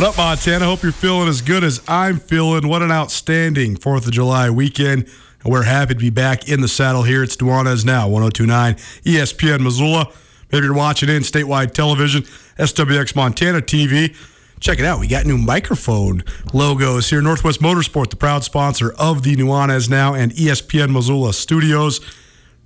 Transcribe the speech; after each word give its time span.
What 0.00 0.08
up, 0.08 0.16
Montana? 0.16 0.64
Hope 0.64 0.82
you're 0.82 0.92
feeling 0.92 1.28
as 1.28 1.42
good 1.42 1.62
as 1.62 1.82
I'm 1.86 2.20
feeling. 2.20 2.66
What 2.66 2.80
an 2.80 2.90
outstanding 2.90 3.76
4th 3.76 4.06
of 4.06 4.12
July 4.12 4.48
weekend. 4.48 5.06
And 5.44 5.52
we're 5.52 5.64
happy 5.64 5.92
to 5.92 6.00
be 6.00 6.08
back 6.08 6.48
in 6.48 6.62
the 6.62 6.68
saddle 6.68 7.02
here. 7.02 7.22
It's 7.22 7.36
Nuanez 7.36 7.84
now, 7.84 8.08
1029 8.08 8.76
ESPN 9.04 9.60
Missoula. 9.60 10.10
Maybe 10.50 10.64
you're 10.64 10.74
watching 10.74 11.10
in 11.10 11.20
statewide 11.20 11.72
television, 11.72 12.22
SWX 12.56 13.14
Montana 13.14 13.60
TV. 13.60 14.16
Check 14.58 14.78
it 14.78 14.86
out. 14.86 15.00
We 15.00 15.06
got 15.06 15.26
new 15.26 15.36
microphone 15.36 16.24
logos 16.54 17.10
here. 17.10 17.20
Northwest 17.20 17.60
Motorsport, 17.60 18.08
the 18.08 18.16
proud 18.16 18.42
sponsor 18.42 18.94
of 18.98 19.22
the 19.22 19.36
Nuanez 19.36 19.90
Now 19.90 20.14
and 20.14 20.32
ESPN 20.32 20.92
Missoula 20.92 21.34
studios. 21.34 22.00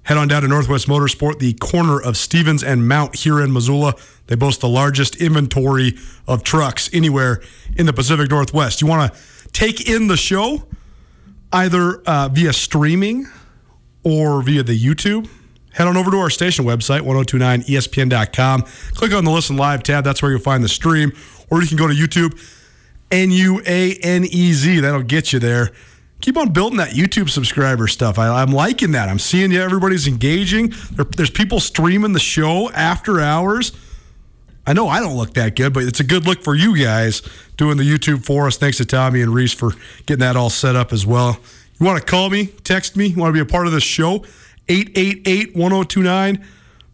Head 0.04 0.18
on 0.18 0.28
down 0.28 0.42
to 0.42 0.48
Northwest 0.48 0.86
Motorsport, 0.86 1.38
the 1.38 1.54
corner 1.54 2.00
of 2.00 2.18
Stevens 2.18 2.62
and 2.62 2.86
Mount 2.86 3.16
here 3.16 3.40
in 3.40 3.52
Missoula. 3.52 3.94
They 4.26 4.34
boast 4.34 4.60
the 4.60 4.68
largest 4.68 5.16
inventory 5.16 5.94
of 6.28 6.42
trucks 6.42 6.90
anywhere 6.92 7.40
in 7.76 7.86
the 7.86 7.92
Pacific 7.92 8.30
Northwest. 8.30 8.82
You 8.82 8.86
want 8.86 9.12
to 9.12 9.20
take 9.52 9.88
in 9.88 10.08
the 10.08 10.18
show 10.18 10.64
either 11.52 12.02
uh, 12.06 12.28
via 12.28 12.52
streaming 12.52 13.26
or 14.02 14.42
via 14.42 14.62
the 14.62 14.78
YouTube? 14.78 15.26
Head 15.72 15.88
on 15.88 15.96
over 15.96 16.10
to 16.10 16.18
our 16.18 16.30
station 16.30 16.66
website, 16.66 17.00
1029ESPN.com. 17.00 18.62
Click 18.94 19.12
on 19.12 19.24
the 19.24 19.30
Listen 19.30 19.56
Live 19.56 19.82
tab. 19.82 20.04
That's 20.04 20.20
where 20.20 20.30
you'll 20.30 20.40
find 20.40 20.62
the 20.62 20.68
stream. 20.68 21.12
Or 21.50 21.62
you 21.62 21.66
can 21.66 21.78
go 21.78 21.88
to 21.88 21.94
YouTube, 21.94 22.38
N 23.10 23.30
U 23.30 23.62
A 23.66 23.94
N 24.02 24.24
E 24.24 24.52
Z. 24.52 24.80
That'll 24.80 25.02
get 25.02 25.32
you 25.32 25.38
there. 25.38 25.70
Keep 26.24 26.38
on 26.38 26.54
building 26.54 26.78
that 26.78 26.92
YouTube 26.92 27.28
subscriber 27.28 27.86
stuff. 27.86 28.18
I, 28.18 28.40
I'm 28.40 28.50
liking 28.50 28.92
that. 28.92 29.10
I'm 29.10 29.18
seeing 29.18 29.52
you. 29.52 29.60
Everybody's 29.60 30.08
engaging. 30.08 30.72
There, 30.92 31.04
there's 31.04 31.28
people 31.28 31.60
streaming 31.60 32.14
the 32.14 32.18
show 32.18 32.70
after 32.70 33.20
hours. 33.20 33.72
I 34.66 34.72
know 34.72 34.88
I 34.88 35.00
don't 35.00 35.18
look 35.18 35.34
that 35.34 35.54
good, 35.54 35.74
but 35.74 35.82
it's 35.82 36.00
a 36.00 36.04
good 36.04 36.24
look 36.24 36.42
for 36.42 36.54
you 36.54 36.82
guys 36.82 37.20
doing 37.58 37.76
the 37.76 37.84
YouTube 37.84 38.24
for 38.24 38.46
us. 38.46 38.56
Thanks 38.56 38.78
to 38.78 38.86
Tommy 38.86 39.20
and 39.20 39.34
Reese 39.34 39.52
for 39.52 39.72
getting 40.06 40.20
that 40.20 40.34
all 40.34 40.48
set 40.48 40.74
up 40.74 40.94
as 40.94 41.04
well. 41.06 41.36
You 41.78 41.84
want 41.84 41.98
to 41.98 42.06
call 42.06 42.30
me, 42.30 42.46
text 42.46 42.96
me, 42.96 43.08
you 43.08 43.16
want 43.16 43.28
to 43.28 43.34
be 43.34 43.46
a 43.46 43.52
part 43.52 43.66
of 43.66 43.74
this 43.74 43.84
show? 43.84 44.24
888 44.70 45.54
1029. 45.54 46.42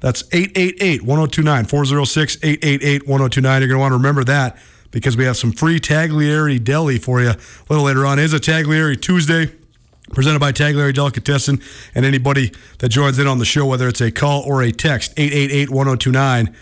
That's 0.01 0.25
888 0.33 1.03
1029, 1.03 1.65
406 1.67 2.37
888 2.43 3.07
1029. 3.07 3.63
You're 3.63 3.69
going 3.69 3.77
to 3.77 3.81
want 3.81 3.93
to 3.93 3.97
remember 3.97 4.25
that 4.25 4.59
because 4.91 5.17
we 5.17 5.25
have 5.25 5.37
some 5.37 5.53
free 5.53 5.81
Tagliare 5.81 6.63
Deli 6.63 6.99
for 6.99 7.21
you 7.21 7.31
a 7.31 7.37
little 7.69 7.85
later 7.85 8.07
on. 8.07 8.19
It 8.19 8.25
is 8.25 8.33
a 8.33 8.41
Tagliare 8.41 9.01
Tuesday 9.01 9.53
presented 10.13 10.41
by 10.41 10.53
Tagliare 10.53 10.93
Delicatessen. 10.93 11.63
And 11.95 12.05
anybody 12.05 12.53
that 12.79 12.89
joins 12.89 13.19
in 13.19 13.27
on 13.27 13.39
the 13.39 13.45
show, 13.45 13.67
whether 13.67 13.89
it's 13.89 14.01
a 14.01 14.11
call 14.11 14.43
or 14.43 14.63
a 14.63 14.73
text, 14.73 15.13
888 15.17 15.71
1029. 15.71 16.57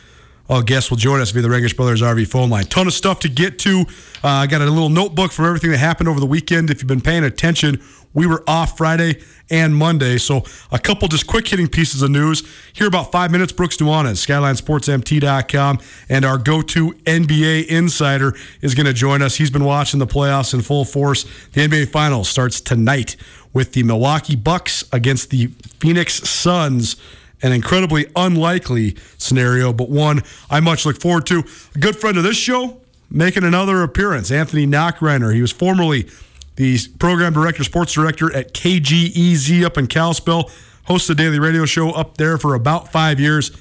All 0.48 0.62
guests 0.62 0.90
will 0.90 0.96
join 0.96 1.20
us 1.20 1.30
via 1.30 1.42
the 1.42 1.48
Rangitsch 1.48 1.76
Brothers 1.76 2.00
RV 2.00 2.28
phone 2.28 2.48
line. 2.48 2.64
Ton 2.64 2.86
of 2.86 2.94
stuff 2.94 3.20
to 3.20 3.28
get 3.28 3.58
to. 3.60 3.84
Uh, 4.24 4.28
I 4.28 4.46
got 4.46 4.62
a 4.62 4.64
little 4.64 4.88
notebook 4.88 5.30
for 5.30 5.46
everything 5.46 5.70
that 5.72 5.78
happened 5.78 6.08
over 6.08 6.20
the 6.20 6.26
weekend. 6.26 6.70
If 6.70 6.80
you've 6.80 6.88
been 6.88 7.02
paying 7.02 7.24
attention, 7.24 7.82
we 8.14 8.26
were 8.26 8.42
off 8.46 8.78
Friday 8.78 9.20
and 9.50 9.74
Monday. 9.76 10.18
So 10.18 10.44
a 10.72 10.78
couple 10.78 11.06
just 11.08 11.26
quick 11.26 11.46
hitting 11.46 11.68
pieces 11.68 12.02
of 12.02 12.10
news. 12.10 12.42
Here 12.72 12.86
about 12.86 13.12
five 13.12 13.30
minutes, 13.30 13.52
Brooks 13.52 13.76
Nuanez, 13.76 14.26
SkylineSportsMT.com, 14.26 15.80
and 16.08 16.24
our 16.24 16.38
go-to 16.38 16.92
NBA 17.04 17.66
insider 17.66 18.34
is 18.62 18.74
going 18.74 18.86
to 18.86 18.92
join 18.94 19.22
us. 19.22 19.36
He's 19.36 19.50
been 19.50 19.64
watching 19.64 20.00
the 20.00 20.06
playoffs 20.06 20.54
in 20.54 20.62
full 20.62 20.84
force. 20.84 21.24
The 21.52 21.66
NBA 21.66 21.90
Finals 21.90 22.28
starts 22.28 22.60
tonight 22.60 23.16
with 23.52 23.72
the 23.72 23.82
Milwaukee 23.82 24.36
Bucks 24.36 24.84
against 24.92 25.30
the 25.30 25.48
Phoenix 25.78 26.14
Suns 26.28 26.96
an 27.42 27.52
incredibly 27.52 28.06
unlikely 28.16 28.96
scenario, 29.16 29.72
but 29.72 29.88
one 29.88 30.22
I 30.50 30.60
much 30.60 30.84
look 30.84 31.00
forward 31.00 31.26
to. 31.26 31.44
A 31.74 31.78
good 31.78 31.96
friend 31.96 32.16
of 32.16 32.24
this 32.24 32.36
show 32.36 32.80
making 33.10 33.44
another 33.44 33.82
appearance, 33.82 34.30
Anthony 34.30 34.66
Nachreiner. 34.66 35.34
He 35.34 35.40
was 35.40 35.52
formerly 35.52 36.08
the 36.56 36.78
program 36.98 37.32
director, 37.32 37.64
sports 37.64 37.92
director 37.92 38.34
at 38.34 38.52
KGEZ 38.52 39.64
up 39.64 39.78
in 39.78 39.86
Kalispell, 39.86 40.50
hosted 40.88 41.10
a 41.10 41.14
daily 41.14 41.38
radio 41.38 41.64
show 41.64 41.90
up 41.92 42.16
there 42.16 42.36
for 42.38 42.54
about 42.54 42.90
five 42.90 43.20
years. 43.20 43.52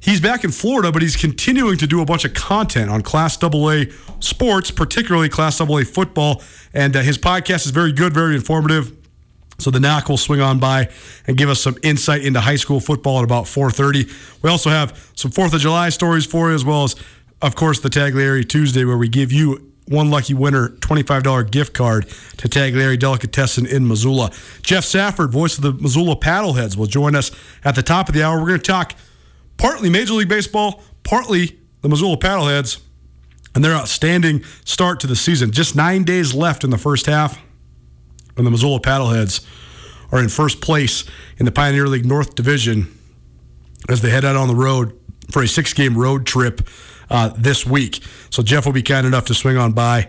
He's 0.00 0.20
back 0.20 0.44
in 0.44 0.50
Florida, 0.50 0.90
but 0.90 1.02
he's 1.02 1.16
continuing 1.16 1.76
to 1.76 1.86
do 1.86 2.00
a 2.00 2.06
bunch 2.06 2.24
of 2.24 2.32
content 2.32 2.90
on 2.90 3.02
Class 3.02 3.42
AA 3.42 3.84
sports, 4.20 4.70
particularly 4.70 5.28
Class 5.28 5.60
AA 5.60 5.82
football. 5.84 6.42
And 6.72 6.96
uh, 6.96 7.02
his 7.02 7.18
podcast 7.18 7.66
is 7.66 7.70
very 7.70 7.92
good, 7.92 8.14
very 8.14 8.34
informative. 8.34 8.96
So 9.60 9.70
the 9.70 9.80
Nach 9.80 10.08
will 10.08 10.16
swing 10.16 10.40
on 10.40 10.58
by 10.58 10.88
and 11.26 11.36
give 11.36 11.48
us 11.48 11.60
some 11.60 11.76
insight 11.82 12.22
into 12.22 12.40
high 12.40 12.56
school 12.56 12.80
football 12.80 13.18
at 13.18 13.24
about 13.24 13.44
4:30. 13.44 14.10
We 14.42 14.50
also 14.50 14.70
have 14.70 15.10
some 15.14 15.30
Fourth 15.30 15.54
of 15.54 15.60
July 15.60 15.90
stories 15.90 16.26
for 16.26 16.48
you, 16.48 16.54
as 16.54 16.64
well 16.64 16.84
as, 16.84 16.96
of 17.42 17.54
course, 17.54 17.80
the 17.80 17.90
Tagliare 17.90 18.48
Tuesday, 18.48 18.84
where 18.84 18.98
we 18.98 19.08
give 19.08 19.32
you 19.32 19.70
one 19.86 20.08
lucky 20.08 20.34
winner 20.34 20.68
$25 20.68 21.50
gift 21.50 21.74
card 21.74 22.08
to 22.36 22.48
Tagliare 22.48 22.98
Delicatessen 22.98 23.66
in 23.66 23.88
Missoula. 23.88 24.30
Jeff 24.62 24.84
Safford, 24.84 25.32
voice 25.32 25.56
of 25.58 25.62
the 25.62 25.72
Missoula 25.72 26.16
Paddleheads, 26.16 26.76
will 26.76 26.86
join 26.86 27.16
us 27.16 27.32
at 27.64 27.74
the 27.74 27.82
top 27.82 28.08
of 28.08 28.14
the 28.14 28.22
hour. 28.22 28.38
We're 28.38 28.48
going 28.48 28.60
to 28.60 28.66
talk 28.66 28.94
partly 29.56 29.90
Major 29.90 30.14
League 30.14 30.28
Baseball, 30.28 30.80
partly 31.02 31.58
the 31.82 31.88
Missoula 31.88 32.16
Paddleheads, 32.16 32.78
and 33.54 33.64
their 33.64 33.74
outstanding 33.74 34.44
start 34.64 35.00
to 35.00 35.08
the 35.08 35.16
season. 35.16 35.50
Just 35.50 35.74
nine 35.74 36.04
days 36.04 36.34
left 36.34 36.62
in 36.62 36.70
the 36.70 36.78
first 36.78 37.06
half 37.06 37.36
and 38.40 38.46
the 38.46 38.50
Missoula 38.50 38.80
Paddleheads 38.80 39.46
are 40.10 40.18
in 40.18 40.28
first 40.28 40.60
place 40.60 41.04
in 41.38 41.44
the 41.44 41.52
Pioneer 41.52 41.86
League 41.86 42.06
North 42.06 42.34
Division 42.34 42.96
as 43.88 44.02
they 44.02 44.10
head 44.10 44.24
out 44.24 44.34
on 44.34 44.48
the 44.48 44.54
road 44.54 44.98
for 45.30 45.42
a 45.42 45.48
six 45.48 45.72
game 45.72 45.96
road 45.96 46.26
trip 46.26 46.66
uh, 47.10 47.28
this 47.36 47.66
week. 47.66 48.02
So 48.30 48.42
Jeff 48.42 48.66
will 48.66 48.72
be 48.72 48.82
kind 48.82 49.06
enough 49.06 49.26
to 49.26 49.34
swing 49.34 49.56
on 49.56 49.72
by 49.72 50.08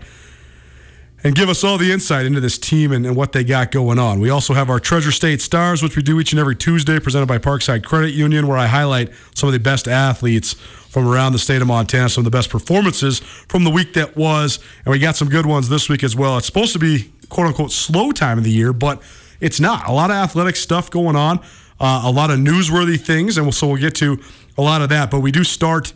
and 1.24 1.34
give 1.34 1.48
us 1.48 1.62
all 1.62 1.78
the 1.78 1.92
insight 1.92 2.26
into 2.26 2.40
this 2.40 2.58
team 2.58 2.90
and, 2.90 3.06
and, 3.06 3.14
what 3.14 3.32
they 3.32 3.44
got 3.44 3.70
going 3.70 3.98
on. 3.98 4.18
We 4.18 4.30
also 4.30 4.54
have 4.54 4.68
our 4.68 4.80
Treasure 4.80 5.12
State 5.12 5.40
Stars, 5.40 5.82
which 5.82 5.96
we 5.96 6.02
do 6.02 6.18
each 6.18 6.32
and 6.32 6.40
every 6.40 6.56
Tuesday, 6.56 6.98
presented 6.98 7.26
by 7.26 7.38
Parkside 7.38 7.84
Credit 7.84 8.12
Union, 8.12 8.48
where 8.48 8.58
I 8.58 8.66
highlight 8.66 9.10
some 9.34 9.48
of 9.48 9.52
the 9.52 9.60
best 9.60 9.86
athletes 9.86 10.54
from 10.54 11.08
around 11.08 11.32
the 11.32 11.38
state 11.38 11.62
of 11.62 11.68
Montana, 11.68 12.08
some 12.08 12.22
of 12.22 12.24
the 12.24 12.36
best 12.36 12.50
performances 12.50 13.20
from 13.20 13.62
the 13.64 13.70
week 13.70 13.94
that 13.94 14.16
was. 14.16 14.58
And 14.84 14.90
we 14.90 14.98
got 14.98 15.16
some 15.16 15.28
good 15.28 15.46
ones 15.46 15.68
this 15.68 15.88
week 15.88 16.02
as 16.02 16.16
well. 16.16 16.38
It's 16.38 16.46
supposed 16.46 16.72
to 16.72 16.78
be 16.78 17.12
quote 17.32 17.48
unquote 17.48 17.72
slow 17.72 18.12
time 18.12 18.38
of 18.38 18.44
the 18.44 18.50
year, 18.50 18.72
but 18.72 19.02
it's 19.40 19.58
not. 19.58 19.88
A 19.88 19.92
lot 19.92 20.10
of 20.10 20.16
athletic 20.16 20.54
stuff 20.54 20.90
going 20.90 21.16
on, 21.16 21.40
uh, 21.80 22.02
a 22.04 22.10
lot 22.10 22.30
of 22.30 22.38
newsworthy 22.38 23.00
things, 23.00 23.36
and 23.36 23.46
we'll, 23.46 23.52
so 23.52 23.66
we'll 23.66 23.80
get 23.80 23.94
to 23.96 24.20
a 24.56 24.62
lot 24.62 24.82
of 24.82 24.90
that. 24.90 25.10
But 25.10 25.20
we 25.20 25.32
do 25.32 25.42
start 25.42 25.92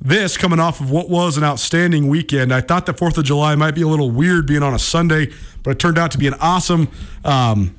this 0.00 0.36
coming 0.36 0.58
off 0.58 0.80
of 0.80 0.90
what 0.90 1.08
was 1.08 1.36
an 1.36 1.44
outstanding 1.44 2.08
weekend. 2.08 2.52
I 2.52 2.60
thought 2.60 2.86
the 2.86 2.94
4th 2.94 3.18
of 3.18 3.24
July 3.24 3.54
might 3.54 3.76
be 3.76 3.82
a 3.82 3.88
little 3.88 4.10
weird 4.10 4.46
being 4.46 4.62
on 4.62 4.74
a 4.74 4.78
Sunday, 4.78 5.32
but 5.62 5.70
it 5.70 5.78
turned 5.78 5.96
out 5.96 6.10
to 6.10 6.18
be 6.18 6.26
an 6.26 6.34
awesome 6.40 6.88
um, 7.24 7.74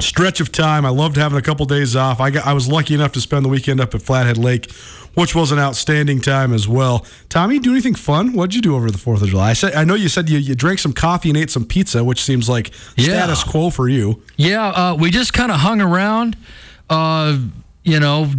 stretch 0.00 0.40
of 0.40 0.50
time. 0.50 0.86
I 0.86 0.88
loved 0.88 1.16
having 1.16 1.36
a 1.36 1.42
couple 1.42 1.66
days 1.66 1.94
off. 1.94 2.18
I, 2.18 2.30
got, 2.30 2.46
I 2.46 2.54
was 2.54 2.66
lucky 2.66 2.94
enough 2.94 3.12
to 3.12 3.20
spend 3.20 3.44
the 3.44 3.50
weekend 3.50 3.80
up 3.80 3.94
at 3.94 4.00
Flathead 4.00 4.38
Lake, 4.38 4.70
which 5.14 5.34
was 5.34 5.52
an 5.52 5.58
outstanding 5.58 6.20
time 6.20 6.52
as 6.52 6.68
well. 6.68 7.06
Tommy, 7.28 7.58
do 7.58 7.70
anything 7.72 7.94
fun? 7.94 8.32
What'd 8.32 8.54
you 8.54 8.62
do 8.62 8.76
over 8.76 8.90
the 8.90 8.98
4th 8.98 9.22
of 9.22 9.28
July? 9.28 9.50
I, 9.50 9.52
said, 9.52 9.74
I 9.74 9.84
know 9.84 9.94
you 9.94 10.08
said 10.08 10.28
you, 10.28 10.38
you 10.38 10.54
drank 10.54 10.78
some 10.78 10.92
coffee 10.92 11.30
and 11.30 11.38
ate 11.38 11.50
some 11.50 11.64
pizza, 11.64 12.04
which 12.04 12.22
seems 12.22 12.48
like 12.48 12.72
yeah. 12.96 13.06
status 13.06 13.44
quo 13.44 13.70
for 13.70 13.88
you. 13.88 14.22
Yeah, 14.36 14.68
uh, 14.68 14.96
we 14.98 15.10
just 15.10 15.32
kind 15.32 15.50
of 15.50 15.58
hung 15.60 15.80
around. 15.80 16.36
Uh, 16.90 17.38
you 17.82 18.00
know, 18.00 18.30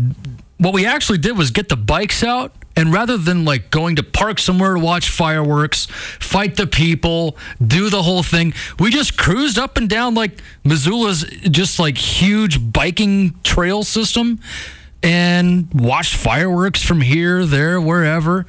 what 0.58 0.74
we 0.74 0.86
actually 0.86 1.18
did 1.18 1.38
was 1.38 1.52
get 1.52 1.70
the 1.70 1.76
bikes 1.76 2.24
out 2.24 2.54
and 2.76 2.92
rather 2.92 3.18
than 3.18 3.46
like 3.46 3.72
going 3.72 3.96
to 3.96 4.04
park 4.04 4.40
somewhere 4.40 4.74
to 4.74 4.80
watch 4.80 5.10
fireworks, 5.10 5.86
fight 5.86 6.56
the 6.56 6.68
people, 6.68 7.38
do 7.66 7.90
the 7.90 8.04
whole 8.04 8.24
thing, 8.24 8.54
we 8.80 8.90
just 8.92 9.18
cruised 9.18 9.58
up 9.58 9.78
and 9.78 9.90
down 9.90 10.14
like 10.14 10.42
Missoula's 10.64 11.24
just 11.50 11.80
like 11.80 11.98
huge 11.98 12.72
biking 12.74 13.40
trail 13.44 13.84
system 13.84 14.40
and 15.06 15.72
watched 15.72 16.16
fireworks 16.16 16.82
from 16.82 17.02
here, 17.02 17.46
there, 17.46 17.80
wherever. 17.80 18.46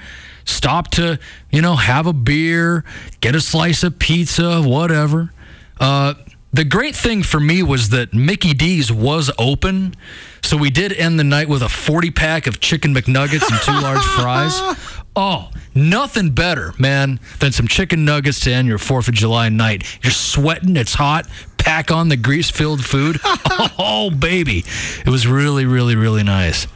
Stop 0.47 0.91
to, 0.93 1.19
you 1.51 1.61
know, 1.61 1.77
have 1.77 2.07
a 2.07 2.13
beer, 2.15 2.83
get 3.21 3.35
a 3.35 3.41
slice 3.41 3.83
of 3.83 3.99
pizza, 3.99 4.63
whatever. 4.63 5.33
Uh, 5.79 6.15
the 6.53 6.65
great 6.65 6.97
thing 6.97 7.23
for 7.23 7.39
me 7.39 7.63
was 7.63 7.91
that 7.91 8.15
Mickey 8.15 8.55
D's 8.55 8.91
was 8.91 9.31
open. 9.39 9.95
So 10.43 10.57
we 10.57 10.71
did 10.71 10.93
end 10.95 11.19
the 11.19 11.25
night 11.25 11.49
with 11.49 11.63
a 11.63 11.69
40 11.69 12.11
pack 12.13 12.47
of 12.47 12.61
chicken 12.61 12.95
McNuggets 12.95 13.51
and 13.51 13.61
two 13.61 13.73
large 13.73 14.03
fries. 14.03 14.59
Oh, 15.19 15.51
nothing 15.75 16.31
better, 16.31 16.75
man, 16.79 17.19
than 17.41 17.51
some 17.51 17.67
chicken 17.67 18.05
nuggets 18.05 18.41
to 18.41 18.53
end 18.53 18.69
your 18.69 18.79
4th 18.79 19.09
of 19.09 19.15
July 19.15 19.49
night. 19.49 19.83
You're 20.03 20.13
sweating, 20.13 20.77
it's 20.77 20.93
hot, 20.93 21.27
pack 21.57 21.91
on 21.91 22.11
the 22.11 22.19
grease 22.19 22.51
filled 22.51 22.85
food. 22.85 23.19
oh, 23.25 24.11
baby. 24.11 24.63
It 25.07 25.09
was 25.09 25.27
really, 25.27 25.65
really, 25.65 25.97
really 25.97 26.23
nice. 26.23 26.67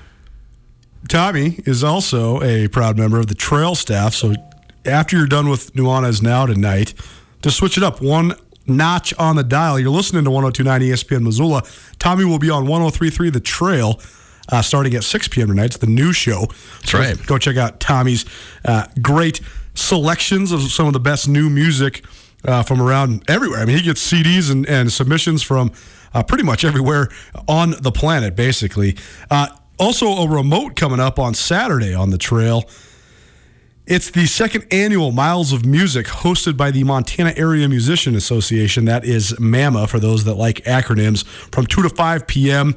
Tommy 1.09 1.61
is 1.67 1.85
also 1.85 2.43
a 2.43 2.69
proud 2.69 2.97
member 2.97 3.19
of 3.19 3.27
the 3.27 3.35
trail 3.35 3.75
staff. 3.75 4.15
So 4.15 4.35
after 4.87 5.19
you're 5.19 5.27
done 5.27 5.49
with 5.51 5.75
Nuanez 5.75 6.23
Now 6.23 6.47
tonight, 6.47 6.95
to 7.43 7.51
switch 7.51 7.77
it 7.77 7.83
up, 7.83 8.01
one 8.01 8.35
notch 8.67 9.13
on 9.19 9.37
the 9.37 9.43
dial. 9.43 9.79
You're 9.79 9.91
listening 9.91 10.25
to 10.25 10.31
1029 10.31 10.81
ESPN 10.81 11.23
Missoula. 11.23 11.63
Tommy 11.99 12.25
will 12.25 12.39
be 12.39 12.51
on 12.51 12.67
1033 12.67 13.31
The 13.31 13.41
Trail. 13.41 14.01
Uh, 14.51 14.61
starting 14.63 14.95
at 14.95 15.05
6 15.05 15.29
p.m. 15.29 15.49
tonight. 15.49 15.67
It's 15.67 15.77
the 15.79 15.87
new 15.87 16.13
show. 16.13 16.47
That's 16.47 16.91
so 16.91 16.99
right. 16.99 17.27
Go 17.27 17.39
check 17.39 17.57
out 17.57 17.79
Tommy's 17.79 18.25
uh, 18.65 18.87
great 19.01 19.41
selections 19.75 20.53
of 20.53 20.63
some 20.63 20.87
of 20.87 20.93
the 20.93 21.01
best 21.01 21.29
new 21.29 21.49
music 21.49 22.05
uh, 22.45 22.63
from 22.63 22.81
around 22.81 23.23
everywhere. 23.29 23.61
I 23.61 23.65
mean, 23.65 23.77
he 23.77 23.83
gets 23.83 24.05
CDs 24.07 24.51
and, 24.51 24.67
and 24.67 24.93
submissions 24.93 25.43
from 25.43 25.73
uh, 26.15 26.23
pretty 26.23 26.45
much 26.45 26.65
everywhere 26.65 27.09
on 27.47 27.75
the 27.81 27.93
planet, 27.93 28.35
basically. 28.37 28.97
Uh, 29.31 29.49
also, 29.79 30.07
a 30.07 30.29
remote 30.29 30.77
coming 30.77 31.01
up 31.01 31.19
on 31.19 31.35
Saturday 31.35 31.95
on 31.95 32.11
the 32.11 32.19
trail. 32.19 32.65
It's 33.87 34.11
the 34.11 34.27
second 34.27 34.67
annual 34.71 35.11
Miles 35.11 35.53
of 35.53 35.65
Music 35.67 36.07
hosted 36.07 36.57
by 36.57 36.71
the 36.71 36.85
Montana 36.85 37.33
Area 37.37 37.69
Musician 37.69 38.15
Association. 38.15 38.85
That 38.85 39.05
is 39.05 39.39
MAMA 39.41 39.89
for 39.89 39.99
those 39.99 40.25
that 40.25 40.35
like 40.35 40.57
acronyms 40.65 41.25
from 41.25 41.67
2 41.67 41.83
to 41.83 41.89
5 41.89 42.27
p.m. 42.27 42.77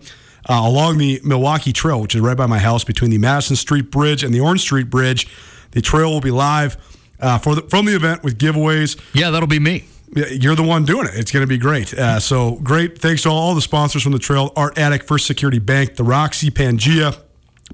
Uh, 0.50 0.62
along 0.66 0.98
the 0.98 1.22
Milwaukee 1.24 1.72
Trail, 1.72 2.01
which 2.01 2.16
is 2.16 2.22
right 2.22 2.36
by 2.36 2.48
my 2.48 2.60
house 2.60 2.84
between 2.84 3.12
the 3.12 3.18
Madison 3.18 3.56
Street 3.56 3.90
Bridge 3.92 4.24
and 4.24 4.34
the 4.34 4.42
Orange 4.42 4.62
Street 4.62 4.90
Bridge. 4.90 5.28
The 5.72 5.81
trail 5.81 6.12
will 6.12 6.22
be 6.22 6.31
live 6.31 6.78
uh, 7.19 7.38
for 7.38 7.56
the, 7.56 7.62
from 7.63 7.86
the 7.86 7.95
event 7.95 8.24
with 8.24 8.38
giveaways. 8.38 9.00
Yeah, 9.13 9.30
that'll 9.30 9.48
be 9.48 9.60
me. 9.60 9.86
You're 10.16 10.56
the 10.56 10.63
one 10.63 10.86
doing 10.86 11.07
it. 11.07 11.16
It's 11.16 11.31
going 11.31 11.42
to 11.44 11.48
be 11.48 11.57
great. 11.57 11.94
Uh, 11.94 12.19
so 12.19 12.57
great. 12.57 13.00
Thanks 13.00 13.24
to 13.24 13.30
all 13.30 13.56
the 13.56 13.62
sponsors 13.62 14.04
from 14.04 14.12
the 14.12 14.19
trail 14.19 14.51
Art 14.56 14.78
Attic, 14.78 15.04
First 15.04 15.25
Security 15.25 15.60
Bank, 15.60 15.95
the 15.95 16.04
Roxy, 16.04 16.51
Pangea. 16.51 17.18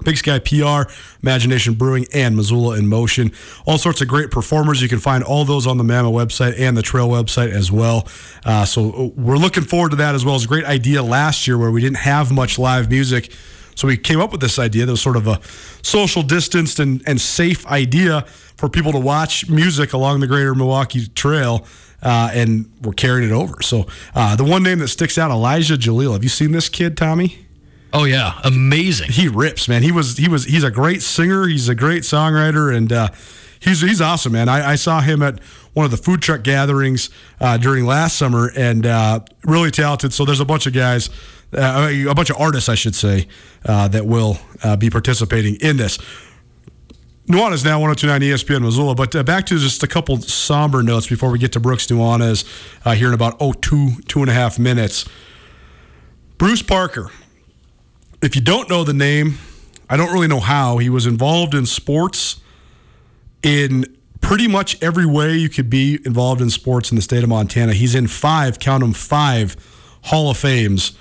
Big 0.04 0.16
Sky 0.16 0.38
PR, 0.38 0.90
Imagination 1.22 1.74
Brewing, 1.74 2.06
and 2.14 2.36
Missoula 2.36 2.78
in 2.78 2.88
Motion. 2.88 3.32
All 3.66 3.76
sorts 3.76 4.00
of 4.00 4.08
great 4.08 4.30
performers. 4.30 4.80
You 4.80 4.88
can 4.88 4.98
find 4.98 5.22
all 5.22 5.44
those 5.44 5.66
on 5.66 5.78
the 5.78 5.84
MAMA 5.84 6.10
website 6.10 6.58
and 6.58 6.76
the 6.76 6.82
Trail 6.82 7.08
website 7.08 7.50
as 7.50 7.70
well. 7.70 8.08
Uh, 8.44 8.64
so 8.64 8.92
uh, 8.92 9.06
we're 9.16 9.36
looking 9.36 9.64
forward 9.64 9.90
to 9.90 9.96
that 9.96 10.14
as 10.14 10.24
well. 10.24 10.36
It's 10.36 10.44
a 10.44 10.48
great 10.48 10.64
idea 10.64 11.02
last 11.02 11.46
year 11.46 11.58
where 11.58 11.70
we 11.70 11.80
didn't 11.80 11.98
have 11.98 12.32
much 12.32 12.58
live 12.58 12.88
music. 12.88 13.32
So 13.74 13.88
we 13.88 13.96
came 13.96 14.20
up 14.20 14.32
with 14.32 14.40
this 14.40 14.58
idea 14.58 14.86
that 14.86 14.92
was 14.92 15.02
sort 15.02 15.16
of 15.16 15.26
a 15.26 15.40
social 15.82 16.22
distanced 16.22 16.80
and, 16.80 17.02
and 17.06 17.20
safe 17.20 17.66
idea 17.66 18.22
for 18.56 18.68
people 18.68 18.92
to 18.92 18.98
watch 18.98 19.48
music 19.48 19.92
along 19.92 20.20
the 20.20 20.26
greater 20.26 20.54
Milwaukee 20.54 21.08
Trail. 21.08 21.66
Uh, 22.02 22.30
and 22.32 22.70
we're 22.80 22.92
carrying 22.92 23.28
it 23.28 23.32
over. 23.32 23.60
So 23.60 23.86
uh, 24.14 24.34
the 24.34 24.44
one 24.44 24.62
name 24.62 24.78
that 24.78 24.88
sticks 24.88 25.18
out, 25.18 25.30
Elijah 25.30 25.74
Jalil. 25.74 26.14
Have 26.14 26.22
you 26.22 26.30
seen 26.30 26.52
this 26.52 26.70
kid, 26.70 26.96
Tommy? 26.96 27.46
Oh 27.92 28.04
yeah, 28.04 28.40
amazing. 28.44 29.10
He 29.10 29.26
rips, 29.28 29.68
man. 29.68 29.82
He 29.82 29.90
was 29.90 30.16
he 30.16 30.28
was 30.28 30.44
he's 30.44 30.62
a 30.62 30.70
great 30.70 31.02
singer. 31.02 31.46
He's 31.46 31.68
a 31.68 31.74
great 31.74 32.04
songwriter, 32.04 32.74
and 32.74 32.92
uh, 32.92 33.08
he's 33.58 33.80
he's 33.80 34.00
awesome, 34.00 34.32
man. 34.32 34.48
I, 34.48 34.72
I, 34.72 34.74
saw 34.76 35.00
him 35.00 35.22
at 35.22 35.42
one 35.72 35.84
of 35.84 35.90
the 35.90 35.96
food 35.96 36.22
truck 36.22 36.42
gatherings 36.42 37.10
uh, 37.40 37.56
during 37.56 37.86
last 37.86 38.16
summer, 38.16 38.52
and 38.56 38.86
uh, 38.86 39.20
really 39.44 39.72
talented. 39.72 40.12
So 40.12 40.24
there's 40.24 40.40
a 40.40 40.44
bunch 40.44 40.66
of 40.66 40.72
guys, 40.72 41.10
uh, 41.52 41.88
a 41.90 42.14
bunch 42.14 42.30
of 42.30 42.36
artists, 42.38 42.68
I 42.68 42.76
should 42.76 42.94
say, 42.94 43.26
uh, 43.66 43.88
that 43.88 44.06
will 44.06 44.38
uh, 44.62 44.76
be 44.76 44.88
participating 44.88 45.56
in 45.56 45.76
this. 45.76 45.98
Nuanez 47.26 47.64
now 47.64 47.80
1029 47.80 48.20
ESPN 48.22 48.62
Missoula, 48.62 48.94
but 48.94 49.24
back 49.24 49.46
to 49.46 49.58
just 49.58 49.82
a 49.82 49.86
couple 49.86 50.20
somber 50.20 50.82
notes 50.82 51.06
before 51.08 51.30
we 51.30 51.38
get 51.38 51.52
to 51.52 51.60
Brooks 51.60 51.86
Nuanez 51.88 52.44
here 52.96 53.08
in 53.08 53.14
about 53.14 53.36
oh 53.40 53.52
two 53.52 54.00
two 54.06 54.20
and 54.20 54.30
a 54.30 54.34
half 54.34 54.60
minutes. 54.60 55.08
Bruce 56.38 56.62
Parker 56.62 57.10
if 58.22 58.36
you 58.36 58.42
don't 58.42 58.68
know 58.68 58.84
the 58.84 58.92
name, 58.92 59.38
I 59.88 59.96
don't 59.96 60.12
really 60.12 60.28
know 60.28 60.40
how. 60.40 60.78
He 60.78 60.88
was 60.88 61.06
involved 61.06 61.54
in 61.54 61.66
sports 61.66 62.40
in 63.42 63.84
pretty 64.20 64.46
much 64.46 64.80
every 64.82 65.06
way 65.06 65.36
you 65.36 65.48
could 65.48 65.70
be 65.70 65.98
involved 66.04 66.40
in 66.40 66.50
sports 66.50 66.90
in 66.90 66.96
the 66.96 67.02
state 67.02 67.22
of 67.22 67.28
Montana. 67.28 67.72
He's 67.72 67.94
in 67.94 68.06
five, 68.06 68.58
count 68.58 68.82
them 68.82 68.92
five, 68.92 69.56
Hall 70.04 70.30
of 70.30 70.36
Fames 70.36 70.92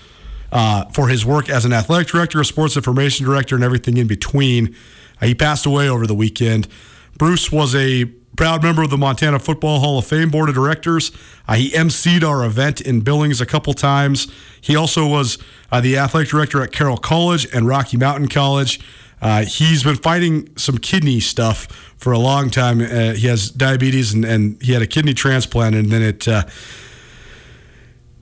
uh, 0.51 0.85
for 0.85 1.07
his 1.07 1.25
work 1.25 1.49
as 1.49 1.65
an 1.65 1.73
athletic 1.73 2.07
director, 2.07 2.39
a 2.39 2.45
sports 2.45 2.75
information 2.75 3.25
director, 3.25 3.55
and 3.55 3.63
everything 3.63 3.97
in 3.97 4.07
between. 4.07 4.75
Uh, 5.21 5.27
he 5.27 5.35
passed 5.35 5.65
away 5.65 5.89
over 5.89 6.07
the 6.07 6.15
weekend. 6.15 6.67
Bruce 7.17 7.51
was 7.51 7.75
a 7.75 8.05
proud 8.39 8.63
member 8.63 8.81
of 8.81 8.89
the 8.89 8.97
Montana 8.97 9.37
Football 9.37 9.81
Hall 9.81 9.99
of 9.99 10.05
Fame 10.05 10.29
Board 10.29 10.47
of 10.47 10.55
Directors. 10.55 11.11
Uh, 11.45 11.55
he 11.55 11.71
emceed 11.71 12.23
our 12.23 12.45
event 12.45 12.79
in 12.79 13.01
Billings 13.01 13.41
a 13.41 13.45
couple 13.45 13.73
times. 13.73 14.31
He 14.61 14.77
also 14.77 15.05
was 15.05 15.37
uh, 15.73 15.81
the 15.81 15.97
athletic 15.97 16.29
director 16.29 16.63
at 16.63 16.71
Carroll 16.71 16.95
College 16.95 17.53
and 17.53 17.67
Rocky 17.67 17.97
Mountain 17.97 18.29
College. 18.29 18.79
Uh, 19.21 19.43
he's 19.43 19.83
been 19.83 19.97
fighting 19.97 20.55
some 20.55 20.77
kidney 20.77 21.19
stuff 21.19 21.65
for 21.97 22.13
a 22.13 22.17
long 22.17 22.49
time. 22.49 22.79
Uh, 22.79 23.11
he 23.11 23.27
has 23.27 23.49
diabetes 23.49 24.13
and, 24.13 24.23
and, 24.23 24.63
he 24.63 24.71
had 24.71 24.81
a 24.81 24.87
kidney 24.87 25.13
transplant, 25.13 25.75
and 25.75 25.91
then 25.91 26.01
it 26.01 26.25
uh, 26.25 26.43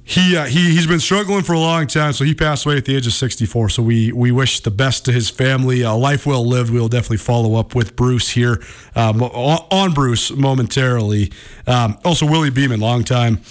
he 0.08 0.38
uh, 0.38 0.46
he 0.46 0.72
he's 0.72 0.88
been 0.88 1.02
struggling 1.02 1.44
for 1.44 1.52
a 1.52 1.60
long 1.60 1.86
time, 1.86 2.14
so 2.14 2.24
he 2.24 2.34
passed 2.34 2.66
away 2.66 2.78
at 2.78 2.86
the 2.86 2.96
age 2.96 3.06
of 3.08 3.12
64. 3.12 3.68
So 3.68 3.84
we 3.84 4.14
we 4.14 4.32
wish 4.32 4.62
the 4.62 4.72
best 4.72 5.04
to 5.06 5.12
his 5.12 5.30
family. 5.30 5.82
A 5.82 5.92
life 5.92 6.26
well 6.26 6.48
lived. 6.48 6.72
We'll 6.72 6.88
definitely 6.88 7.18
follow 7.18 7.56
up 7.56 7.76
with 7.76 7.98
Bruce 7.98 8.30
here 8.30 8.64
um, 8.96 9.22
on 9.22 9.94
Bruce 9.94 10.32
momentarily. 10.32 11.34
Um, 11.68 12.00
also, 12.06 12.26
Willie 12.26 12.52
Beeman, 12.52 12.80
longtime 12.80 13.42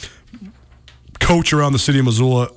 coach 1.21 1.53
around 1.53 1.73
the 1.73 1.79
city 1.79 1.99
of 1.99 2.07
Missoula, 2.07 2.49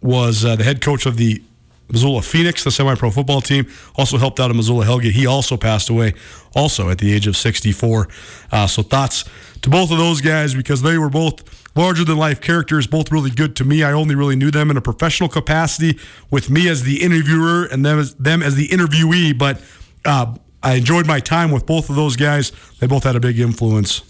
was 0.00 0.44
uh, 0.44 0.56
the 0.56 0.64
head 0.64 0.80
coach 0.80 1.06
of 1.06 1.16
the 1.16 1.40
Missoula 1.88 2.22
Phoenix, 2.22 2.64
the 2.64 2.72
semi-pro 2.72 3.12
football 3.12 3.40
team. 3.40 3.66
Also 3.94 4.18
helped 4.18 4.40
out 4.40 4.50
at 4.50 4.56
Missoula 4.56 4.84
Hellgate. 4.84 5.12
He 5.12 5.26
also 5.26 5.56
passed 5.56 5.88
away, 5.90 6.14
also 6.56 6.90
at 6.90 6.98
the 6.98 7.12
age 7.12 7.28
of 7.28 7.36
64. 7.36 8.08
Uh, 8.50 8.66
so 8.66 8.82
thoughts 8.82 9.24
to 9.62 9.70
both 9.70 9.92
of 9.92 9.98
those 9.98 10.20
guys 10.20 10.56
because 10.56 10.82
they 10.82 10.98
were 10.98 11.08
both 11.08 11.63
larger 11.76 12.04
than 12.04 12.16
life 12.16 12.40
characters, 12.40 12.86
both 12.86 13.10
really 13.10 13.30
good 13.30 13.56
to 13.56 13.64
me. 13.64 13.82
I 13.82 13.92
only 13.92 14.14
really 14.14 14.36
knew 14.36 14.50
them 14.50 14.70
in 14.70 14.76
a 14.76 14.80
professional 14.80 15.28
capacity 15.28 15.98
with 16.30 16.50
me 16.50 16.68
as 16.68 16.82
the 16.82 17.02
interviewer 17.02 17.64
and 17.64 17.84
them 17.84 17.98
as, 17.98 18.14
them 18.14 18.42
as 18.42 18.54
the 18.54 18.68
interviewee. 18.68 19.36
But 19.36 19.60
uh, 20.04 20.36
I 20.62 20.74
enjoyed 20.74 21.06
my 21.06 21.20
time 21.20 21.50
with 21.50 21.66
both 21.66 21.90
of 21.90 21.96
those 21.96 22.16
guys. 22.16 22.52
They 22.78 22.86
both 22.86 23.04
had 23.04 23.16
a 23.16 23.20
big 23.20 23.38
influence 23.38 24.02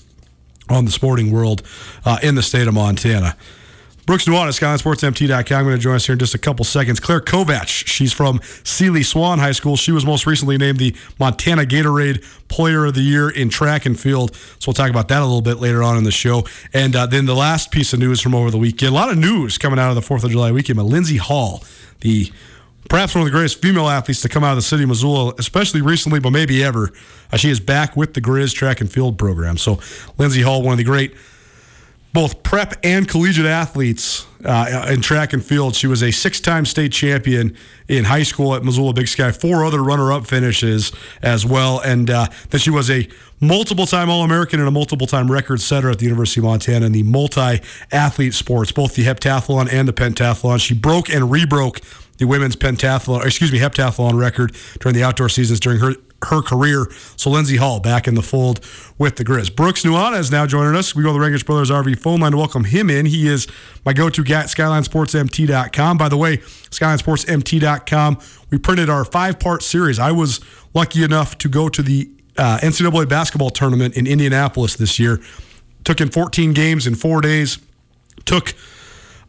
on 0.69 0.85
the 0.85 0.91
sporting 0.91 1.31
world 1.31 1.63
uh, 2.05 2.19
in 2.23 2.35
the 2.35 2.43
state 2.43 2.69
of 2.69 2.75
Montana. 2.75 3.37
Brooks 4.07 4.27
Nuanez, 4.27 4.61
SkylineSportsMT.com, 4.61 5.59
I'm 5.59 5.65
going 5.65 5.77
to 5.77 5.83
join 5.83 5.95
us 5.95 6.05
here 6.05 6.13
in 6.13 6.19
just 6.19 6.35
a 6.35 6.39
couple 6.39 6.67
seconds. 6.67 7.01
Claire 7.01 7.23
Kovach, 7.23 7.67
she's 7.67 8.13
from 8.13 8.39
Seeley 8.63 9.03
Swan 9.03 9.39
High 9.39 9.53
School. 9.53 9.79
She 9.79 9.93
was 9.93 10.05
most 10.05 10.27
recently 10.27 10.59
named 10.59 10.77
the 10.79 10.95
Montana 11.19 11.63
Gatorade 11.63 12.23
Player 12.49 12.85
of 12.85 12.93
the 12.93 13.01
Year 13.01 13.31
in 13.31 13.49
track 13.49 13.87
and 13.87 13.99
field. 13.99 14.37
So 14.37 14.67
we'll 14.67 14.75
talk 14.75 14.91
about 14.91 15.09
that 15.09 15.23
a 15.23 15.25
little 15.25 15.41
bit 15.41 15.57
later 15.57 15.83
on 15.83 15.97
in 15.97 16.05
the 16.05 16.13
show. 16.13 16.45
And 16.75 16.95
uh, 16.95 17.07
then 17.07 17.25
the 17.25 17.35
last 17.35 17.71
piece 17.71 17.95
of 17.95 17.99
news 17.99 18.21
from 18.21 18.35
over 18.35 18.51
the 18.51 18.59
weekend, 18.59 18.93
a 18.93 18.95
lot 18.95 19.09
of 19.09 19.17
news 19.17 19.57
coming 19.57 19.79
out 19.79 19.89
of 19.89 19.95
the 19.95 20.03
4th 20.03 20.23
of 20.23 20.31
July 20.31 20.53
weekend, 20.53 20.77
but 20.77 20.85
Lindsey 20.85 21.17
Hall, 21.17 21.65
the 22.01 22.31
perhaps 22.91 23.15
one 23.15 23.23
of 23.23 23.27
the 23.27 23.33
greatest 23.33 23.63
female 23.63 23.89
athletes 23.89 24.21
to 24.21 24.29
come 24.29 24.45
out 24.45 24.51
of 24.51 24.57
the 24.57 24.63
city 24.63 24.83
of 24.83 24.91
Missoula, 24.91 25.33
especially 25.39 25.81
recently, 25.81 26.21
but 26.21 26.29
maybe 26.29 26.63
ever. 26.63 26.93
Uh, 27.33 27.39
she 27.39 27.49
is 27.49 27.59
back 27.59 27.97
with 27.97 28.13
the 28.13 28.21
Grizz 28.21 28.53
track 28.53 28.83
and 28.83 28.93
field 28.93 29.17
program. 29.17 29.57
So 29.57 29.81
Lindsey 30.19 30.43
Hall, 30.43 30.63
one 30.63 30.73
of 30.73 30.79
the 30.79 30.85
great 30.85 31.15
both 32.15 32.45
prep 32.45 32.75
and 32.85 33.09
collegiate 33.09 33.45
athletes 33.45 34.25
uh, 34.45 34.87
in 34.89 35.03
track 35.03 35.33
and 35.33 35.45
field. 35.45 35.75
She 35.75 35.89
was 35.89 36.01
a 36.01 36.13
six 36.13 36.41
time 36.41 36.65
state 36.65 36.93
champion 36.93 37.57
in 37.89 38.05
high 38.05 38.23
school 38.23 38.55
at 38.55 38.63
Missoula 38.63 38.93
Big 38.93 39.09
Sky, 39.09 39.33
four 39.33 39.65
other 39.65 39.83
runner 39.83 40.13
up 40.13 40.25
finishes 40.25 40.93
as 41.23 41.45
well. 41.45 41.81
And 41.81 42.09
uh, 42.09 42.29
then 42.51 42.61
she 42.61 42.71
was 42.71 42.89
a 42.89 43.09
multiple 43.41 43.85
time 43.85 44.09
All 44.09 44.23
American 44.23 44.61
and 44.61 44.69
a 44.69 44.71
multiple 44.71 45.09
time 45.09 45.31
record 45.31 45.61
setter 45.61 45.91
at 45.91 45.99
the 45.99 46.05
University 46.05 46.39
of 46.39 46.45
Montana 46.45 46.87
in 46.87 46.93
the 46.93 47.03
multi 47.03 47.61
athlete 47.91 48.35
sports, 48.35 48.71
both 48.71 48.95
the 48.95 49.05
heptathlon 49.05 49.71
and 49.73 49.89
the 49.89 49.93
pentathlon. 49.93 50.61
She 50.61 50.75
broke 50.75 51.11
and 51.11 51.33
rebroke 51.33 51.81
the 52.19 52.27
women's 52.27 52.55
pentathlon, 52.55 53.27
excuse 53.27 53.51
me, 53.51 53.59
heptathlon 53.59 54.17
record 54.17 54.55
during 54.79 54.95
the 54.95 55.03
outdoor 55.03 55.29
seasons 55.29 55.59
during 55.59 55.81
her 55.81 55.95
her 56.25 56.43
career. 56.43 56.87
So 57.17 57.31
Lindsey 57.31 57.57
Hall 57.57 57.81
back 57.81 58.07
in 58.07 58.15
the 58.15 58.23
fold 58.23 58.61
with 58.99 59.17
the 59.17 59.25
Grizz. 59.25 59.55
Brooks 59.55 59.85
Nuanez 59.85 60.21
is 60.21 60.31
now 60.31 60.47
joining 60.47 60.77
us. 60.77 60.95
We 60.95 61.03
go 61.03 61.13
to 61.13 61.19
the 61.19 61.25
Rangitsch 61.25 61.47
Brothers 61.47 61.71
RV 61.71 61.99
phone 61.99 62.21
line 62.21 62.33
to 62.33 62.39
welcome 62.39 62.65
him 62.65 62.91
in. 62.91 63.07
He 63.07 63.29
is 63.29 63.47
my 63.85 63.93
go-to 63.93 64.25
guy 64.25 64.41
at 64.41 64.47
SkylineSportsMT.com. 64.47 65.99
By 65.99 66.09
the 66.09 66.17
way, 66.17 66.39
SkylineSportsMT.com, 66.39 68.19
we 68.51 68.59
printed 68.59 68.91
our 68.91 69.05
five-part 69.05 69.63
series. 69.63 69.99
I 69.99 70.13
was 70.13 70.41
lucky 70.75 71.03
enough 71.05 71.39
to 71.39 71.49
go 71.49 71.69
to 71.69 71.83
the 71.83 72.11
uh, 72.37 72.59
NCAA 72.59 73.09
basketball 73.09 73.51
tournament 73.51 73.97
in 73.97 74.07
Indianapolis 74.07 74.77
this 74.77 74.99
year. 74.99 75.21
Took 75.85 76.01
in 76.01 76.11
14 76.11 76.53
games 76.53 76.87
in 76.87 76.95
four 76.95 77.21
days. 77.21 77.59
Took 78.25 78.55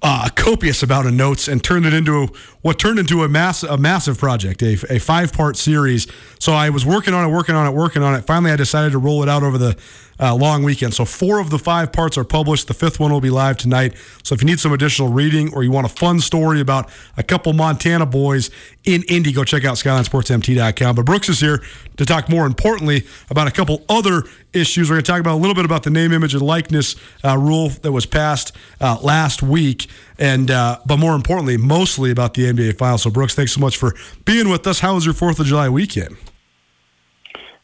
uh, 0.01 0.29
copious 0.35 0.83
amount 0.83 1.07
of 1.07 1.13
notes 1.13 1.47
and 1.47 1.63
turned 1.63 1.85
it 1.85 1.93
into 1.93 2.27
what 2.61 2.79
turned 2.79 2.99
into 2.99 3.23
a 3.23 3.29
mass 3.29 3.63
a 3.63 3.77
massive 3.77 4.17
project, 4.17 4.61
a, 4.61 4.73
a 4.89 4.99
five 4.99 5.33
part 5.33 5.57
series. 5.57 6.07
So 6.39 6.53
I 6.53 6.69
was 6.69 6.85
working 6.85 7.13
on 7.13 7.25
it, 7.25 7.31
working 7.33 7.55
on 7.55 7.67
it, 7.67 7.71
working 7.71 8.03
on 8.03 8.15
it. 8.15 8.21
Finally, 8.25 8.51
I 8.51 8.55
decided 8.55 8.91
to 8.91 8.99
roll 8.99 9.23
it 9.23 9.29
out 9.29 9.43
over 9.43 9.57
the 9.57 9.77
uh, 10.19 10.33
long 10.35 10.63
weekend. 10.63 10.93
So 10.93 11.05
four 11.05 11.39
of 11.39 11.49
the 11.49 11.59
five 11.59 11.91
parts 11.91 12.17
are 12.17 12.23
published. 12.23 12.67
The 12.67 12.73
fifth 12.73 12.99
one 12.99 13.11
will 13.11 13.21
be 13.21 13.29
live 13.29 13.57
tonight. 13.57 13.95
So 14.23 14.35
if 14.35 14.41
you 14.41 14.45
need 14.45 14.59
some 14.59 14.73
additional 14.73 15.09
reading 15.09 15.53
or 15.53 15.63
you 15.63 15.71
want 15.71 15.85
a 15.85 15.89
fun 15.89 16.19
story 16.19 16.61
about 16.61 16.89
a 17.17 17.23
couple 17.23 17.53
Montana 17.53 18.05
boys 18.05 18.49
in 18.83 19.03
Indy, 19.09 19.31
go 19.31 19.43
check 19.43 19.65
out 19.65 19.75
SkylineSportsMT.com. 19.75 20.95
But 20.95 21.05
Brooks 21.05 21.29
is 21.29 21.39
here 21.39 21.61
to 21.97 22.05
talk 22.05 22.29
more 22.29 22.45
importantly 22.45 23.03
about 23.29 23.47
a 23.47 23.51
couple 23.51 23.83
other 23.89 24.23
issues. 24.53 24.89
We're 24.89 24.95
going 24.95 25.03
to 25.03 25.11
talk 25.11 25.19
about 25.19 25.35
a 25.35 25.41
little 25.41 25.55
bit 25.55 25.65
about 25.65 25.83
the 25.83 25.89
name, 25.89 26.11
image, 26.11 26.33
and 26.33 26.43
likeness 26.43 26.95
uh, 27.23 27.37
rule 27.37 27.69
that 27.69 27.91
was 27.91 28.05
passed 28.05 28.55
uh, 28.79 28.97
last 29.01 29.41
week, 29.41 29.87
and 30.17 30.51
uh, 30.51 30.79
but 30.85 30.97
more 30.97 31.15
importantly, 31.15 31.57
mostly 31.57 32.11
about 32.11 32.33
the 32.33 32.43
NBA 32.45 32.77
file. 32.77 32.97
So 32.97 33.09
Brooks, 33.09 33.35
thanks 33.35 33.53
so 33.53 33.59
much 33.59 33.77
for 33.77 33.95
being 34.25 34.49
with 34.49 34.65
us. 34.67 34.79
How 34.79 34.95
was 34.95 35.05
your 35.05 35.13
Fourth 35.13 35.39
of 35.39 35.45
July 35.45 35.69
weekend? 35.69 36.15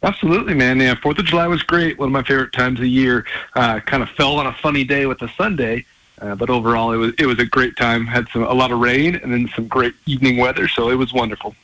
Absolutely, 0.03 0.55
man. 0.55 0.79
Yeah, 0.79 0.96
Fourth 0.96 1.20
of 1.20 1.25
July 1.25 1.48
was 1.48 1.62
great. 1.62 2.00
One 2.00 2.08
of 2.08 2.12
my 2.12 2.24
favorite 2.24 2.53
times 2.53 2.79
of 2.79 2.84
the 2.84 2.89
year. 2.89 3.25
Uh, 3.53 3.79
kind 3.81 4.01
of 4.01 4.10
fell 4.10 4.39
on 4.39 4.48
a 4.48 4.53
funny 4.53 4.84
day 4.84 5.05
with 5.05 5.22
a 5.22 5.29
Sunday, 5.38 5.86
uh, 6.22 6.34
but 6.36 6.50
overall, 6.50 6.91
it 6.91 6.98
was 6.98 7.13
it 7.20 7.27
was 7.27 7.38
a 7.38 7.46
great 7.46 7.75
time. 7.77 8.08
Had 8.08 8.27
some 8.29 8.43
a 8.43 8.53
lot 8.53 8.72
of 8.72 8.79
rain 8.79 9.15
and 9.15 9.31
then 9.31 9.50
some 9.55 9.67
great 9.67 9.93
evening 10.08 10.38
weather, 10.38 10.67
so 10.67 10.89
it 10.89 10.96
was 10.96 11.13
wonderful. 11.13 11.55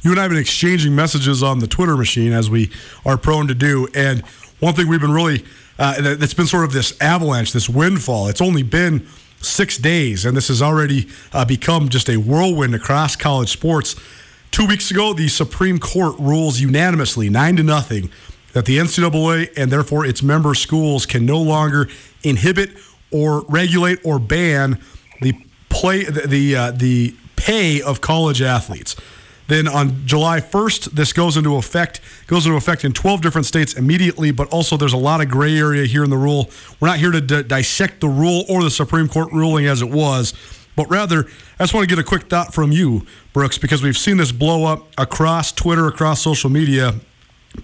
You 0.00 0.10
and 0.10 0.18
I 0.18 0.22
have 0.22 0.30
been 0.30 0.40
exchanging 0.40 0.94
messages 0.94 1.42
on 1.42 1.58
the 1.58 1.66
Twitter 1.66 1.96
machine 1.96 2.32
as 2.32 2.48
we 2.48 2.70
are 3.04 3.18
prone 3.18 3.46
to 3.48 3.54
do, 3.54 3.86
and 3.94 4.22
one 4.60 4.74
thing 4.74 4.88
we've 4.88 5.00
been 5.00 5.12
really 5.12 5.44
uh, 5.78 6.14
that's 6.16 6.34
been 6.34 6.46
sort 6.46 6.64
of 6.64 6.72
this 6.72 6.98
avalanche, 7.02 7.52
this 7.52 7.68
windfall. 7.68 8.28
It's 8.28 8.40
only 8.40 8.62
been 8.62 9.06
six 9.40 9.76
days, 9.76 10.24
and 10.24 10.36
this 10.36 10.48
has 10.48 10.62
already 10.62 11.08
uh, 11.32 11.44
become 11.44 11.88
just 11.88 12.08
a 12.08 12.16
whirlwind 12.16 12.74
across 12.74 13.14
college 13.14 13.50
sports. 13.50 13.94
Two 14.52 14.66
weeks 14.66 14.90
ago, 14.90 15.14
the 15.14 15.28
Supreme 15.28 15.78
Court 15.78 16.14
rules 16.18 16.60
unanimously, 16.60 17.30
nine 17.30 17.56
to 17.56 17.62
nothing, 17.62 18.10
that 18.52 18.66
the 18.66 18.76
NCAA 18.76 19.50
and 19.56 19.72
therefore 19.72 20.04
its 20.04 20.22
member 20.22 20.54
schools 20.54 21.06
can 21.06 21.24
no 21.24 21.40
longer 21.40 21.88
inhibit 22.22 22.70
or 23.10 23.40
regulate 23.48 23.98
or 24.04 24.18
ban 24.18 24.78
the 25.22 25.32
play 25.70 26.04
the 26.04 26.26
the, 26.26 26.54
uh, 26.54 26.70
the 26.70 27.16
pay 27.36 27.80
of 27.80 28.02
college 28.02 28.42
athletes. 28.42 28.94
Then 29.48 29.66
on 29.66 30.06
July 30.06 30.40
1st, 30.40 30.92
this 30.92 31.14
goes 31.14 31.38
into 31.38 31.56
effect. 31.56 32.02
Goes 32.26 32.44
into 32.44 32.56
effect 32.56 32.84
in 32.84 32.92
12 32.92 33.22
different 33.22 33.46
states 33.46 33.72
immediately, 33.72 34.32
but 34.32 34.48
also 34.48 34.76
there's 34.76 34.92
a 34.92 34.98
lot 34.98 35.22
of 35.22 35.30
gray 35.30 35.56
area 35.56 35.86
here 35.86 36.04
in 36.04 36.10
the 36.10 36.16
rule. 36.16 36.50
We're 36.78 36.88
not 36.88 36.98
here 36.98 37.10
to 37.10 37.22
d- 37.22 37.42
dissect 37.42 38.00
the 38.00 38.08
rule 38.08 38.44
or 38.50 38.62
the 38.62 38.70
Supreme 38.70 39.08
Court 39.08 39.32
ruling 39.32 39.64
as 39.66 39.80
it 39.80 39.88
was 39.88 40.34
but 40.76 40.88
rather, 40.90 41.26
I 41.58 41.64
just 41.64 41.74
want 41.74 41.88
to 41.88 41.94
get 41.94 42.02
a 42.02 42.06
quick 42.06 42.24
thought 42.24 42.54
from 42.54 42.72
you, 42.72 43.06
Brooks, 43.32 43.58
because 43.58 43.82
we've 43.82 43.96
seen 43.96 44.16
this 44.16 44.32
blow 44.32 44.64
up 44.64 44.88
across 44.96 45.52
Twitter, 45.52 45.86
across 45.86 46.22
social 46.22 46.50
media. 46.50 46.94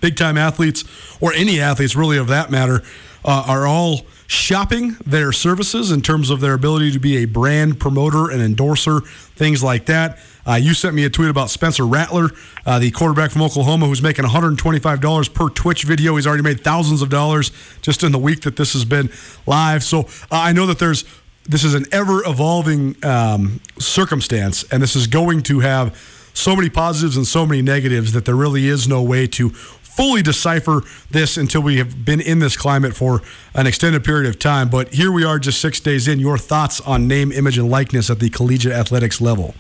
Big 0.01 0.17
time 0.17 0.37
athletes, 0.37 0.85
or 1.21 1.33
any 1.33 1.61
athletes 1.61 1.97
really 1.97 2.19
of 2.19 2.27
that 2.29 2.51
matter, 2.51 2.83
uh, 3.25 3.45
are 3.47 3.67
all 3.67 4.03
shopping 4.27 4.95
their 5.07 5.33
services 5.33 5.91
in 5.91 6.03
terms 6.03 6.29
of 6.29 6.41
their 6.41 6.53
ability 6.53 6.93
to 6.93 7.01
be 7.01 7.17
a 7.17 7.25
brand 7.25 7.81
promoter 7.81 8.31
and 8.31 8.43
endorser, 8.43 9.01
things 9.01 9.63
like 9.63 9.87
that. 9.87 10.19
Uh, 10.47 10.55
you 10.55 10.75
sent 10.75 10.95
me 10.95 11.05
a 11.05 11.11
tweet 11.11 11.31
about 11.31 11.49
Spencer 11.49 11.87
Rattler, 11.87 12.31
uh, 12.67 12.79
the 12.79 12.91
quarterback 12.91 13.31
from 13.31 13.43
Oklahoma, 13.43 13.87
who's 13.87 14.03
making 14.03 14.27
$125 14.27 15.35
per 15.35 15.49
Twitch 15.49 15.85
video. 15.85 16.17
He's 16.17 16.27
already 16.27 16.43
made 16.43 16.61
thousands 16.61 17.01
of 17.01 17.09
dollars 17.09 17.51
just 17.81 18.03
in 18.03 18.13
the 18.13 18.19
week 18.19 18.43
that 18.43 18.57
this 18.57 18.75
has 18.75 18.85
been 18.85 19.11
live. 19.47 19.83
So 19.83 20.01
uh, 20.01 20.05
I 20.31 20.53
know 20.53 20.67
that 20.67 20.79
there's 20.79 21.05
this 21.49 21.65
is 21.65 21.75
an 21.75 21.87
ever 21.91 22.23
evolving 22.27 22.95
um, 23.05 23.61
circumstance, 23.79 24.65
and 24.71 24.83
this 24.83 24.95
is 24.95 25.07
going 25.07 25.43
to 25.45 25.61
have 25.61 25.99
so 26.35 26.55
many 26.55 26.69
positives 26.69 27.17
and 27.17 27.27
so 27.27 27.47
many 27.47 27.63
negatives 27.63 28.13
that 28.13 28.25
there 28.27 28.37
really 28.37 28.69
is 28.69 28.87
no 28.87 29.03
way 29.03 29.27
to 29.27 29.51
fully 29.99 30.23
decipher 30.23 30.83
this 31.11 31.37
until 31.37 31.61
we 31.61 31.79
have 31.79 32.05
been 32.05 32.21
in 32.21 32.39
this 32.39 32.57
climate 32.57 32.95
for 32.95 33.21
an 33.55 33.67
extended 33.67 34.05
period 34.05 34.29
of 34.29 34.39
time. 34.39 34.69
But 34.69 34.95
here 34.95 35.11
we 35.11 35.25
are, 35.25 35.41
just 35.41 35.61
six 35.61 35.81
days 35.81 36.07
in. 36.07 36.21
Your 36.21 36.39
thoughts 36.39 36.81
on 36.83 37.09
name, 37.09 37.33
image, 37.33 37.59
and 37.59 37.69
likeness 37.69 38.09
at 38.09 38.21
the 38.21 38.31
collegiate 38.31 38.75
athletics 38.75 39.21
level? 39.21 39.55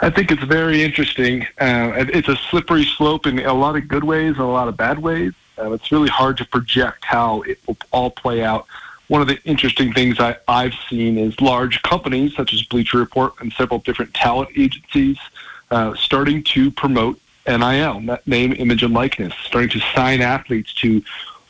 I 0.00 0.10
think 0.10 0.32
it's 0.32 0.42
very 0.42 0.82
interesting. 0.82 1.42
Uh, 1.60 1.92
it's 2.12 2.26
a 2.26 2.34
slippery 2.50 2.84
slope 2.84 3.26
in 3.26 3.38
a 3.38 3.54
lot 3.54 3.76
of 3.76 3.86
good 3.86 4.02
ways 4.02 4.30
and 4.30 4.40
a 4.40 4.46
lot 4.46 4.66
of 4.66 4.76
bad 4.76 4.98
ways. 4.98 5.32
Uh, 5.56 5.70
it's 5.70 5.92
really 5.92 6.08
hard 6.08 6.36
to 6.38 6.44
project 6.46 7.04
how 7.04 7.42
it 7.42 7.60
will 7.68 7.76
all 7.92 8.10
play 8.10 8.42
out 8.42 8.66
one 9.08 9.20
of 9.20 9.28
the 9.28 9.42
interesting 9.44 9.92
things 9.92 10.20
I, 10.20 10.36
I've 10.48 10.74
seen 10.88 11.18
is 11.18 11.40
large 11.40 11.82
companies 11.82 12.34
such 12.34 12.52
as 12.54 12.62
Bleacher 12.62 12.98
Report 12.98 13.34
and 13.40 13.52
several 13.52 13.80
different 13.80 14.14
talent 14.14 14.50
agencies 14.56 15.18
uh, 15.70 15.94
starting 15.94 16.42
to 16.44 16.70
promote 16.70 17.18
NIL, 17.46 18.18
name, 18.26 18.52
image, 18.52 18.82
and 18.82 18.94
likeness, 18.94 19.34
starting 19.42 19.70
to 19.70 19.80
sign 19.94 20.20
athletes 20.20 20.72
to 20.74 21.02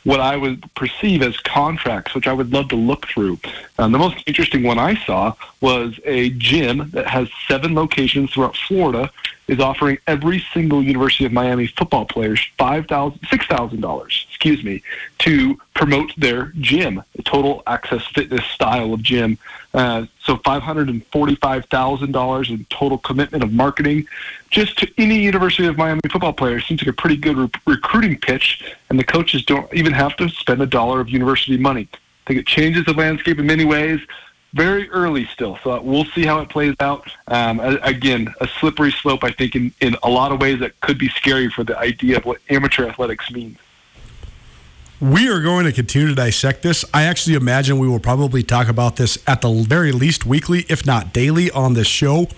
what 0.03 0.19
I 0.19 0.35
would 0.35 0.73
perceive 0.75 1.21
as 1.21 1.37
contracts, 1.39 2.13
which 2.13 2.27
I 2.27 2.33
would 2.33 2.51
love 2.51 2.67
to 2.69 2.75
look 2.75 3.07
through. 3.07 3.39
Um, 3.77 3.91
the 3.91 3.99
most 3.99 4.23
interesting 4.27 4.63
one 4.63 4.77
I 4.77 4.95
saw 5.05 5.33
was 5.61 5.99
a 6.05 6.29
gym 6.31 6.89
that 6.91 7.07
has 7.07 7.29
seven 7.47 7.73
locations 7.73 8.31
throughout 8.31 8.55
Florida 8.57 9.11
is 9.47 9.59
offering 9.59 9.97
every 10.07 10.43
single 10.53 10.81
University 10.81 11.25
of 11.25 11.31
Miami 11.31 11.67
football 11.67 12.05
players 12.05 12.45
five 12.57 12.87
thousand, 12.87 13.19
six 13.29 13.45
thousand 13.47 13.81
dollars, 13.81 14.25
excuse 14.29 14.63
me, 14.63 14.81
to 15.19 15.59
promote 15.73 16.13
their 16.17 16.53
gym, 16.59 17.03
a 17.17 17.21
total 17.23 17.63
access 17.67 18.05
fitness 18.07 18.45
style 18.45 18.93
of 18.93 19.01
gym. 19.01 19.37
Uh, 19.73 20.05
so 20.23 20.37
$545,000 20.37 22.49
in 22.49 22.63
total 22.65 22.99
commitment 22.99 23.43
of 23.43 23.51
marketing 23.51 24.07
just 24.51 24.77
to 24.77 24.87
any 24.99 25.17
University 25.17 25.65
of 25.65 25.75
Miami 25.77 26.01
football 26.11 26.33
player 26.33 26.59
seems 26.59 26.79
like 26.81 26.89
a 26.89 26.93
pretty 26.93 27.17
good 27.17 27.35
re- 27.35 27.49
recruiting 27.65 28.19
pitch, 28.19 28.75
and 28.89 28.99
the 28.99 29.03
coaches 29.03 29.43
don't 29.45 29.73
even 29.73 29.91
have 29.91 30.15
to 30.17 30.29
spend 30.29 30.61
a 30.61 30.67
dollar 30.67 30.99
of 30.99 31.09
university 31.09 31.57
money. 31.57 31.87
I 31.91 31.97
think 32.27 32.39
it 32.39 32.45
changes 32.45 32.85
the 32.85 32.93
landscape 32.93 33.39
in 33.39 33.47
many 33.47 33.65
ways. 33.65 33.99
Very 34.53 34.87
early 34.91 35.25
still, 35.25 35.57
so 35.63 35.81
we'll 35.81 36.05
see 36.05 36.23
how 36.23 36.39
it 36.41 36.49
plays 36.49 36.75
out. 36.79 37.09
Um, 37.27 37.59
again, 37.59 38.31
a 38.39 38.47
slippery 38.47 38.91
slope, 38.91 39.23
I 39.23 39.31
think, 39.31 39.55
in, 39.55 39.73
in 39.81 39.95
a 40.03 40.09
lot 40.09 40.31
of 40.31 40.39
ways 40.39 40.59
that 40.59 40.79
could 40.81 40.99
be 40.99 41.09
scary 41.09 41.49
for 41.49 41.63
the 41.63 41.75
idea 41.79 42.17
of 42.17 42.25
what 42.25 42.39
amateur 42.51 42.87
athletics 42.87 43.31
means. 43.31 43.57
We 45.03 45.27
are 45.27 45.41
going 45.41 45.65
to 45.65 45.73
continue 45.73 46.07
to 46.07 46.15
dissect 46.15 46.63
this. 46.63 46.85
I 46.93 47.03
actually 47.03 47.35
imagine 47.35 47.77
we 47.77 47.89
will 47.89 47.99
probably 47.99 48.41
talk 48.41 48.69
about 48.69 48.95
this 48.95 49.17
at 49.27 49.41
the 49.41 49.51
very 49.67 49.91
least 49.91 50.25
weekly, 50.25 50.65
if 50.69 50.85
not 50.85 51.11
daily, 51.11 51.51
on 51.51 51.73
this 51.73 51.87
show 51.87 52.29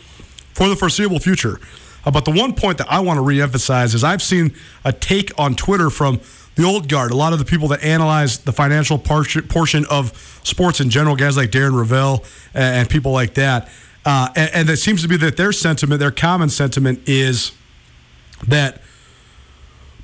for 0.56 0.68
the 0.68 0.76
foreseeable 0.76 1.20
future. 1.20 1.60
Uh, 2.04 2.10
but 2.10 2.26
the 2.26 2.32
one 2.32 2.56
point 2.56 2.80
that 2.80 2.92
I 2.92 3.02
want 3.02 3.20
to 3.20 3.22
reemphasize 3.22 3.94
is 3.94 4.04
I've 4.04 4.24
seen 4.24 4.52
a 4.84 4.92
take 4.92 5.32
on 5.38 5.54
Twitter 5.54 5.92
from 5.92 6.20
the 6.56 6.64
old 6.64 6.90
guard, 6.90 7.12
a 7.12 7.16
lot 7.16 7.34
of 7.34 7.40
the 7.40 7.46
people 7.46 7.68
that 7.68 7.84
analyze 7.84 8.40
the 8.40 8.52
financial 8.52 8.98
portion 8.98 9.86
of 9.92 10.42
sports 10.44 10.80
in 10.80 10.90
general, 10.90 11.16
guys 11.16 11.38
like 11.38 11.52
Darren 11.52 11.74
Rovell 11.74 12.26
and 12.56 12.90
people 12.90 13.12
like 13.12 13.36
that. 13.36 13.70
Uh, 14.06 14.30
and, 14.36 14.50
and 14.56 14.70
it 14.72 14.78
seems 14.78 15.04
to 15.04 15.08
be 15.08 15.18
that 15.18 15.38
their 15.38 15.52
sentiment, 15.52 16.00
their 16.00 16.10
common 16.10 16.50
sentiment 16.50 17.08
is 17.08 17.52
that 18.48 18.82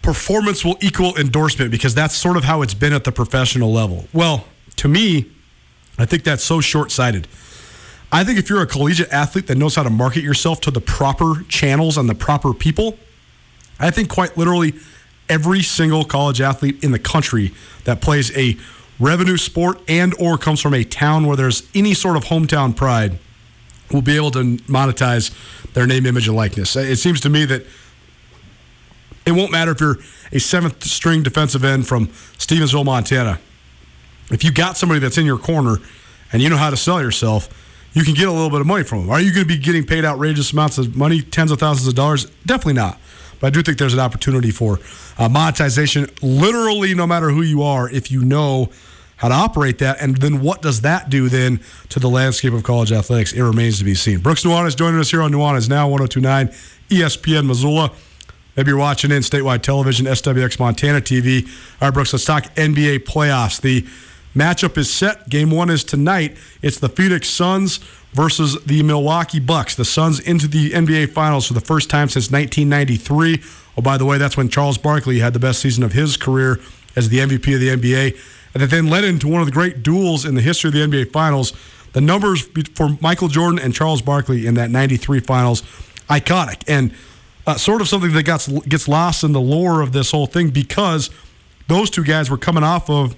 performance 0.02 0.66
will 0.66 0.78
equal 0.82 1.16
endorsement 1.18 1.72
because 1.72 1.94
that's 1.94 2.16
sort 2.16 2.38
of 2.38 2.44
how 2.44 2.62
it's 2.62 2.74
been 2.74 2.94
at 2.94 3.04
the 3.04 3.12
professional 3.12 3.72
level. 3.72 4.08
Well, 4.14 4.46
to 4.78 4.88
me, 4.88 5.30
I 5.98 6.06
think 6.06 6.24
that's 6.24 6.44
so 6.44 6.62
short 6.62 6.92
sighted. 6.92 7.28
I 8.12 8.24
think 8.24 8.40
if 8.40 8.50
you're 8.50 8.62
a 8.62 8.68
collegiate 8.68 9.12
athlete 9.12 9.48
that 9.48 9.58
knows 9.58 9.76
how 9.76 9.84
to 9.84 9.90
market 9.90 10.24
yourself 10.24 10.60
to 10.62 10.72
the 10.72 10.82
proper 10.82 11.44
channels 11.48 11.98
and 11.98 12.10
the 12.10 12.16
proper 12.16 12.54
people, 12.54 12.98
I 13.80 13.90
think 13.90 14.10
quite 14.10 14.38
literally 14.38 14.74
every 15.30 15.62
single 15.62 16.04
college 16.04 16.42
athlete 16.42 16.84
in 16.84 16.92
the 16.92 17.00
country 17.00 17.54
that 17.86 18.02
plays 18.02 18.36
a 18.38 18.58
revenue 19.00 19.38
sport 19.38 19.80
and 19.88 20.14
or 20.20 20.38
comes 20.38 20.60
from 20.60 20.74
a 20.74 20.84
town 20.84 21.26
where 21.26 21.38
there's 21.38 21.68
any 21.74 21.94
sort 21.94 22.18
of 22.18 22.26
hometown 22.26 22.76
pride 22.76 23.18
will 23.92 24.02
be 24.02 24.16
able 24.16 24.32
to 24.32 24.58
monetize 24.68 25.34
their 25.74 25.88
name, 25.88 26.06
image, 26.06 26.28
and 26.28 26.36
likeness. 26.36 26.76
It 26.76 26.98
seems 26.98 27.20
to 27.22 27.30
me 27.30 27.46
that 27.46 27.66
it 29.26 29.32
won't 29.32 29.52
matter 29.52 29.72
if 29.72 29.80
you're 29.80 29.98
a 30.32 30.40
seventh 30.40 30.84
string 30.84 31.24
defensive 31.24 31.64
end 31.64 31.88
from 31.88 32.08
Stevensville, 32.08 32.86
Montana. 32.86 33.40
If 34.32 34.44
you 34.44 34.52
got 34.52 34.78
somebody 34.78 35.00
that's 35.00 35.18
in 35.18 35.26
your 35.26 35.38
corner 35.38 35.78
and 36.32 36.42
you 36.42 36.50
know 36.50 36.58
how 36.58 36.70
to 36.70 36.78
sell 36.78 37.02
yourself, 37.02 37.50
you 37.94 38.04
can 38.04 38.14
get 38.14 38.28
a 38.28 38.32
little 38.32 38.50
bit 38.50 38.62
of 38.62 38.68
money 38.68 38.84
from 38.84 39.02
them. 39.02 39.10
Are 39.10 39.20
you 39.20 39.34
going 39.34 39.46
to 39.46 39.54
be 39.54 39.58
getting 39.58 39.86
paid 39.86 40.06
outrageous 40.06 40.54
amounts 40.54 40.78
of 40.78 40.96
money, 40.96 41.22
tens 41.22 41.52
of 41.52 41.60
thousands 41.60 41.88
of 41.88 41.96
dollars? 41.96 42.26
Definitely 42.46 42.74
not. 42.74 42.98
But 43.40 43.48
I 43.48 43.50
do 43.50 43.62
think 43.62 43.78
there's 43.78 43.94
an 43.94 44.00
opportunity 44.00 44.52
for 44.52 44.80
uh, 45.18 45.28
monetization, 45.28 46.08
literally, 46.22 46.94
no 46.94 47.06
matter 47.06 47.32
who 47.32 47.42
you 47.42 47.64
are, 47.64 47.90
if 47.90 48.12
you 48.12 48.24
know 48.24 48.70
how 49.18 49.28
to 49.28 49.36
operate 49.36 49.80
that. 49.80 50.02
And 50.02 50.18
then 50.18 50.42
what 50.42 50.62
does 50.62 50.82
that 50.82 51.10
do 51.10 51.28
then 51.28 51.60
to 51.90 52.00
the 52.00 52.10
landscape 52.10 52.54
of 52.54 52.64
college 52.64 52.92
athletics? 52.92 53.34
It 53.34 53.42
remains 53.42 53.80
to 53.80 53.84
be 53.84 53.94
seen. 53.94 54.20
Brooks 54.20 54.44
Nuanez 54.44 54.70
is 54.70 54.76
joining 54.76 55.00
us 55.00 55.12
here 55.12 55.22
on 55.22 55.32
Nuanez 55.32 55.70
Now, 55.70 55.88
1029 55.90 56.48
ESPN 56.90 57.46
Missoula. 57.46 57.92
Maybe 58.56 58.70
you're 58.70 58.78
watching 58.78 59.12
in 59.12 59.22
statewide 59.22 59.62
television, 59.62 60.06
SWX 60.06 60.60
Montana 60.60 61.00
TV. 61.00 61.46
All 61.82 61.88
right, 61.88 61.94
Brooks, 61.94 62.14
let's 62.14 62.26
talk 62.26 62.44
NBA 62.56 63.00
playoffs. 63.00 63.62
The 63.62 63.88
Matchup 64.36 64.78
is 64.78 64.92
set. 64.92 65.30
Game 65.30 65.52
one 65.52 65.70
is 65.70 65.84
tonight. 65.84 66.38
It's 66.62 66.80
the 66.80 66.90
Phoenix 66.90 67.30
Suns 67.30 67.78
versus 68.14 68.62
the 68.66 68.84
Milwaukee 68.84 69.40
Bucks. 69.40 69.76
The 69.76 69.86
Suns 69.86 70.20
into 70.20 70.48
the 70.48 70.72
NBA 70.72 71.12
Finals 71.12 71.48
for 71.48 71.54
the 71.54 71.62
first 71.62 71.90
time 71.90 72.10
since 72.10 72.32
1993. 72.32 73.42
Oh, 73.78 73.82
by 73.82 73.98
the 73.98 74.06
way, 74.06 74.18
that's 74.18 74.36
when 74.36 74.50
Charles 74.50 74.78
Barkley 74.78 75.20
had 75.20 75.34
the 75.34 75.40
best 75.40 75.60
season 75.60 75.84
of 75.84 75.94
his 75.94 76.18
career 76.18 76.60
as 76.96 77.10
the 77.10 77.20
MVP 77.20 77.54
of 77.54 77.60
the 77.62 77.70
NBA. 77.70 78.20
And 78.54 78.62
that 78.62 78.70
then 78.70 78.88
led 78.90 79.06
into 79.06 79.30
one 79.30 79.42
of 79.42 79.48
the 79.48 79.54
great 79.54 79.82
duels 79.82 80.26
in 80.26 80.36
the 80.36 80.42
history 80.42 80.68
of 80.68 80.74
the 80.74 80.80
NBA 80.80 81.12
Finals. 81.12 81.54
The 81.94 82.02
numbers 82.02 82.48
for 82.76 82.98
Michael 83.02 83.28
Jordan 83.30 83.60
and 83.60 83.74
Charles 83.74 84.02
Barkley 84.02 84.46
in 84.46 84.56
that 84.56 84.72
93 84.72 85.22
Finals, 85.22 85.62
iconic. 86.10 86.64
And 86.68 86.94
uh, 87.48 87.56
sort 87.56 87.82
of 87.82 87.88
something 87.88 88.12
that 88.14 88.24
gets, 88.24 88.48
gets 88.48 88.88
lost 88.88 89.24
in 89.24 89.32
the 89.32 89.42
lore 89.42 89.82
of 89.82 89.92
this 89.92 90.12
whole 90.12 90.28
thing 90.28 90.50
because 90.50 91.10
those 91.68 91.90
two 91.90 92.04
guys 92.04 92.30
were 92.30 92.38
coming 92.38 92.64
off 92.64 92.90
of 92.90 93.16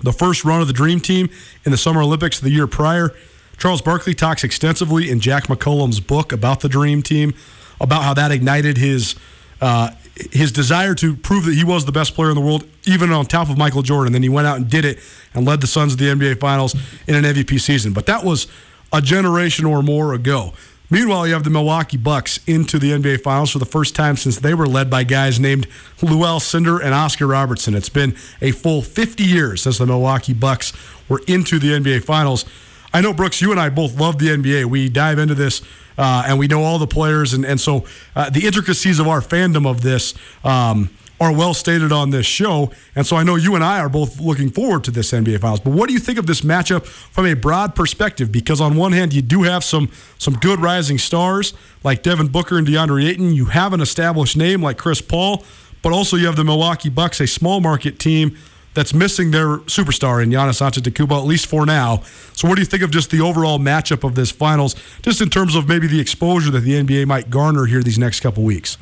the 0.00 0.12
first 0.12 0.44
run 0.44 0.60
of 0.60 0.66
the 0.66 0.72
Dream 0.72 1.00
Team 1.00 1.28
in 1.64 1.72
the 1.72 1.78
Summer 1.78 2.00
Olympics 2.00 2.40
the 2.40 2.50
year 2.50 2.66
prior. 2.66 3.14
Charles 3.58 3.82
Barkley 3.82 4.14
talks 4.14 4.44
extensively 4.44 5.10
in 5.10 5.18
Jack 5.20 5.48
McCallum's 5.48 6.00
book 6.00 6.32
about 6.32 6.60
the 6.60 6.68
Dream 6.68 7.02
Team, 7.02 7.34
about 7.80 8.04
how 8.04 8.14
that 8.14 8.30
ignited 8.30 8.78
his 8.78 9.16
uh, 9.60 9.90
his 10.32 10.52
desire 10.52 10.94
to 10.94 11.16
prove 11.16 11.44
that 11.44 11.54
he 11.54 11.64
was 11.64 11.84
the 11.84 11.92
best 11.92 12.14
player 12.14 12.28
in 12.28 12.34
the 12.34 12.40
world, 12.40 12.64
even 12.86 13.10
on 13.12 13.26
top 13.26 13.48
of 13.50 13.58
Michael 13.58 13.82
Jordan. 13.82 14.12
Then 14.12 14.22
he 14.22 14.28
went 14.28 14.46
out 14.46 14.56
and 14.56 14.68
did 14.68 14.84
it 14.84 14.98
and 15.34 15.46
led 15.46 15.60
the 15.60 15.66
Suns 15.66 15.96
to 15.96 16.04
the 16.04 16.10
NBA 16.10 16.40
Finals 16.40 16.74
in 17.06 17.14
an 17.14 17.24
MVP 17.24 17.60
season. 17.60 17.92
But 17.92 18.06
that 18.06 18.24
was 18.24 18.46
a 18.92 19.00
generation 19.00 19.64
or 19.64 19.82
more 19.82 20.14
ago. 20.14 20.54
Meanwhile, 20.90 21.26
you 21.26 21.34
have 21.34 21.44
the 21.44 21.50
Milwaukee 21.50 21.98
Bucks 21.98 22.40
into 22.46 22.78
the 22.78 22.92
NBA 22.92 23.22
Finals 23.22 23.50
for 23.50 23.58
the 23.58 23.66
first 23.66 23.94
time 23.94 24.16
since 24.16 24.38
they 24.38 24.54
were 24.54 24.66
led 24.66 24.88
by 24.88 25.04
guys 25.04 25.38
named 25.38 25.66
Lew 26.00 26.20
Alcindor 26.20 26.82
and 26.82 26.94
Oscar 26.94 27.26
Robertson. 27.26 27.74
It's 27.74 27.90
been 27.90 28.16
a 28.40 28.52
full 28.52 28.80
50 28.80 29.22
years 29.22 29.62
since 29.62 29.78
the 29.78 29.86
Milwaukee 29.86 30.32
Bucks 30.32 30.72
were 31.08 31.20
into 31.26 31.58
the 31.58 31.72
NBA 31.72 32.04
Finals. 32.04 32.46
I 32.94 33.02
know, 33.02 33.12
Brooks, 33.12 33.42
you 33.42 33.50
and 33.50 33.60
I 33.60 33.68
both 33.68 34.00
love 34.00 34.18
the 34.18 34.28
NBA. 34.28 34.64
We 34.64 34.88
dive 34.88 35.18
into 35.18 35.34
this 35.34 35.60
uh, 35.98 36.24
and 36.26 36.38
we 36.38 36.46
know 36.46 36.62
all 36.62 36.78
the 36.78 36.86
players, 36.86 37.34
and, 37.34 37.44
and 37.44 37.60
so 37.60 37.84
uh, 38.14 38.30
the 38.30 38.46
intricacies 38.46 39.00
of 39.00 39.08
our 39.08 39.20
fandom 39.20 39.68
of 39.68 39.82
this. 39.82 40.14
Um, 40.44 40.90
are 41.20 41.32
well 41.32 41.54
stated 41.54 41.92
on 41.92 42.10
this 42.10 42.26
show. 42.26 42.70
And 42.94 43.06
so 43.06 43.16
I 43.16 43.24
know 43.24 43.36
you 43.36 43.54
and 43.54 43.64
I 43.64 43.80
are 43.80 43.88
both 43.88 44.20
looking 44.20 44.50
forward 44.50 44.84
to 44.84 44.90
this 44.90 45.10
NBA 45.10 45.40
Finals. 45.40 45.60
But 45.60 45.72
what 45.72 45.88
do 45.88 45.94
you 45.94 46.00
think 46.00 46.18
of 46.18 46.26
this 46.26 46.42
matchup 46.42 46.86
from 46.86 47.26
a 47.26 47.34
broad 47.34 47.74
perspective? 47.74 48.30
Because 48.30 48.60
on 48.60 48.76
one 48.76 48.92
hand, 48.92 49.12
you 49.12 49.22
do 49.22 49.42
have 49.42 49.64
some 49.64 49.90
some 50.18 50.34
good 50.34 50.60
rising 50.60 50.98
stars 50.98 51.54
like 51.84 52.02
Devin 52.02 52.28
Booker 52.28 52.58
and 52.58 52.66
DeAndre 52.66 53.08
Ayton. 53.08 53.32
You 53.32 53.46
have 53.46 53.72
an 53.72 53.80
established 53.80 54.36
name 54.36 54.62
like 54.62 54.78
Chris 54.78 55.00
Paul, 55.00 55.44
but 55.82 55.92
also 55.92 56.16
you 56.16 56.26
have 56.26 56.36
the 56.36 56.44
Milwaukee 56.44 56.88
Bucks, 56.90 57.20
a 57.20 57.26
small 57.26 57.60
market 57.60 57.98
team 57.98 58.36
that's 58.74 58.94
missing 58.94 59.32
their 59.32 59.58
superstar 59.58 60.22
in 60.22 60.30
Giannis 60.30 60.60
Antetokounmpo, 60.60 61.18
at 61.18 61.24
least 61.24 61.46
for 61.46 61.66
now. 61.66 62.02
So, 62.32 62.46
what 62.46 62.54
do 62.54 62.60
you 62.60 62.66
think 62.66 62.84
of 62.84 62.92
just 62.92 63.10
the 63.10 63.20
overall 63.20 63.58
matchup 63.58 64.04
of 64.04 64.14
this 64.14 64.30
finals, 64.30 64.76
just 65.02 65.20
in 65.20 65.30
terms 65.30 65.56
of 65.56 65.68
maybe 65.68 65.88
the 65.88 65.98
exposure 65.98 66.52
that 66.52 66.60
the 66.60 66.74
NBA 66.74 67.06
might 67.06 67.28
garner 67.28 67.66
here 67.66 67.82
these 67.82 67.98
next 67.98 68.20
couple 68.20 68.44
weeks? 68.44 68.78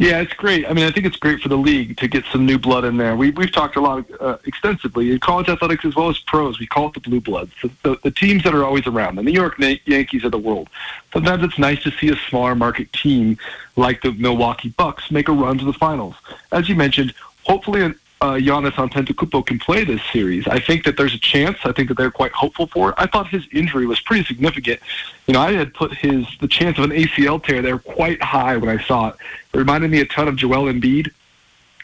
Yeah, 0.00 0.20
it's 0.20 0.32
great. 0.32 0.64
I 0.64 0.72
mean, 0.74 0.84
I 0.84 0.92
think 0.92 1.06
it's 1.06 1.16
great 1.16 1.40
for 1.40 1.48
the 1.48 1.56
league 1.56 1.96
to 1.96 2.06
get 2.06 2.24
some 2.26 2.46
new 2.46 2.56
blood 2.56 2.84
in 2.84 2.96
there. 2.98 3.16
We, 3.16 3.30
we've 3.32 3.50
talked 3.50 3.74
a 3.74 3.80
lot 3.80 4.06
uh, 4.20 4.38
extensively 4.44 5.10
in 5.10 5.18
college 5.18 5.48
athletics 5.48 5.84
as 5.84 5.96
well 5.96 6.08
as 6.08 6.20
pros. 6.20 6.60
We 6.60 6.68
call 6.68 6.86
it 6.88 6.94
the 6.94 7.00
blue 7.00 7.20
bloods, 7.20 7.52
the, 7.60 7.70
the, 7.82 7.98
the 8.04 8.10
teams 8.12 8.44
that 8.44 8.54
are 8.54 8.64
always 8.64 8.86
around, 8.86 9.16
the 9.16 9.24
New 9.24 9.32
York 9.32 9.56
Yankees 9.58 10.22
of 10.22 10.30
the 10.30 10.38
world. 10.38 10.68
Sometimes 11.12 11.42
it's 11.42 11.58
nice 11.58 11.82
to 11.82 11.90
see 11.90 12.10
a 12.10 12.16
smaller 12.28 12.54
market 12.54 12.92
team 12.92 13.38
like 13.74 14.00
the 14.02 14.12
Milwaukee 14.12 14.68
Bucks 14.68 15.10
make 15.10 15.28
a 15.28 15.32
run 15.32 15.58
to 15.58 15.64
the 15.64 15.72
finals. 15.72 16.14
As 16.52 16.68
you 16.68 16.76
mentioned, 16.76 17.12
hopefully 17.44 17.92
uh, 18.20 18.32
Giannis 18.34 18.72
Antetokounmpo 18.72 19.46
can 19.46 19.58
play 19.58 19.84
this 19.84 20.00
series. 20.12 20.46
I 20.48 20.58
think 20.58 20.84
that 20.84 20.96
there's 20.96 21.14
a 21.14 21.18
chance. 21.18 21.58
I 21.64 21.72
think 21.72 21.88
that 21.88 21.96
they're 21.96 22.10
quite 22.10 22.32
hopeful 22.32 22.66
for 22.66 22.90
it. 22.90 22.96
I 22.98 23.06
thought 23.06 23.28
his 23.28 23.46
injury 23.52 23.86
was 23.86 24.00
pretty 24.00 24.24
significant. 24.24 24.80
You 25.26 25.34
know, 25.34 25.40
I 25.40 25.52
had 25.52 25.72
put 25.72 25.94
his 25.94 26.26
the 26.40 26.48
chance 26.48 26.78
of 26.78 26.84
an 26.84 26.90
ACL 26.90 27.42
tear 27.42 27.62
there 27.62 27.78
quite 27.78 28.20
high 28.22 28.56
when 28.56 28.68
I 28.76 28.82
saw 28.84 29.08
it. 29.08 29.16
It 29.52 29.58
reminded 29.58 29.90
me 29.90 30.00
a 30.00 30.06
ton 30.06 30.26
of 30.26 30.36
Joel 30.36 30.72
Embiid, 30.72 31.10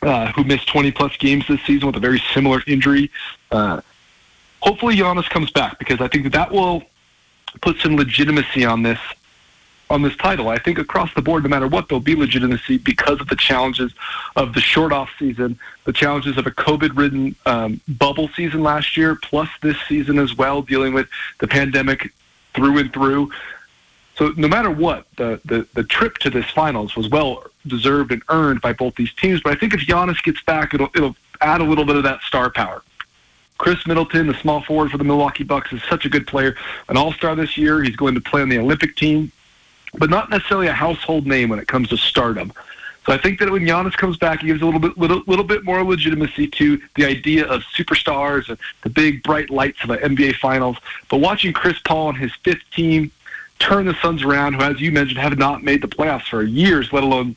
uh, 0.03 0.33
who 0.33 0.45
missed 0.45 0.67
20 0.69 0.91
plus 0.93 1.17
games 1.17 1.47
this 1.47 1.61
season 1.63 1.87
with 1.87 1.97
a 1.97 2.01
very 2.01 2.21
similar 2.33 2.63
injury. 2.67 3.11
Uh, 3.53 3.81
hopefully, 4.61 4.97
Giannis 4.97 5.31
comes 5.31 5.51
back 5.53 5.79
because 5.79 6.01
I 6.01 6.09
think 6.09 6.25
that 6.25 6.33
that 6.33 6.51
will 6.51 6.83
put 7.61 7.79
some 7.79 7.97
legitimacy 7.97 8.65
on 8.65 8.83
this 8.83 8.99
on 9.91 10.03
this 10.03 10.17
title. 10.17 10.49
I 10.49 10.59
think 10.59 10.79
across 10.79 11.13
the 11.15 11.23
board, 11.23 11.43
no 11.43 11.49
matter 11.49 11.69
what, 11.69 11.89
there'll 11.89 12.01
be 12.01 12.15
legitimacy 12.15 12.79
because 12.79 13.21
of 13.21 13.29
the 13.29 13.37
challenges 13.37 13.93
of 14.37 14.55
the 14.55 14.61
short 14.61 14.93
off 14.93 15.11
season, 15.19 15.59
the 15.85 15.93
challenges 15.93 16.37
of 16.39 16.47
a 16.47 16.51
COVID-ridden 16.51 17.37
um, 17.47 17.81
bubble 17.87 18.29
season 18.29 18.63
last 18.63 18.97
year, 18.97 19.15
plus 19.15 19.49
this 19.63 19.77
season 19.89 20.19
as 20.19 20.35
well, 20.37 20.63
dealing 20.63 20.95
with 20.95 21.09
the 21.41 21.47
pandemic 21.47 22.13
through 22.55 22.79
and 22.79 22.93
through. 22.93 23.31
So 24.17 24.33
no 24.37 24.49
matter 24.49 24.71
what, 24.71 25.07
the, 25.17 25.41
the, 25.45 25.67
the 25.75 25.83
trip 25.83 26.19
to 26.19 26.31
this 26.31 26.49
finals 26.51 26.97
was 26.97 27.09
well 27.09 27.45
deserved 27.67 28.13
and 28.13 28.23
earned 28.29 28.61
by 28.61 28.73
both 28.73 28.95
these 28.95 29.13
teams. 29.13 29.41
But 29.43 29.57
I 29.57 29.59
think 29.59 29.75
if 29.75 29.81
Giannis 29.81 30.23
gets 30.23 30.43
back, 30.43 30.73
it'll 30.73 30.91
it'll 30.95 31.17
add 31.41 31.61
a 31.61 31.65
little 31.65 31.85
bit 31.85 31.97
of 31.97 32.05
that 32.05 32.21
star 32.23 32.49
power. 32.49 32.83
Khris 33.59 33.87
Middleton, 33.87 34.27
the 34.27 34.35
small 34.35 34.63
forward 34.63 34.91
for 34.91 34.99
the 34.99 35.05
Milwaukee 35.05 35.45
Bucks, 35.45 35.73
is 35.73 35.83
such 35.85 36.05
a 36.05 36.09
good 36.09 36.27
player, 36.27 36.57
an 36.89 36.97
all-star 36.97 37.37
this 37.37 37.57
year. 37.57 37.83
He's 37.83 37.97
going 37.97 38.15
to 38.15 38.21
play 38.21 38.43
on 38.43 38.49
the 38.49 38.59
Olympic 38.59 38.97
team 38.97 39.31
but 39.99 40.11
not 40.11 40.31
necessarily 40.31 40.67
a 40.67 40.73
household 40.73 41.27
name 41.27 41.49
when 41.49 41.59
it 41.59 41.69
comes 41.69 41.89
to 41.89 41.97
stardom. 41.97 42.53
So 43.07 43.13
I 43.13 43.19
think 43.19 43.39
that 43.41 43.51
when 43.51 43.63
Giannis 43.63 43.93
comes 43.93 44.17
back, 44.17 44.41
he 44.41 44.47
gives 44.47 44.63
a 44.63 44.65
little 44.65 44.81
bit, 44.81 44.97
little, 44.97 45.23
little 45.27 45.45
bit 45.45 45.63
more 45.63 45.83
legitimacy 45.85 46.49
to 46.49 46.81
the 46.95 47.05
idea 47.05 47.47
of 47.47 47.63
superstars 47.65 48.49
and 48.49 48.59
the 48.83 48.89
big 48.89 49.23
bright 49.23 49.51
lights 49.51 49.83
of 49.83 49.89
the 49.89 49.99
NBA 49.99 50.37
Finals. 50.37 50.79
But 51.11 51.19
watching 51.19 51.53
Chris 51.53 51.79
Paul 51.81 52.11
and 52.11 52.19
his 52.19 52.33
fifth 52.45 52.63
team 52.73 53.11
turn 53.59 53.85
the 53.85 53.95
Suns 53.95 54.23
around, 54.23 54.55
who, 54.55 54.63
as 54.63 54.81
you 54.81 54.91
mentioned, 54.91 55.19
have 55.19 55.37
not 55.37 55.63
made 55.63 55.83
the 55.83 55.89
playoffs 55.89 56.29
for 56.29 56.43
years, 56.43 56.93
let 56.93 57.03
alone 57.03 57.37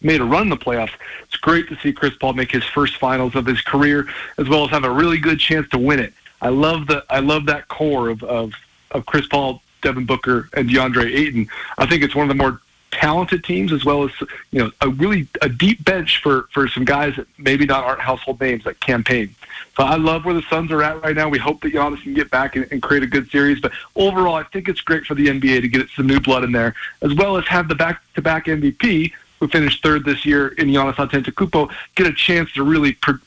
made 0.00 0.20
a 0.20 0.24
run 0.24 0.42
in 0.42 0.48
the 0.48 0.56
playoffs. 0.56 0.92
It's 1.24 1.36
great 1.36 1.68
to 1.68 1.76
see 1.76 1.92
Chris 1.92 2.14
Paul 2.16 2.32
make 2.32 2.50
his 2.50 2.64
first 2.64 2.96
finals 2.96 3.34
of 3.34 3.44
his 3.44 3.60
career, 3.60 4.06
as 4.38 4.48
well 4.48 4.64
as 4.64 4.70
have 4.70 4.84
a 4.84 4.90
really 4.90 5.18
good 5.18 5.38
chance 5.38 5.68
to 5.70 5.78
win 5.78 6.00
it. 6.00 6.14
I 6.40 6.48
love 6.48 6.86
the 6.86 7.04
I 7.10 7.20
love 7.20 7.46
that 7.46 7.68
core 7.68 8.08
of 8.08 8.22
of, 8.22 8.52
of 8.90 9.06
Chris 9.06 9.26
Paul, 9.26 9.62
Devin 9.82 10.06
Booker, 10.06 10.48
and 10.54 10.68
DeAndre 10.68 11.14
Ayton. 11.14 11.48
I 11.78 11.86
think 11.86 12.02
it's 12.02 12.14
one 12.14 12.28
of 12.28 12.36
the 12.36 12.42
more 12.42 12.60
talented 12.92 13.44
teams 13.44 13.72
as 13.72 13.84
well 13.84 14.04
as 14.04 14.10
you 14.52 14.58
know 14.58 14.70
a 14.80 14.88
really 14.88 15.28
a 15.42 15.48
deep 15.48 15.84
bench 15.84 16.22
for 16.22 16.48
for 16.52 16.66
some 16.68 16.84
guys 16.84 17.14
that 17.16 17.26
maybe 17.38 17.66
not 17.66 17.84
aren't 17.84 18.00
household 18.00 18.40
names 18.40 18.64
like 18.64 18.78
Cam 18.80 19.04
Payne. 19.04 19.34
So 19.76 19.82
I 19.82 19.96
love 19.96 20.24
where 20.24 20.34
the 20.34 20.42
Suns 20.42 20.70
are 20.70 20.82
at 20.82 21.02
right 21.02 21.14
now. 21.14 21.28
We 21.28 21.38
hope 21.38 21.60
that 21.62 21.74
Giannis 21.74 22.02
can 22.02 22.14
get 22.14 22.30
back 22.30 22.56
and, 22.56 22.66
and 22.70 22.80
create 22.82 23.02
a 23.02 23.06
good 23.06 23.30
series. 23.30 23.60
But 23.60 23.72
overall, 23.94 24.34
I 24.34 24.44
think 24.44 24.68
it's 24.68 24.80
great 24.80 25.04
for 25.04 25.14
the 25.14 25.26
NBA 25.26 25.60
to 25.60 25.68
get 25.68 25.90
some 25.90 26.06
new 26.06 26.18
blood 26.18 26.44
in 26.44 26.52
there, 26.52 26.74
as 27.02 27.12
well 27.14 27.36
as 27.36 27.46
have 27.48 27.68
the 27.68 27.74
back-to-back 27.74 28.46
MVP 28.46 29.12
who 29.38 29.48
finished 29.48 29.82
third 29.82 30.04
this 30.04 30.24
year 30.24 30.48
in 30.48 30.68
Giannis 30.68 30.94
Antetokounmpo 30.94 31.70
get 31.94 32.06
a 32.06 32.12
chance 32.12 32.50
to 32.52 32.62
really 32.62 32.94
pro- 32.94 33.18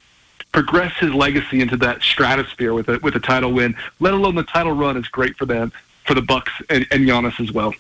progress 0.52 0.94
his 0.98 1.14
legacy 1.14 1.62
into 1.62 1.78
that 1.78 2.02
stratosphere 2.02 2.74
with 2.74 2.90
a 2.90 2.98
with 3.00 3.16
a 3.16 3.20
title 3.20 3.52
win. 3.52 3.76
Let 4.00 4.16
alone 4.16 4.34
the 4.34 4.44
title 4.44 4.72
run 4.72 4.98
is 4.98 5.08
great 5.08 5.38
for 5.38 5.46
them, 5.46 5.72
for 6.10 6.16
the 6.16 6.22
Bucks 6.24 6.52
and, 6.72 6.88
and 6.90 7.08
Giannis 7.08 7.40
as 7.40 7.52
well. 7.52 7.72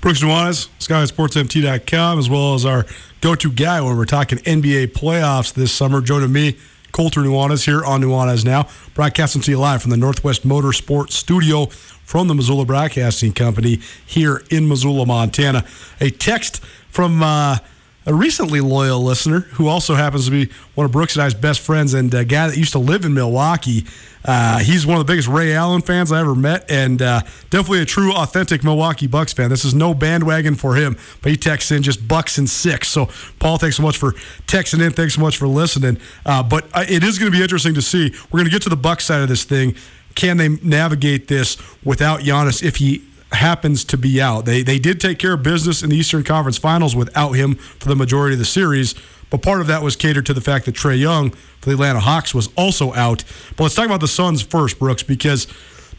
Brooks 0.00 0.22
Nuanez, 0.22 0.68
SkySportsMT.com, 0.78 2.18
as 2.20 2.30
well 2.30 2.54
as 2.54 2.64
our 2.64 2.86
go-to 3.20 3.50
guy 3.50 3.80
when 3.80 3.96
we're 3.96 4.04
talking 4.04 4.38
NBA 4.38 4.92
playoffs 4.92 5.52
this 5.52 5.72
summer. 5.72 6.00
Joining 6.00 6.32
me, 6.32 6.56
Colter 6.92 7.20
Nuanez 7.20 7.64
here 7.64 7.84
on 7.84 8.00
Nuanez 8.00 8.44
Now, 8.44 8.68
broadcasting 8.94 9.42
to 9.42 9.50
you 9.50 9.58
live 9.58 9.82
from 9.82 9.90
the 9.90 9.96
Northwest 9.96 10.46
Motorsports 10.46 11.12
Studio 11.12 11.66
from 11.66 12.28
the 12.28 12.34
Missoula 12.34 12.64
Broadcasting 12.64 13.32
Company 13.32 13.80
here 14.06 14.44
in 14.48 14.68
Missoula, 14.68 15.04
Montana. 15.04 15.64
A 16.00 16.10
text 16.10 16.62
from 16.90 17.24
uh, 17.24 17.58
a 18.06 18.14
recently 18.14 18.60
loyal 18.60 19.02
listener 19.02 19.40
who 19.40 19.68
also 19.68 19.94
happens 19.94 20.24
to 20.24 20.30
be 20.30 20.50
one 20.74 20.84
of 20.84 20.92
Brooks 20.92 21.14
and 21.14 21.22
I's 21.22 21.34
best 21.34 21.60
friends 21.60 21.94
and 21.94 22.12
a 22.14 22.24
guy 22.24 22.48
that 22.48 22.56
used 22.56 22.72
to 22.72 22.78
live 22.78 23.04
in 23.04 23.14
Milwaukee. 23.14 23.84
Uh, 24.24 24.58
he's 24.58 24.86
one 24.86 24.98
of 24.98 25.06
the 25.06 25.10
biggest 25.10 25.28
Ray 25.28 25.52
Allen 25.54 25.82
fans 25.82 26.12
I 26.12 26.20
ever 26.20 26.34
met, 26.34 26.70
and 26.70 27.02
uh, 27.02 27.20
definitely 27.50 27.82
a 27.82 27.84
true, 27.84 28.12
authentic 28.12 28.62
Milwaukee 28.62 29.06
Bucks 29.06 29.32
fan. 29.32 29.50
This 29.50 29.64
is 29.64 29.74
no 29.74 29.94
bandwagon 29.94 30.54
for 30.54 30.74
him, 30.74 30.96
but 31.22 31.30
he 31.30 31.36
texts 31.36 31.70
in 31.70 31.82
just 31.82 32.06
Bucks 32.06 32.38
and 32.38 32.48
six. 32.48 32.88
So, 32.88 33.08
Paul, 33.38 33.58
thanks 33.58 33.76
so 33.76 33.82
much 33.82 33.98
for 33.98 34.12
texting 34.46 34.84
in. 34.84 34.92
Thanks 34.92 35.14
so 35.14 35.20
much 35.20 35.36
for 35.36 35.48
listening. 35.48 35.98
Uh, 36.24 36.42
but 36.42 36.66
uh, 36.72 36.84
it 36.88 37.02
is 37.02 37.18
going 37.18 37.30
to 37.30 37.36
be 37.36 37.42
interesting 37.42 37.74
to 37.74 37.82
see. 37.82 38.12
We're 38.30 38.38
going 38.38 38.46
to 38.46 38.52
get 38.52 38.62
to 38.62 38.68
the 38.68 38.76
Bucks 38.76 39.04
side 39.04 39.22
of 39.22 39.28
this 39.28 39.44
thing. 39.44 39.74
Can 40.14 40.36
they 40.36 40.50
navigate 40.50 41.26
this 41.26 41.56
without 41.84 42.20
Giannis 42.20 42.62
if 42.62 42.76
he 42.76 43.02
happens 43.34 43.84
to 43.84 43.96
be 43.96 44.20
out. 44.20 44.44
They 44.44 44.62
they 44.62 44.78
did 44.78 45.00
take 45.00 45.18
care 45.18 45.34
of 45.34 45.42
business 45.42 45.82
in 45.82 45.90
the 45.90 45.96
Eastern 45.96 46.22
Conference 46.24 46.58
Finals 46.58 46.94
without 46.94 47.32
him 47.32 47.54
for 47.54 47.88
the 47.88 47.96
majority 47.96 48.34
of 48.34 48.38
the 48.38 48.44
series, 48.44 48.94
but 49.30 49.42
part 49.42 49.60
of 49.60 49.66
that 49.68 49.82
was 49.82 49.96
catered 49.96 50.26
to 50.26 50.34
the 50.34 50.40
fact 50.40 50.66
that 50.66 50.74
Trae 50.74 50.98
Young 50.98 51.30
for 51.30 51.70
the 51.70 51.72
Atlanta 51.72 52.00
Hawks 52.00 52.34
was 52.34 52.48
also 52.56 52.92
out. 52.94 53.24
But 53.56 53.64
let's 53.64 53.74
talk 53.74 53.86
about 53.86 54.00
the 54.00 54.08
Suns 54.08 54.42
first, 54.42 54.78
Brooks, 54.78 55.02
because 55.02 55.46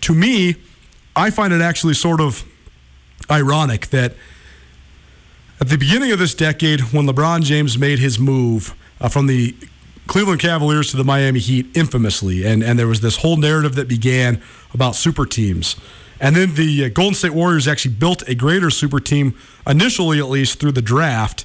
to 0.01 0.13
me, 0.13 0.55
I 1.15 1.29
find 1.29 1.53
it 1.53 1.61
actually 1.61 1.93
sort 1.93 2.21
of 2.21 2.43
ironic 3.29 3.87
that 3.87 4.13
at 5.61 5.69
the 5.69 5.77
beginning 5.77 6.11
of 6.11 6.19
this 6.19 6.35
decade, 6.35 6.81
when 6.91 7.05
LeBron 7.05 7.43
James 7.43 7.77
made 7.77 7.99
his 7.99 8.19
move 8.19 8.75
uh, 8.99 9.07
from 9.07 9.27
the 9.27 9.55
Cleveland 10.07 10.41
Cavaliers 10.41 10.91
to 10.91 10.97
the 10.97 11.03
Miami 11.03 11.39
Heat 11.39 11.67
infamously, 11.75 12.45
and, 12.45 12.61
and 12.63 12.77
there 12.77 12.87
was 12.87 13.01
this 13.01 13.17
whole 13.17 13.37
narrative 13.37 13.75
that 13.75 13.87
began 13.87 14.41
about 14.73 14.95
super 14.95 15.25
teams. 15.25 15.75
And 16.23 16.37
then 16.37 16.55
the 16.55 16.85
uh, 16.85 16.89
Golden 16.89 17.15
State 17.15 17.33
Warriors 17.33 17.67
actually 17.67 17.95
built 17.95 18.25
a 18.29 18.33
greater 18.33 18.69
super 18.69 19.01
team, 19.01 19.37
initially 19.67 20.19
at 20.19 20.29
least 20.29 20.57
through 20.57 20.71
the 20.71 20.81
draft, 20.81 21.43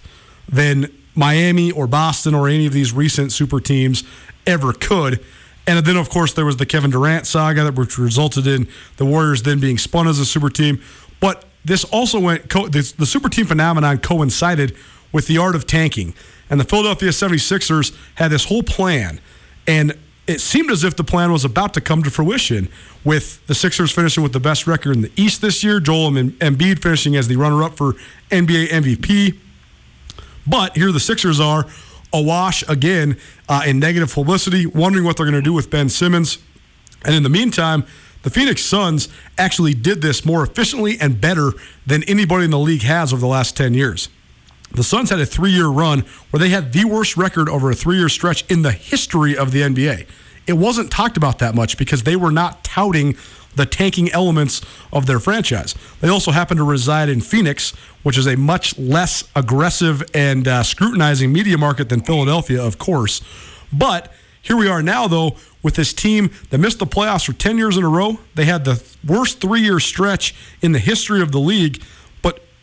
than 0.48 0.86
Miami 1.16 1.72
or 1.72 1.88
Boston 1.88 2.32
or 2.32 2.48
any 2.48 2.64
of 2.64 2.72
these 2.72 2.92
recent 2.92 3.32
super 3.32 3.58
teams 3.58 4.04
ever 4.46 4.72
could. 4.72 5.18
And 5.66 5.84
then, 5.84 5.96
of 5.96 6.08
course, 6.08 6.32
there 6.32 6.46
was 6.46 6.58
the 6.58 6.64
Kevin 6.64 6.92
Durant 6.92 7.26
saga, 7.26 7.72
which 7.72 7.98
resulted 7.98 8.46
in 8.46 8.68
the 8.98 9.04
Warriors 9.04 9.42
then 9.42 9.58
being 9.58 9.78
spun 9.78 10.06
as 10.06 10.20
a 10.20 10.24
super 10.24 10.48
team. 10.48 10.80
But 11.18 11.44
this 11.64 11.82
also 11.82 12.20
went, 12.20 12.48
this, 12.70 12.92
the 12.92 13.04
super 13.04 13.28
team 13.28 13.46
phenomenon 13.46 13.98
coincided 13.98 14.76
with 15.10 15.26
the 15.26 15.38
art 15.38 15.56
of 15.56 15.66
tanking. 15.66 16.14
And 16.48 16.60
the 16.60 16.64
Philadelphia 16.64 17.08
76ers 17.08 17.96
had 18.14 18.28
this 18.28 18.44
whole 18.44 18.62
plan. 18.62 19.20
And 19.66 19.98
it 20.28 20.42
seemed 20.42 20.70
as 20.70 20.84
if 20.84 20.94
the 20.94 21.02
plan 21.02 21.32
was 21.32 21.44
about 21.46 21.72
to 21.74 21.80
come 21.80 22.02
to 22.02 22.10
fruition 22.10 22.68
with 23.02 23.44
the 23.46 23.54
Sixers 23.54 23.90
finishing 23.90 24.22
with 24.22 24.34
the 24.34 24.40
best 24.40 24.66
record 24.66 24.94
in 24.94 25.00
the 25.00 25.12
East 25.16 25.40
this 25.40 25.64
year, 25.64 25.80
Joel 25.80 26.10
Embiid 26.10 26.82
finishing 26.82 27.16
as 27.16 27.28
the 27.28 27.36
runner 27.36 27.62
up 27.62 27.76
for 27.76 27.94
NBA 28.30 28.68
MVP. 28.68 29.38
But 30.46 30.76
here 30.76 30.92
the 30.92 31.00
Sixers 31.00 31.40
are 31.40 31.66
awash 32.12 32.62
again 32.68 33.16
uh, 33.48 33.62
in 33.66 33.78
negative 33.78 34.12
publicity, 34.12 34.66
wondering 34.66 35.06
what 35.06 35.16
they're 35.16 35.26
going 35.26 35.34
to 35.34 35.42
do 35.42 35.54
with 35.54 35.70
Ben 35.70 35.88
Simmons. 35.88 36.38
And 37.06 37.14
in 37.14 37.22
the 37.22 37.30
meantime, 37.30 37.86
the 38.22 38.30
Phoenix 38.30 38.62
Suns 38.62 39.08
actually 39.38 39.72
did 39.72 40.02
this 40.02 40.26
more 40.26 40.42
efficiently 40.42 40.98
and 41.00 41.18
better 41.18 41.52
than 41.86 42.02
anybody 42.02 42.44
in 42.44 42.50
the 42.50 42.58
league 42.58 42.82
has 42.82 43.14
over 43.14 43.20
the 43.20 43.26
last 43.26 43.56
10 43.56 43.72
years. 43.72 44.10
The 44.72 44.82
Suns 44.82 45.10
had 45.10 45.20
a 45.20 45.26
three 45.26 45.50
year 45.50 45.68
run 45.68 46.04
where 46.30 46.38
they 46.38 46.50
had 46.50 46.72
the 46.72 46.84
worst 46.84 47.16
record 47.16 47.48
over 47.48 47.70
a 47.70 47.74
three 47.74 47.96
year 47.96 48.08
stretch 48.08 48.48
in 48.50 48.62
the 48.62 48.72
history 48.72 49.36
of 49.36 49.52
the 49.52 49.62
NBA. 49.62 50.06
It 50.46 50.54
wasn't 50.54 50.90
talked 50.90 51.16
about 51.16 51.38
that 51.40 51.54
much 51.54 51.76
because 51.76 52.04
they 52.04 52.16
were 52.16 52.30
not 52.30 52.64
touting 52.64 53.16
the 53.54 53.66
tanking 53.66 54.10
elements 54.12 54.62
of 54.92 55.06
their 55.06 55.18
franchise. 55.18 55.74
They 56.00 56.08
also 56.08 56.30
happen 56.30 56.56
to 56.58 56.64
reside 56.64 57.08
in 57.08 57.20
Phoenix, 57.20 57.70
which 58.02 58.16
is 58.16 58.26
a 58.26 58.36
much 58.36 58.78
less 58.78 59.24
aggressive 59.34 60.02
and 60.14 60.46
uh, 60.46 60.62
scrutinizing 60.62 61.32
media 61.32 61.58
market 61.58 61.88
than 61.88 62.00
Philadelphia, 62.00 62.62
of 62.62 62.78
course. 62.78 63.20
But 63.72 64.12
here 64.40 64.56
we 64.56 64.68
are 64.68 64.82
now, 64.82 65.08
though, 65.08 65.36
with 65.62 65.74
this 65.74 65.92
team 65.92 66.30
that 66.50 66.58
missed 66.58 66.78
the 66.78 66.86
playoffs 66.86 67.26
for 67.26 67.32
10 67.32 67.58
years 67.58 67.76
in 67.76 67.84
a 67.84 67.88
row. 67.88 68.18
They 68.34 68.44
had 68.44 68.64
the 68.64 68.82
worst 69.06 69.40
three 69.40 69.60
year 69.60 69.80
stretch 69.80 70.34
in 70.62 70.72
the 70.72 70.78
history 70.78 71.20
of 71.20 71.32
the 71.32 71.40
league 71.40 71.82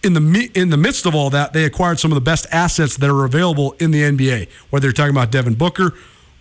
in 0.06 0.14
the 0.14 0.52
in 0.54 0.70
the 0.70 0.78
midst 0.78 1.06
of 1.08 1.16
all 1.16 1.32
that, 1.32 1.52
they 1.54 1.66
acquired 1.66 2.00
some 2.00 2.12
of 2.12 2.16
the 2.16 2.22
best 2.22 2.46
assets 2.52 2.96
that 2.98 3.10
are 3.10 3.26
available 3.26 3.76
in 3.80 3.90
the 3.92 4.04
NBA. 4.04 4.50
Whether 4.70 4.88
you're 4.88 4.94
talking 4.94 5.16
about 5.16 5.32
Devin 5.32 5.56
Booker 5.56 5.96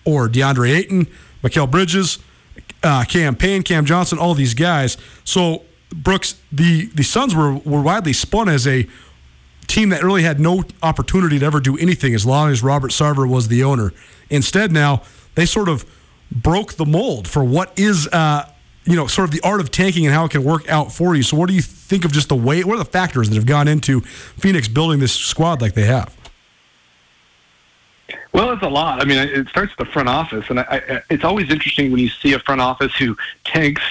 or 0.04 0.28
DeAndre 0.28 0.76
Ayton, 0.76 1.06
Mikal 1.42 1.70
Bridges, 1.70 2.18
uh, 2.82 3.04
Cam 3.04 3.34
Payne, 3.34 3.62
Cam 3.62 3.86
Johnson, 3.86 4.18
all 4.18 4.34
these 4.34 4.52
guys. 4.52 4.98
So 5.24 5.62
Brooks, 5.94 6.36
the 6.52 6.86
the 6.86 7.02
Suns 7.02 7.34
were 7.34 7.54
were 7.54 7.80
widely 7.80 8.12
spun 8.12 8.50
as 8.50 8.66
a 8.66 8.86
team 9.66 9.88
that 9.88 10.02
really 10.02 10.22
had 10.22 10.38
no 10.38 10.64
opportunity 10.82 11.38
to 11.38 11.46
ever 11.46 11.58
do 11.58 11.78
anything 11.78 12.14
as 12.14 12.26
long 12.26 12.50
as 12.50 12.62
Robert 12.62 12.90
Sarver 12.90 13.26
was 13.26 13.48
the 13.48 13.64
owner. 13.64 13.92
Instead, 14.28 14.72
now 14.72 15.02
they 15.36 15.46
sort 15.46 15.70
of 15.70 15.86
broke 16.30 16.74
the 16.74 16.86
mold 16.86 17.26
for 17.26 17.42
what 17.42 17.72
is. 17.78 18.06
Uh, 18.08 18.48
you 18.84 18.96
know, 18.96 19.06
sort 19.06 19.28
of 19.28 19.32
the 19.32 19.40
art 19.42 19.60
of 19.60 19.70
tanking 19.70 20.06
and 20.06 20.14
how 20.14 20.24
it 20.24 20.30
can 20.30 20.44
work 20.44 20.68
out 20.68 20.92
for 20.92 21.14
you. 21.14 21.22
So, 21.22 21.36
what 21.36 21.48
do 21.48 21.54
you 21.54 21.62
think 21.62 22.04
of 22.04 22.12
just 22.12 22.28
the 22.28 22.36
way? 22.36 22.62
What 22.64 22.74
are 22.74 22.78
the 22.78 22.84
factors 22.84 23.28
that 23.30 23.36
have 23.36 23.46
gone 23.46 23.68
into 23.68 24.00
Phoenix 24.00 24.68
building 24.68 25.00
this 25.00 25.12
squad 25.12 25.60
like 25.60 25.74
they 25.74 25.84
have? 25.84 26.14
Well, 28.32 28.50
it's 28.50 28.62
a 28.62 28.68
lot. 28.68 29.00
I 29.00 29.04
mean, 29.04 29.18
it 29.18 29.48
starts 29.48 29.72
at 29.72 29.78
the 29.78 29.84
front 29.84 30.08
office, 30.08 30.50
and 30.50 30.60
I, 30.60 30.82
I, 30.88 31.02
it's 31.08 31.24
always 31.24 31.50
interesting 31.50 31.92
when 31.92 32.00
you 32.00 32.08
see 32.08 32.32
a 32.32 32.38
front 32.38 32.60
office 32.60 32.94
who 32.96 33.16
tanks 33.44 33.82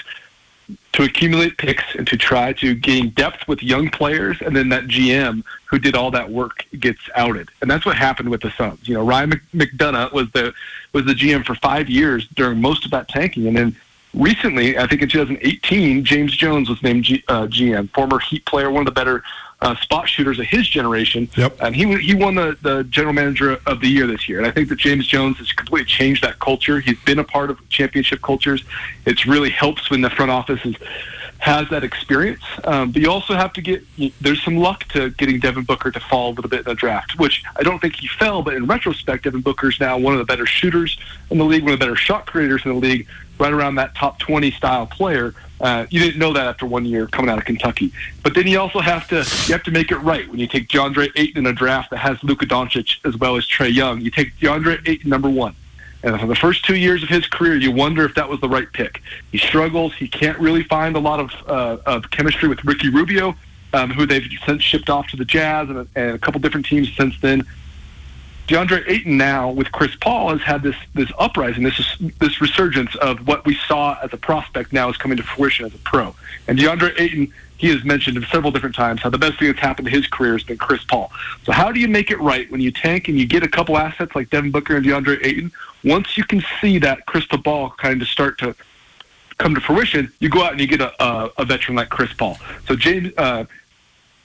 to 0.94 1.04
accumulate 1.04 1.58
picks 1.58 1.84
and 1.96 2.06
to 2.08 2.18
try 2.18 2.54
to 2.54 2.76
gain 2.76 3.10
depth 3.10 3.48
with 3.48 3.64
young 3.64 3.90
players, 3.90 4.42
and 4.42 4.56
then 4.56 4.70
that 4.70 4.86
GM 4.86 5.44
who 5.66 5.80
did 5.80 5.96
all 5.96 6.12
that 6.12 6.30
work 6.30 6.66
gets 6.80 7.00
outed, 7.16 7.50
and 7.62 7.72
that's 7.72 7.86
what 7.86 7.96
happened 7.96 8.30
with 8.30 8.42
the 8.42 8.52
Suns. 8.52 8.88
You 8.88 8.96
know, 8.96 9.06
Ryan 9.06 9.42
McDonough 9.56 10.12
was 10.12 10.30
the 10.32 10.54
was 10.92 11.06
the 11.06 11.14
GM 11.14 11.46
for 11.46 11.56
five 11.56 11.90
years 11.90 12.28
during 12.36 12.62
most 12.62 12.86
of 12.86 12.92
that 12.92 13.08
tanking, 13.08 13.48
and 13.48 13.58
then 13.58 13.76
recently, 14.14 14.78
I 14.78 14.88
think 14.88 15.02
in 15.02 15.10
2018, 15.10 16.04
James 16.04 16.36
Jones 16.36 16.70
was 16.70 16.82
named 16.84 17.06
G, 17.06 17.24
uh, 17.28 17.48
GM, 17.48 17.90
former 17.94 18.20
Heat 18.20 18.46
player, 18.46 18.72
one 18.72 18.82
of 18.82 18.86
the 18.86 18.92
better 18.92 19.24
uh, 19.62 19.76
spot 19.78 20.10
shooters 20.10 20.40
of 20.40 20.46
his 20.46 20.68
generation. 20.68 21.30
Yep. 21.38 21.58
And 21.62 21.76
he 21.76 21.96
he 21.98 22.14
won 22.14 22.36
the, 22.36 22.58
the 22.62 22.84
general 22.86 23.14
manager 23.14 23.60
of 23.66 23.80
the 23.80 23.88
year 23.88 24.06
this 24.06 24.28
year. 24.28 24.38
And 24.38 24.46
I 24.46 24.52
think 24.52 24.70
that 24.70 24.78
James 24.78 25.08
Jones 25.08 25.38
has 25.38 25.52
completely 25.54 25.86
changed 25.86 26.24
that 26.24 26.40
culture. 26.40 26.80
He's 26.80 27.00
been 27.02 27.20
a 27.20 27.24
part 27.24 27.50
of 27.50 27.68
championship 27.70 28.22
cultures. 28.22 28.64
It's 29.06 29.26
really 29.26 29.50
helps 29.50 29.90
when 29.90 30.02
the 30.02 30.10
front 30.10 30.32
office 30.32 30.60
is 30.66 30.76
has 31.44 31.68
that 31.70 31.84
experience. 31.84 32.42
Um, 32.64 32.92
but 32.92 33.02
you 33.02 33.12
also 33.12 33.34
have 33.34 33.52
to 33.54 33.62
get 33.62 33.84
there's 34.22 34.42
some 34.42 34.56
luck 34.56 34.86
to 34.94 35.10
getting 35.10 35.40
Devin 35.40 35.66
Booker 35.66 35.92
to 35.92 36.00
fall 36.00 36.30
a 36.30 36.34
little 36.36 36.50
bit 36.50 36.60
in 36.60 36.66
the 36.66 36.74
draft, 36.74 37.20
which 37.20 37.44
I 37.58 37.64
don't 37.64 37.80
think 37.80 37.98
he 37.98 38.08
fell. 38.08 38.42
But 38.42 38.54
in 38.54 38.66
retrospect, 38.66 39.26
Devin 39.26 39.42
Booker 39.42 39.68
is 39.68 39.78
now 39.78 39.98
one 39.98 40.14
of 40.14 40.20
the 40.20 40.26
better 40.26 40.46
shooters 40.46 40.98
in 41.30 41.38
the 41.38 41.44
league, 41.44 41.64
one 41.64 41.74
of 41.74 41.80
the 41.80 41.86
better 41.86 41.98
shot 41.98 42.28
creators 42.28 42.62
in 42.64 42.72
the 42.72 42.78
league, 42.78 43.08
right 43.40 43.52
around 43.52 43.76
that 43.76 43.94
top 43.94 44.20
20 44.20 44.52
style 44.52 44.88
player. 44.88 45.36
Uh, 45.60 45.86
you 45.90 46.00
didn't 46.00 46.18
know 46.18 46.32
that 46.32 46.48
after 46.48 46.66
one 46.66 46.86
year 46.86 47.08
coming 47.08 47.30
out 47.30 47.38
of 47.38 47.44
Kentucky. 47.44 47.92
But 48.24 48.36
then 48.36 48.48
you 48.48 48.58
also 48.58 48.80
have 48.80 49.06
to 49.10 49.18
you 49.18 49.54
have 49.54 49.64
to 49.64 49.72
make 49.72 49.92
it 49.92 49.98
right 49.98 50.26
when 50.30 50.40
you 50.40 50.48
take 50.48 50.70
DeAndre 50.70 51.12
Ayton 51.18 51.40
in 51.40 51.48
a 51.48 51.54
draft 51.54 51.90
that 51.90 51.98
has 51.98 52.24
Luka 52.24 52.46
Doncic 52.46 53.06
as 53.06 53.18
well 53.18 53.36
as 53.36 53.46
Trae 53.46 53.74
Young. 53.74 54.00
You 54.00 54.12
take 54.12 54.34
DeAndre 54.40 54.88
Ayton 54.88 55.10
number 55.10 55.30
one. 55.30 55.56
And 56.04 56.20
for 56.20 56.28
the 56.28 56.36
first 56.36 56.66
two 56.66 56.76
years 56.76 57.02
of 57.02 57.10
his 57.10 57.26
career, 57.28 57.56
you 57.56 57.72
wonder 57.72 58.04
if 58.04 58.14
that 58.16 58.28
was 58.28 58.42
the 58.42 58.50
right 58.50 58.72
pick. 58.72 59.02
He 59.32 59.38
struggles. 59.38 59.94
He 59.94 60.08
can't 60.08 60.38
really 60.38 60.64
find 60.64 60.96
a 60.96 61.00
lot 61.00 61.20
of, 61.20 61.32
uh, 61.48 61.78
of 61.86 62.12
chemistry 62.12 62.50
with 62.50 62.64
Ricky 62.66 62.90
Rubio, 62.90 63.36
um, 63.72 63.90
who 63.90 64.06
they've 64.06 64.28
since 64.46 64.62
shipped 64.62 64.90
off 64.90 65.08
to 65.08 65.18
the 65.18 65.26
Jazz 65.26 65.70
and 65.70 65.78
a, 65.80 65.88
and 65.96 66.12
a 66.12 66.20
couple 66.20 66.42
different 66.42 66.66
teams 66.66 66.94
since 66.96 67.20
then. 67.22 67.46
DeAndre 68.48 68.84
Ayton 68.90 69.16
now 69.16 69.50
with 69.50 69.72
Chris 69.72 69.96
Paul 69.96 70.30
has 70.30 70.42
had 70.42 70.64
this 70.64 70.76
this 70.94 71.10
uprising, 71.18 71.64
this 71.64 71.98
this 72.20 72.42
resurgence 72.42 72.94
of 72.98 73.26
what 73.26 73.46
we 73.46 73.56
saw 73.56 73.98
as 74.04 74.12
a 74.12 74.18
prospect 74.18 74.74
now 74.74 74.90
is 74.90 74.98
coming 74.98 75.16
to 75.16 75.24
fruition 75.24 75.66
as 75.66 75.74
a 75.74 75.78
pro. 75.78 76.14
And 76.50 76.60
DeAndre 76.60 77.00
Ayton, 77.00 77.32
he 77.56 77.70
has 77.70 77.86
mentioned 77.86 78.22
several 78.30 78.52
different 78.52 78.76
times 78.76 79.02
how 79.02 79.10
the 79.10 79.18
best 79.18 79.40
thing 79.40 79.48
that's 79.48 79.62
happened 79.62 79.86
to 79.86 79.92
his 79.92 80.08
career 80.08 80.34
has 80.34 80.44
been 80.44 80.58
Chris 80.58 80.84
Paul. 80.84 81.10
So 81.46 81.54
how 81.54 81.72
do 81.72 81.80
you 81.80 81.88
make 81.88 82.12
it 82.12 82.20
right 82.20 82.52
when 82.52 82.60
you 82.60 82.72
tank 82.72 83.08
and 83.08 83.18
you 83.18 83.26
get 83.26 83.44
a 83.44 83.48
couple 83.48 83.78
assets 83.78 84.14
like 84.14 84.30
Devin 84.30 84.52
Booker 84.52 84.76
and 84.76 84.86
DeAndre 84.86 85.26
Ayton? 85.26 85.50
Once 85.84 86.18
you 86.18 86.24
can 86.24 86.44
see 86.62 86.78
that 86.80 87.06
crystal 87.06 87.38
ball 87.38 87.70
kind 87.72 88.02
of 88.02 88.08
start 88.08 88.38
to 88.40 88.56
come 89.38 89.54
to 89.56 89.62
fruition, 89.62 90.12
you 90.20 90.30
go 90.30 90.44
out 90.44 90.52
and 90.52 90.62
you 90.62 90.68
get 90.68 90.82
a, 90.82 91.04
a, 91.04 91.32
a 91.40 91.46
veteran 91.46 91.76
like 91.76 91.90
Chris 91.90 92.14
Paul. 92.14 92.38
So 92.68 92.76
James. 92.76 93.12
Uh, 93.18 93.46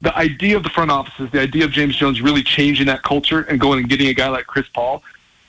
the 0.00 0.16
idea 0.16 0.56
of 0.56 0.62
the 0.62 0.68
front 0.68 0.90
offices, 0.90 1.30
the 1.32 1.40
idea 1.40 1.64
of 1.64 1.72
James 1.72 1.96
Jones 1.96 2.20
really 2.20 2.42
changing 2.42 2.86
that 2.86 3.02
culture 3.02 3.40
and 3.42 3.58
going 3.58 3.80
and 3.80 3.88
getting 3.88 4.08
a 4.08 4.14
guy 4.14 4.28
like 4.28 4.46
Chris 4.46 4.66
Paul, 4.72 5.02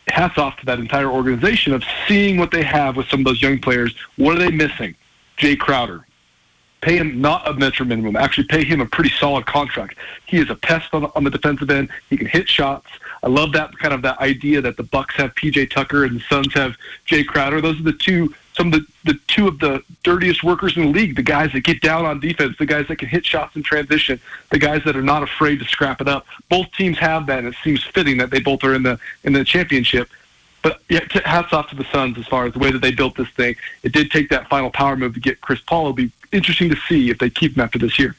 hats 0.07 0.37
off 0.37 0.57
to 0.57 0.65
that 0.65 0.79
entire 0.79 1.09
organization 1.09 1.73
of 1.73 1.83
seeing 2.07 2.37
what 2.37 2.51
they 2.51 2.63
have 2.63 2.95
with 2.95 3.07
some 3.09 3.19
of 3.19 3.25
those 3.25 3.41
young 3.41 3.59
players. 3.59 3.93
What 4.15 4.35
are 4.35 4.39
they 4.39 4.49
missing? 4.49 4.95
Jae 5.37 5.57
Crowder. 5.57 6.05
Pay 6.81 6.97
him 6.97 7.19
not 7.19 7.47
a 7.47 7.53
metro 7.53 7.85
minimum. 7.85 8.15
Actually, 8.15 8.45
pay 8.45 8.63
him 8.63 8.79
a 8.79 8.85
pretty 8.85 9.11
solid 9.19 9.45
contract. 9.45 9.97
He 10.25 10.37
is 10.37 10.49
a 10.49 10.55
pest 10.55 10.93
on 10.93 11.11
on 11.13 11.25
the 11.25 11.29
defensive 11.29 11.69
end. 11.69 11.89
He 12.09 12.17
can 12.17 12.27
hit 12.27 12.47
shots. 12.47 12.87
I 13.23 13.27
love 13.27 13.51
that 13.53 13.77
kind 13.77 13.93
of 13.93 14.01
that 14.03 14.19
idea 14.19 14.61
that 14.61 14.77
the 14.77 14.83
Bucks 14.83 15.15
have 15.15 15.35
PJ 15.35 15.71
Tucker 15.71 16.05
and 16.05 16.19
the 16.19 16.23
Suns 16.29 16.53
have 16.53 16.75
Jae 17.07 17.25
Crowder. 17.25 17.61
Those 17.61 17.79
are 17.79 17.83
the 17.83 17.93
two 17.93 18.33
some 18.59 18.73
of 18.73 18.73
the, 18.73 18.85
the 19.05 19.19
two 19.27 19.47
of 19.47 19.57
the 19.59 19.81
dirtiest 20.03 20.43
workers 20.43 20.75
in 20.75 20.83
the 20.83 20.89
league, 20.89 21.15
the 21.15 21.23
guys 21.23 21.53
that 21.53 21.61
get 21.61 21.81
down 21.81 22.05
on 22.05 22.19
defense, 22.19 22.57
the 22.57 22.65
guys 22.65 22.85
that 22.89 22.97
can 22.97 23.07
hit 23.07 23.25
shots 23.25 23.55
in 23.55 23.63
transition, 23.63 24.19
the 24.51 24.59
guys 24.59 24.83
that 24.83 24.97
are 24.97 25.01
not 25.01 25.23
afraid 25.23 25.59
to 25.59 25.65
scrap 25.65 26.01
it 26.01 26.09
up. 26.09 26.25
Both 26.49 26.69
teams 26.73 26.97
have 26.97 27.25
that, 27.27 27.39
and 27.39 27.47
it 27.47 27.55
seems 27.63 27.81
fitting 27.81 28.17
that 28.17 28.31
they 28.31 28.41
both 28.41 28.65
are 28.65 28.75
in 28.75 28.83
the 28.83 28.99
in 29.23 29.31
the 29.31 29.45
championship. 29.45 30.09
But 30.61 30.81
yeah, 30.89 30.99
hats 31.23 31.53
off 31.53 31.69
to 31.69 31.75
the 31.77 31.85
Suns 31.85 32.17
as 32.17 32.27
far 32.27 32.47
as 32.47 32.53
the 32.53 32.59
way 32.59 32.69
that 32.69 32.81
they 32.81 32.91
built 32.91 33.15
this 33.15 33.29
thing. 33.29 33.55
It 33.83 33.93
did 33.93 34.11
take 34.11 34.29
that 34.29 34.49
final 34.49 34.69
power 34.69 34.97
move 34.97 35.13
to 35.13 35.21
get 35.21 35.39
Chris 35.39 35.61
Paul. 35.61 35.83
It'll 35.83 35.93
be 35.93 36.11
interesting 36.33 36.69
to 36.69 36.75
see 36.75 37.09
if 37.09 37.17
they 37.17 37.29
keep 37.29 37.55
him 37.55 37.61
after 37.61 37.79
this 37.79 37.97
year. 37.97 38.15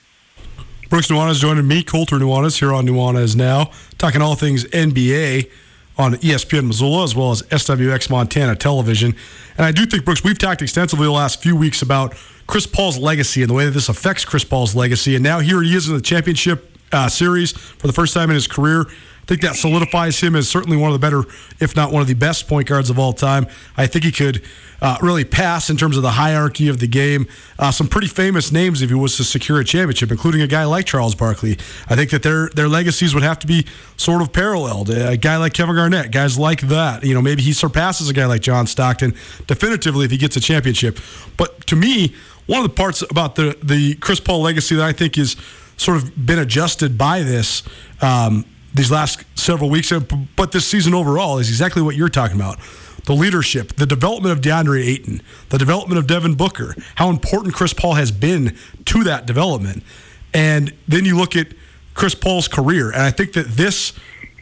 Brooks 0.90 1.06
Nuanez 1.06 1.38
joining 1.38 1.68
me, 1.68 1.84
Colter 1.84 2.16
Nuanez, 2.16 2.58
here 2.58 2.72
on 2.72 2.84
Nuanez 2.84 3.36
Now, 3.36 3.70
talking 3.96 4.20
all 4.20 4.34
things 4.34 4.64
NBA 4.64 5.48
on 5.96 6.14
ESPN 6.14 6.66
Missoula 6.66 7.04
as 7.04 7.14
well 7.14 7.30
as 7.30 7.42
SWX 7.42 8.10
Montana 8.10 8.56
Television. 8.56 9.14
And 9.56 9.64
I 9.64 9.70
do 9.70 9.86
think, 9.86 10.04
Brooks, 10.04 10.24
we've 10.24 10.36
talked 10.36 10.62
extensively 10.62 11.04
the 11.04 11.12
last 11.12 11.40
few 11.40 11.54
weeks 11.54 11.82
about 11.82 12.16
Chris 12.48 12.66
Paul's 12.66 12.98
legacy 12.98 13.40
and 13.40 13.48
the 13.48 13.54
way 13.54 13.66
that 13.66 13.70
this 13.70 13.88
affects 13.88 14.24
Chris 14.24 14.42
Paul's 14.42 14.74
legacy. 14.74 15.14
And 15.14 15.22
now 15.22 15.38
here 15.38 15.62
he 15.62 15.76
is 15.76 15.88
in 15.88 15.94
the 15.94 16.02
championship 16.02 16.76
uh, 16.90 17.08
series 17.08 17.52
for 17.52 17.86
the 17.86 17.92
first 17.92 18.12
time 18.12 18.28
in 18.28 18.34
his 18.34 18.48
career 18.48 18.86
think 19.30 19.42
that 19.42 19.54
solidifies 19.54 20.18
him 20.18 20.34
as 20.34 20.48
certainly 20.48 20.76
one 20.76 20.90
of 20.90 20.92
the 20.92 20.98
better, 20.98 21.22
if 21.60 21.76
not 21.76 21.92
one 21.92 22.02
of 22.02 22.08
the 22.08 22.14
best 22.14 22.48
point 22.48 22.66
guards 22.66 22.90
of 22.90 22.98
all 22.98 23.12
time. 23.12 23.46
I 23.76 23.86
think 23.86 24.04
he 24.04 24.10
could 24.10 24.42
uh, 24.82 24.96
really 25.02 25.24
pass 25.24 25.70
in 25.70 25.76
terms 25.76 25.96
of 25.96 26.02
the 26.02 26.10
hierarchy 26.10 26.66
of 26.66 26.80
the 26.80 26.88
game. 26.88 27.28
Uh, 27.56 27.70
some 27.70 27.86
pretty 27.86 28.08
famous 28.08 28.50
names 28.50 28.82
if 28.82 28.88
he 28.88 28.94
was 28.96 29.16
to 29.18 29.22
secure 29.22 29.60
a 29.60 29.64
championship, 29.64 30.10
including 30.10 30.40
a 30.42 30.48
guy 30.48 30.64
like 30.64 30.84
Charles 30.84 31.14
Barkley. 31.14 31.52
I 31.88 31.94
think 31.94 32.10
that 32.10 32.24
their 32.24 32.48
their 32.48 32.68
legacies 32.68 33.14
would 33.14 33.22
have 33.22 33.38
to 33.38 33.46
be 33.46 33.66
sort 33.96 34.20
of 34.20 34.32
paralleled. 34.32 34.90
A 34.90 35.16
guy 35.16 35.36
like 35.36 35.52
Kevin 35.52 35.76
Garnett, 35.76 36.10
guys 36.10 36.36
like 36.36 36.62
that. 36.62 37.04
You 37.04 37.14
know, 37.14 37.22
maybe 37.22 37.42
he 37.42 37.52
surpasses 37.52 38.08
a 38.08 38.12
guy 38.12 38.26
like 38.26 38.40
John 38.40 38.66
Stockton 38.66 39.14
definitively 39.46 40.06
if 40.06 40.10
he 40.10 40.16
gets 40.16 40.34
a 40.34 40.40
championship. 40.40 40.98
But 41.36 41.68
to 41.68 41.76
me, 41.76 42.16
one 42.46 42.64
of 42.64 42.68
the 42.68 42.74
parts 42.74 43.02
about 43.02 43.36
the 43.36 43.56
the 43.62 43.94
Chris 43.94 44.18
Paul 44.18 44.42
legacy 44.42 44.74
that 44.74 44.84
I 44.84 44.92
think 44.92 45.16
is 45.16 45.36
sort 45.76 45.98
of 45.98 46.26
been 46.26 46.40
adjusted 46.40 46.98
by 46.98 47.22
this. 47.22 47.62
Um, 48.02 48.44
these 48.74 48.90
last 48.90 49.24
several 49.34 49.70
weeks, 49.70 49.92
uh, 49.92 50.00
but 50.36 50.52
this 50.52 50.66
season 50.66 50.94
overall 50.94 51.38
is 51.38 51.48
exactly 51.48 51.82
what 51.82 51.96
you're 51.96 52.08
talking 52.08 52.36
about. 52.36 52.58
The 53.06 53.14
leadership, 53.14 53.74
the 53.76 53.86
development 53.86 54.32
of 54.32 54.42
DeAndre 54.44 54.86
Ayton, 54.86 55.22
the 55.48 55.58
development 55.58 55.98
of 55.98 56.06
Devin 56.06 56.34
Booker, 56.34 56.74
how 56.96 57.08
important 57.10 57.54
Chris 57.54 57.72
Paul 57.72 57.94
has 57.94 58.12
been 58.12 58.56
to 58.86 59.04
that 59.04 59.26
development. 59.26 59.82
And 60.32 60.72
then 60.86 61.04
you 61.04 61.16
look 61.16 61.34
at 61.34 61.48
Chris 61.94 62.14
Paul's 62.14 62.46
career, 62.46 62.90
and 62.90 63.02
I 63.02 63.10
think 63.10 63.32
that 63.32 63.48
this 63.48 63.92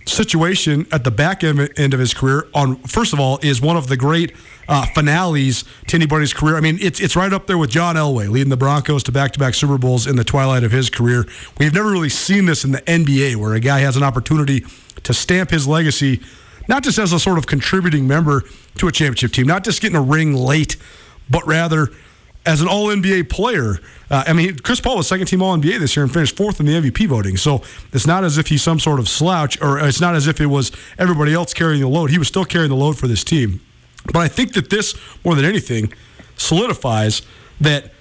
situation 0.09 0.87
at 0.91 1.05
the 1.05 1.11
back 1.11 1.45
end 1.45 1.95
of 1.95 2.01
his 2.01 2.15
career, 2.15 2.47
on 2.55 2.77
first 2.83 3.13
of 3.13 3.21
all, 3.21 3.39
is 3.43 3.61
one 3.61 3.77
of 3.77 3.89
the 3.89 3.97
great 3.97 4.35
uh, 4.69 4.87
finales 4.95 5.65
to 5.87 5.97
anybody's 5.97 6.33
career. 6.35 6.57
I 6.57 6.61
mean, 6.61 6.79
it's 6.81 7.01
it's 7.01 7.17
right 7.17 7.33
up 7.33 7.47
there 7.47 7.59
with 7.59 7.71
John 7.71 7.97
Elway 7.97 8.29
leading 8.29 8.51
the 8.51 8.57
Broncos 8.57 9.03
to 9.05 9.13
back-to-back 9.13 9.55
Super 9.55 9.79
Bowls 9.79 10.07
in 10.07 10.17
the 10.17 10.25
twilight 10.25 10.65
of 10.65 10.73
his 10.73 10.91
career. 10.91 11.27
We've 11.59 11.75
never 11.75 11.91
really 11.91 12.09
seen 12.09 12.47
this 12.47 12.65
in 12.65 12.73
the 12.73 12.83
NBA, 12.83 13.37
where 13.37 13.55
a 13.55 13.61
guy 13.61 13.81
has 13.81 13.97
an 13.97 14.03
opportunity 14.03 14.65
to 15.05 15.15
stamp 15.15 15.51
his 15.51 15.67
legacy, 15.67 16.21
not 16.69 16.83
just 16.83 16.99
as 16.99 17.13
a 17.13 17.21
sort 17.21 17.39
of 17.39 17.47
contributing 17.47 18.07
member 18.07 18.45
to 18.79 18.89
a 18.89 18.93
championship 18.93 19.33
team, 19.33 19.47
not 19.47 19.65
just 19.65 19.81
getting 19.81 19.97
a 19.97 20.03
ring 20.03 20.35
late, 20.35 20.77
but 21.31 21.47
rather 21.47 21.89
as 22.49 22.63
an 22.63 22.67
All 22.67 22.87
NBA 22.87 23.29
player. 23.29 23.79
Uh, 24.11 24.25
I 24.27 24.33
mean, 24.33 24.59
Chris 24.61 24.81
Paul 24.81 24.97
was 24.97 25.07
second 25.07 25.27
team 25.27 25.43
All 25.43 25.55
NBA 25.57 25.79
this 25.79 25.95
year 25.95 26.03
and 26.03 26.13
finished 26.13 26.35
fourth 26.35 26.61
in 26.61 26.67
the 26.67 26.73
MVP 26.73 27.07
voting. 27.07 27.37
So 27.37 27.63
it's 27.93 28.07
not 28.07 28.25
as 28.25 28.39
if 28.39 28.47
he's 28.47 28.63
some 28.63 28.81
sort 28.81 28.99
of 28.99 29.07
slouch, 29.07 29.61
or 29.61 29.79
it's 29.79 30.01
not 30.01 30.15
as 30.15 30.27
if 30.27 30.41
it 30.41 30.47
was 30.47 30.73
everybody 30.99 31.35
else 31.35 31.53
carrying 31.53 31.83
the 31.83 31.89
load. 31.89 32.11
He 32.11 32.19
was 32.19 32.27
still 32.27 32.47
carrying 32.47 32.71
the 32.71 32.77
load 32.77 32.99
for 32.99 33.07
this 33.07 33.23
team. 33.23 33.61
But 34.07 34.21
I 34.21 34.29
think 34.29 34.55
that 34.55 34.71
this, 34.71 34.99
more 35.27 35.35
than 35.35 35.45
anything, 35.45 35.93
solidifies 36.39 37.21
that 37.61 37.93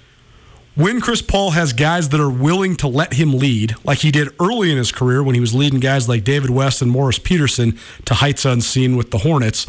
when 0.74 1.02
Chris 1.02 1.20
Paul 1.20 1.50
has 1.50 1.74
guys 1.74 2.08
that 2.08 2.20
are 2.20 2.30
willing 2.30 2.74
to 2.76 2.88
let 2.88 3.12
him 3.12 3.36
lead, 3.36 3.74
like 3.84 3.98
he 3.98 4.10
did 4.10 4.28
early 4.40 4.70
in 4.70 4.78
his 4.78 4.92
career 4.92 5.22
when 5.22 5.34
he 5.34 5.42
was 5.42 5.54
leading 5.54 5.80
guys 5.80 6.08
like 6.08 6.24
David 6.24 6.48
West 6.48 6.80
and 6.80 6.90
Morris 6.90 7.18
Peterson 7.18 7.78
to 8.06 8.14
heights 8.14 8.46
unseen 8.46 8.96
with 8.96 9.10
the 9.10 9.18
Hornets 9.18 9.66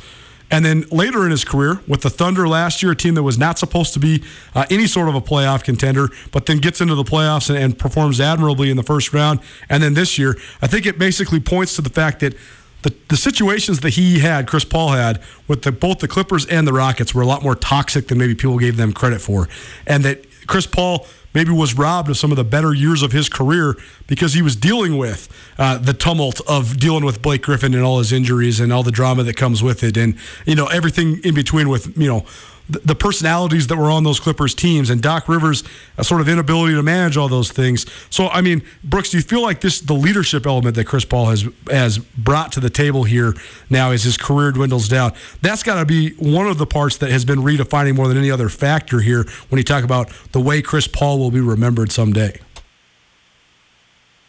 and 0.52 0.66
then 0.66 0.86
later 0.92 1.26
in 1.26 1.32
his 1.32 1.46
career 1.46 1.82
with 1.88 2.02
the 2.02 2.10
Thunder 2.10 2.48
last 2.48 2.82
year, 2.82 2.94
a 2.94 2.96
team 2.96 3.14
that 3.16 3.24
was 3.24 3.38
not 3.38 3.60
supposed 3.60 3.94
to 3.94 4.00
be 4.00 4.24
uh, 4.56 4.66
any 4.70 4.88
sort 4.88 5.10
of 5.10 5.16
a 5.16 5.22
playoff 5.22 5.64
contender, 5.64 6.10
but 6.32 6.46
then 6.46 6.58
gets 6.58 6.82
into 6.82 6.96
the 6.96 7.04
playoffs 7.04 7.50
and, 7.50 7.58
and 7.58 7.78
performs 7.78 8.20
admirably 8.20 8.70
in 8.70 8.78
the 8.78 8.84
first 8.84 9.14
round. 9.14 9.40
And 9.70 9.84
then 9.84 9.94
this 9.94 10.18
year, 10.18 10.36
I 10.62 10.68
think 10.68 10.86
it 10.86 10.98
basically 10.98 11.40
points 11.40 11.76
to 11.76 11.82
the 11.82 11.90
fact 11.90 12.20
that 12.22 12.36
the, 12.82 12.96
the 13.10 13.18
situations 13.18 13.82
that 13.82 13.92
he 13.92 14.20
had, 14.20 14.48
Chris 14.48 14.64
Paul 14.64 14.90
had, 14.90 15.22
with 15.48 15.64
the, 15.64 15.72
both 15.72 16.00
the 16.00 16.08
Clippers 16.08 16.46
and 16.46 16.66
the 16.66 16.74
Rockets 16.74 17.14
were 17.14 17.22
a 17.22 17.28
lot 17.28 17.44
more 17.44 17.56
toxic 17.56 18.08
than 18.08 18.18
maybe 18.18 18.36
people 18.36 18.58
gave 18.58 18.78
them 18.78 18.94
credit 18.94 19.22
for. 19.22 19.50
And 19.86 20.04
that 20.06 20.26
Chris 20.48 20.66
Paul 20.66 21.06
maybe 21.34 21.52
was 21.52 21.74
robbed 21.76 22.10
of 22.10 22.18
some 22.18 22.32
of 22.32 22.38
the 22.38 22.44
better 22.44 22.74
years 22.74 23.02
of 23.04 23.12
his 23.12 23.30
career 23.30 23.78
because 24.08 24.34
he 24.34 24.42
was 24.42 24.56
dealing 24.56 24.98
with 24.98 25.28
uh, 25.58 25.78
the 25.78 25.94
tumult 25.94 26.42
of 26.48 26.78
dealing 26.78 27.06
with 27.06 27.22
Blake 27.22 27.44
Griffin 27.44 27.74
and 27.74 27.84
all 27.84 28.00
his 28.00 28.12
injuries 28.12 28.60
and 28.60 28.74
all 28.74 28.84
the 28.84 28.92
drama 28.92 29.24
that 29.24 29.36
comes 29.36 29.62
with 29.62 29.84
it, 29.84 29.98
and 29.98 30.16
you 30.46 30.56
know 30.56 30.68
everything 30.68 31.20
in 31.24 31.36
between 31.36 31.70
with 31.70 31.98
you 31.98 32.08
know 32.08 32.26
the 32.70 32.96
personalities 32.96 33.68
that 33.68 33.78
were 33.78 33.90
on 33.90 34.04
those 34.04 34.20
Clippers 34.20 34.54
teams 34.54 34.92
and 34.92 35.02
Doc 35.02 35.28
Rivers' 35.28 35.64
a 35.98 36.04
sort 36.04 36.22
of 36.22 36.30
inability 36.30 36.76
to 36.76 36.84
manage 36.84 37.18
all 37.18 37.28
those 37.28 37.52
things. 37.52 37.86
So, 38.12 38.28
I 38.28 38.42
mean, 38.42 38.62
Brooks, 38.84 39.10
do 39.10 39.18
you 39.18 39.24
feel 39.24 39.42
like 39.42 39.62
this 39.62 39.82
the 39.82 39.96
leadership 39.96 40.46
element 40.46 40.76
that 40.76 40.86
Chris 40.86 41.04
Paul 41.04 41.28
has 41.28 41.48
has 41.70 41.98
brought 41.98 42.52
to 42.54 42.60
the 42.60 42.70
table 42.70 43.04
here 43.04 43.34
now 43.70 43.92
as 43.92 44.04
his 44.04 44.18
career 44.18 44.52
dwindles 44.52 44.88
down? 44.88 45.14
That's 45.42 45.64
got 45.64 45.80
to 45.80 45.86
be 45.86 46.12
one 46.16 46.46
of 46.46 46.60
the 46.60 46.68
parts 46.68 46.98
that 46.98 47.10
has 47.10 47.26
been 47.26 47.40
redefining 47.40 47.96
more 47.96 48.08
than 48.08 48.18
any 48.18 48.30
other 48.30 48.50
factor 48.50 49.00
here 49.00 49.26
when 49.50 49.58
you 49.58 49.64
talk 49.64 49.84
about 49.84 50.12
the 50.32 50.40
way 50.40 50.62
Chris 50.62 50.88
Paul 50.88 51.18
will 51.18 51.32
be 51.32 51.42
remembered 51.42 51.92
someday. 51.92 52.40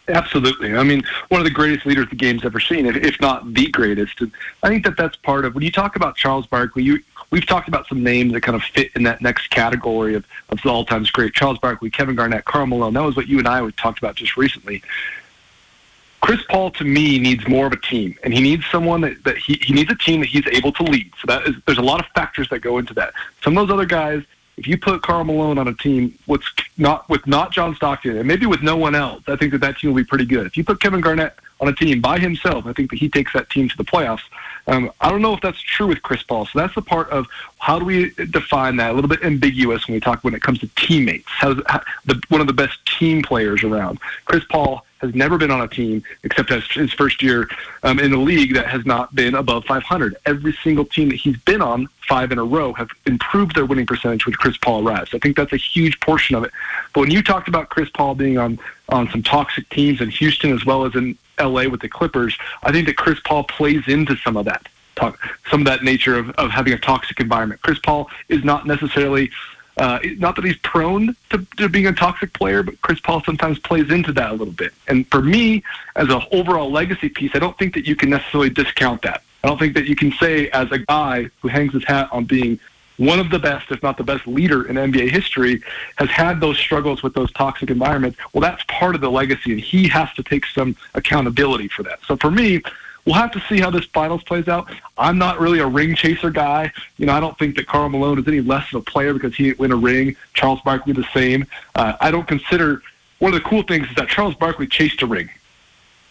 Absolutely. 0.08 0.74
I 0.74 0.82
mean, 0.82 1.02
one 1.28 1.40
of 1.40 1.44
the 1.44 1.52
greatest 1.52 1.86
leaders 1.86 2.08
the 2.10 2.16
game's 2.16 2.44
ever 2.44 2.60
seen, 2.60 2.86
if 2.86 3.20
not 3.20 3.54
the 3.54 3.68
greatest. 3.68 4.20
I 4.62 4.68
think 4.68 4.84
that 4.84 4.96
that's 4.96 5.16
part 5.16 5.44
of 5.44 5.54
when 5.54 5.62
you 5.62 5.70
talk 5.70 5.96
about 5.96 6.16
Charles 6.16 6.46
Barkley. 6.46 6.82
You 6.82 7.00
we've 7.30 7.46
talked 7.46 7.68
about 7.68 7.86
some 7.86 8.02
names 8.02 8.32
that 8.32 8.42
kind 8.42 8.56
of 8.56 8.62
fit 8.62 8.90
in 8.94 9.02
that 9.04 9.22
next 9.22 9.48
category 9.48 10.14
of, 10.14 10.24
of 10.50 10.64
all 10.66 10.84
times 10.84 11.10
great. 11.10 11.32
Charles 11.32 11.58
Barkley, 11.58 11.90
Kevin 11.90 12.14
Garnett, 12.14 12.44
Karl 12.44 12.66
Malone. 12.66 12.94
That 12.94 13.02
was 13.02 13.16
what 13.16 13.28
you 13.28 13.38
and 13.38 13.48
I 13.48 13.68
talked 13.70 13.98
about 13.98 14.16
just 14.16 14.36
recently. 14.36 14.82
Chris 16.20 16.40
Paul 16.48 16.70
to 16.72 16.84
me 16.84 17.18
needs 17.18 17.48
more 17.48 17.66
of 17.66 17.72
a 17.72 17.80
team, 17.80 18.16
and 18.22 18.34
he 18.34 18.40
needs 18.40 18.64
someone 18.70 19.00
that, 19.00 19.24
that 19.24 19.38
he, 19.38 19.54
he 19.62 19.72
needs 19.72 19.90
a 19.90 19.94
team 19.94 20.20
that 20.20 20.26
he's 20.26 20.46
able 20.48 20.70
to 20.72 20.82
lead. 20.82 21.10
So 21.18 21.26
that 21.26 21.46
is 21.46 21.54
there's 21.66 21.78
a 21.78 21.82
lot 21.82 22.00
of 22.00 22.06
factors 22.14 22.48
that 22.50 22.60
go 22.60 22.78
into 22.78 22.92
that. 22.94 23.14
Some 23.42 23.56
of 23.56 23.66
those 23.66 23.74
other 23.74 23.86
guys, 23.86 24.22
if 24.58 24.66
you 24.66 24.76
put 24.76 25.02
Karl 25.02 25.24
Malone 25.24 25.56
on 25.56 25.66
a 25.68 25.74
team 25.74 26.16
with 26.26 26.42
not 26.76 27.08
with 27.08 27.26
not 27.26 27.52
John 27.52 27.74
Stockton 27.74 28.18
and 28.18 28.28
maybe 28.28 28.44
with 28.44 28.62
no 28.62 28.76
one 28.76 28.94
else, 28.94 29.22
I 29.28 29.36
think 29.36 29.52
that 29.52 29.62
that 29.62 29.78
team 29.78 29.90
will 29.90 29.96
be 29.96 30.04
pretty 30.04 30.26
good. 30.26 30.46
If 30.46 30.58
you 30.58 30.64
put 30.64 30.80
Kevin 30.80 31.00
Garnett 31.00 31.36
on 31.58 31.68
a 31.68 31.72
team 31.72 32.02
by 32.02 32.18
himself, 32.18 32.66
I 32.66 32.74
think 32.74 32.90
that 32.90 32.98
he 32.98 33.08
takes 33.08 33.32
that 33.32 33.48
team 33.48 33.70
to 33.70 33.76
the 33.76 33.84
playoffs. 33.84 34.22
Um, 34.66 34.90
I 35.00 35.10
don't 35.10 35.22
know 35.22 35.34
if 35.34 35.40
that's 35.40 35.60
true 35.60 35.86
with 35.86 36.02
Chris 36.02 36.22
Paul. 36.22 36.46
So 36.46 36.58
that's 36.58 36.74
the 36.74 36.82
part 36.82 37.10
of 37.10 37.26
how 37.58 37.78
do 37.78 37.84
we 37.84 38.10
define 38.10 38.76
that? 38.76 38.90
A 38.90 38.94
little 38.94 39.08
bit 39.08 39.24
ambiguous 39.24 39.86
when 39.86 39.94
we 39.94 40.00
talk 40.00 40.22
when 40.22 40.34
it 40.34 40.42
comes 40.42 40.58
to 40.60 40.68
teammates. 40.76 41.26
How's 41.26 41.60
how, 41.66 41.82
the, 42.04 42.20
one 42.28 42.40
of 42.40 42.46
the 42.46 42.52
best 42.52 42.78
team 42.86 43.22
players 43.22 43.62
around? 43.62 43.98
Chris 44.24 44.44
Paul 44.44 44.84
has 45.00 45.14
never 45.14 45.38
been 45.38 45.50
on 45.50 45.62
a 45.62 45.68
team 45.68 46.02
except 46.24 46.50
his 46.50 46.92
first 46.92 47.22
year 47.22 47.48
um, 47.82 47.98
in 47.98 48.10
the 48.10 48.18
league 48.18 48.54
that 48.54 48.66
has 48.66 48.84
not 48.84 49.14
been 49.14 49.34
above 49.34 49.64
500. 49.64 50.16
Every 50.26 50.52
single 50.62 50.84
team 50.84 51.08
that 51.08 51.16
he's 51.16 51.38
been 51.38 51.62
on, 51.62 51.86
five 52.06 52.32
in 52.32 52.38
a 52.38 52.44
row, 52.44 52.72
have 52.74 52.90
improved 53.06 53.54
their 53.54 53.64
winning 53.64 53.86
percentage 53.86 54.26
with 54.26 54.38
Chris 54.38 54.56
Paul 54.58 54.86
arrives. 54.86 55.14
I 55.14 55.18
think 55.18 55.36
that's 55.36 55.52
a 55.52 55.56
huge 55.56 55.98
portion 56.00 56.36
of 56.36 56.44
it. 56.44 56.50
But 56.92 57.00
when 57.00 57.10
you 57.10 57.22
talked 57.22 57.48
about 57.48 57.70
Chris 57.70 57.88
Paul 57.88 58.14
being 58.14 58.38
on 58.38 58.58
on 58.90 59.08
some 59.10 59.22
toxic 59.22 59.68
teams 59.68 60.00
in 60.00 60.10
Houston 60.10 60.52
as 60.52 60.66
well 60.66 60.84
as 60.84 60.94
in 60.96 61.16
LA 61.40 61.68
with 61.68 61.80
the 61.80 61.88
Clippers, 61.88 62.36
I 62.62 62.72
think 62.72 62.86
that 62.86 62.96
Chris 62.96 63.18
Paul 63.20 63.44
plays 63.44 63.86
into 63.88 64.16
some 64.16 64.36
of 64.36 64.44
that. 64.44 64.68
Talk, 64.96 65.18
some 65.50 65.60
of 65.60 65.66
that 65.66 65.82
nature 65.82 66.16
of, 66.16 66.30
of 66.30 66.50
having 66.50 66.72
a 66.72 66.78
toxic 66.78 67.20
environment. 67.20 67.62
Chris 67.62 67.78
Paul 67.78 68.10
is 68.28 68.44
not 68.44 68.66
necessarily 68.66 69.30
uh, 69.76 69.98
not 70.18 70.36
that 70.36 70.44
he's 70.44 70.58
prone 70.58 71.16
to, 71.30 71.46
to 71.56 71.68
being 71.68 71.86
a 71.86 71.92
toxic 71.92 72.32
player, 72.34 72.62
but 72.62 72.80
Chris 72.82 73.00
Paul 73.00 73.22
sometimes 73.22 73.58
plays 73.58 73.90
into 73.90 74.12
that 74.12 74.30
a 74.30 74.34
little 74.34 74.52
bit. 74.52 74.74
And 74.88 75.06
for 75.10 75.22
me, 75.22 75.62
as 75.96 76.08
an 76.10 76.20
overall 76.32 76.70
legacy 76.70 77.08
piece, 77.08 77.30
I 77.34 77.38
don't 77.38 77.56
think 77.56 77.72
that 77.74 77.86
you 77.86 77.96
can 77.96 78.10
necessarily 78.10 78.50
discount 78.50 79.00
that. 79.02 79.22
I 79.42 79.48
don't 79.48 79.58
think 79.58 79.74
that 79.74 79.86
you 79.86 79.96
can 79.96 80.12
say, 80.12 80.50
as 80.50 80.70
a 80.70 80.80
guy 80.80 81.30
who 81.40 81.48
hangs 81.48 81.72
his 81.72 81.84
hat 81.84 82.10
on 82.12 82.24
being 82.24 82.60
one 83.00 83.18
of 83.18 83.30
the 83.30 83.38
best, 83.38 83.70
if 83.70 83.82
not 83.82 83.96
the 83.96 84.04
best 84.04 84.26
leader 84.26 84.68
in 84.68 84.76
NBA 84.76 85.10
history, 85.10 85.62
has 85.96 86.10
had 86.10 86.38
those 86.38 86.58
struggles 86.58 87.02
with 87.02 87.14
those 87.14 87.32
toxic 87.32 87.70
environments. 87.70 88.18
Well, 88.34 88.42
that's 88.42 88.62
part 88.64 88.94
of 88.94 89.00
the 89.00 89.10
legacy, 89.10 89.52
and 89.52 89.60
he 89.60 89.88
has 89.88 90.12
to 90.14 90.22
take 90.22 90.44
some 90.44 90.76
accountability 90.92 91.68
for 91.68 91.82
that. 91.84 92.00
So 92.06 92.18
for 92.18 92.30
me, 92.30 92.60
we'll 93.06 93.14
have 93.14 93.30
to 93.30 93.40
see 93.48 93.58
how 93.58 93.70
this 93.70 93.86
finals 93.86 94.22
plays 94.22 94.48
out. 94.48 94.70
I'm 94.98 95.16
not 95.16 95.40
really 95.40 95.60
a 95.60 95.66
ring 95.66 95.94
chaser 95.94 96.28
guy. 96.28 96.70
You 96.98 97.06
know, 97.06 97.14
I 97.14 97.20
don't 97.20 97.38
think 97.38 97.56
that 97.56 97.66
Karl 97.66 97.88
Malone 97.88 98.18
is 98.18 98.28
any 98.28 98.42
less 98.42 98.70
of 98.74 98.82
a 98.82 98.84
player 98.84 99.14
because 99.14 99.34
he 99.34 99.44
didn't 99.44 99.60
win 99.60 99.72
a 99.72 99.76
ring. 99.76 100.14
Charles 100.34 100.60
Barkley 100.60 100.92
the 100.92 101.08
same. 101.14 101.46
Uh, 101.74 101.94
I 102.02 102.10
don't 102.10 102.28
consider 102.28 102.82
one 103.18 103.32
of 103.32 103.42
the 103.42 103.48
cool 103.48 103.62
things 103.62 103.88
is 103.88 103.94
that 103.96 104.08
Charles 104.08 104.34
Barkley 104.34 104.66
chased 104.66 105.00
a 105.00 105.06
ring. 105.06 105.30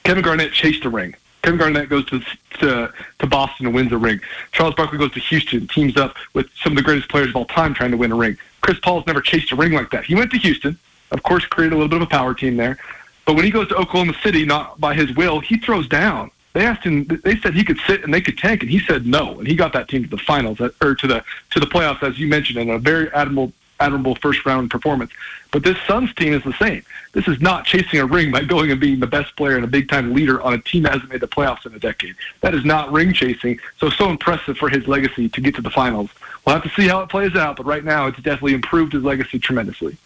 Kevin 0.05 0.23
Garnett 0.23 0.53
chased 0.53 0.85
a 0.85 0.89
ring. 0.89 1.13
Kevin 1.41 1.57
Garnett 1.57 1.89
goes 1.89 2.05
to, 2.07 2.19
to 2.59 2.91
to 3.19 3.27
Boston 3.27 3.65
and 3.67 3.75
wins 3.75 3.91
a 3.91 3.97
ring. 3.97 4.19
Charles 4.51 4.75
Barkley 4.75 4.97
goes 4.97 5.13
to 5.13 5.19
Houston, 5.19 5.67
teams 5.67 5.97
up 5.97 6.15
with 6.33 6.47
some 6.61 6.73
of 6.73 6.75
the 6.75 6.83
greatest 6.83 7.09
players 7.09 7.29
of 7.29 7.35
all 7.35 7.45
time 7.45 7.73
trying 7.73 7.91
to 7.91 7.97
win 7.97 8.11
a 8.11 8.15
ring. 8.15 8.37
Chris 8.61 8.79
Paul's 8.79 9.05
never 9.07 9.21
chased 9.21 9.51
a 9.51 9.55
ring 9.55 9.71
like 9.71 9.89
that. 9.91 10.05
He 10.05 10.15
went 10.15 10.31
to 10.31 10.37
Houston, 10.37 10.77
of 11.11 11.23
course, 11.23 11.45
created 11.45 11.73
a 11.73 11.77
little 11.77 11.89
bit 11.89 12.01
of 12.01 12.07
a 12.07 12.09
power 12.09 12.33
team 12.33 12.57
there. 12.57 12.77
But 13.25 13.35
when 13.35 13.45
he 13.45 13.51
goes 13.51 13.67
to 13.69 13.75
Oklahoma 13.75 14.15
City, 14.23 14.45
not 14.45 14.79
by 14.79 14.93
his 14.93 15.15
will, 15.15 15.39
he 15.39 15.57
throws 15.57 15.87
down. 15.87 16.31
They 16.53 16.65
asked 16.65 16.83
him. 16.83 17.05
They 17.23 17.37
said 17.37 17.53
he 17.53 17.63
could 17.63 17.79
sit 17.85 18.03
and 18.03 18.13
they 18.13 18.21
could 18.21 18.37
tank, 18.37 18.61
and 18.61 18.71
he 18.71 18.79
said 18.79 19.05
no, 19.05 19.37
and 19.37 19.47
he 19.47 19.55
got 19.55 19.71
that 19.73 19.87
team 19.87 20.03
to 20.03 20.09
the 20.09 20.17
finals 20.17 20.59
uh, 20.59 20.69
or 20.81 20.95
to 20.95 21.07
the 21.07 21.23
to 21.51 21.59
the 21.59 21.67
playoffs, 21.67 22.01
as 22.01 22.17
you 22.17 22.27
mentioned, 22.27 22.57
in 22.57 22.69
a 22.71 22.79
very 22.79 23.11
admirable 23.13 23.53
admirable 23.79 24.15
first 24.15 24.45
round 24.45 24.69
performance. 24.71 25.11
But 25.51 25.63
this 25.63 25.77
Suns 25.87 26.13
team 26.13 26.33
is 26.33 26.43
the 26.43 26.53
same. 26.53 26.83
This 27.13 27.27
is 27.27 27.41
not 27.41 27.65
chasing 27.65 27.99
a 27.99 28.05
ring 28.05 28.31
by 28.31 28.43
going 28.43 28.71
and 28.71 28.79
being 28.79 28.99
the 28.99 29.07
best 29.07 29.35
player 29.35 29.55
and 29.55 29.65
a 29.65 29.67
big 29.67 29.89
time 29.89 30.13
leader 30.13 30.41
on 30.41 30.53
a 30.53 30.59
team 30.59 30.83
that 30.83 30.93
hasn't 30.93 31.09
made 31.09 31.21
the 31.21 31.27
playoffs 31.27 31.65
in 31.65 31.73
a 31.73 31.79
decade. 31.79 32.15
That 32.41 32.53
is 32.53 32.63
not 32.65 32.91
ring 32.91 33.13
chasing. 33.13 33.59
So 33.77 33.89
so 33.89 34.09
impressive 34.09 34.57
for 34.57 34.69
his 34.69 34.87
legacy 34.87 35.29
to 35.29 35.41
get 35.41 35.55
to 35.55 35.61
the 35.61 35.71
finals. 35.71 36.09
We'll 36.45 36.55
have 36.55 36.63
to 36.63 36.69
see 36.69 36.87
how 36.87 37.01
it 37.01 37.09
plays 37.09 37.35
out, 37.35 37.57
but 37.57 37.65
right 37.65 37.83
now 37.83 38.07
it's 38.07 38.17
definitely 38.17 38.53
improved 38.53 38.93
his 38.93 39.03
legacy 39.03 39.39
tremendously 39.39 39.97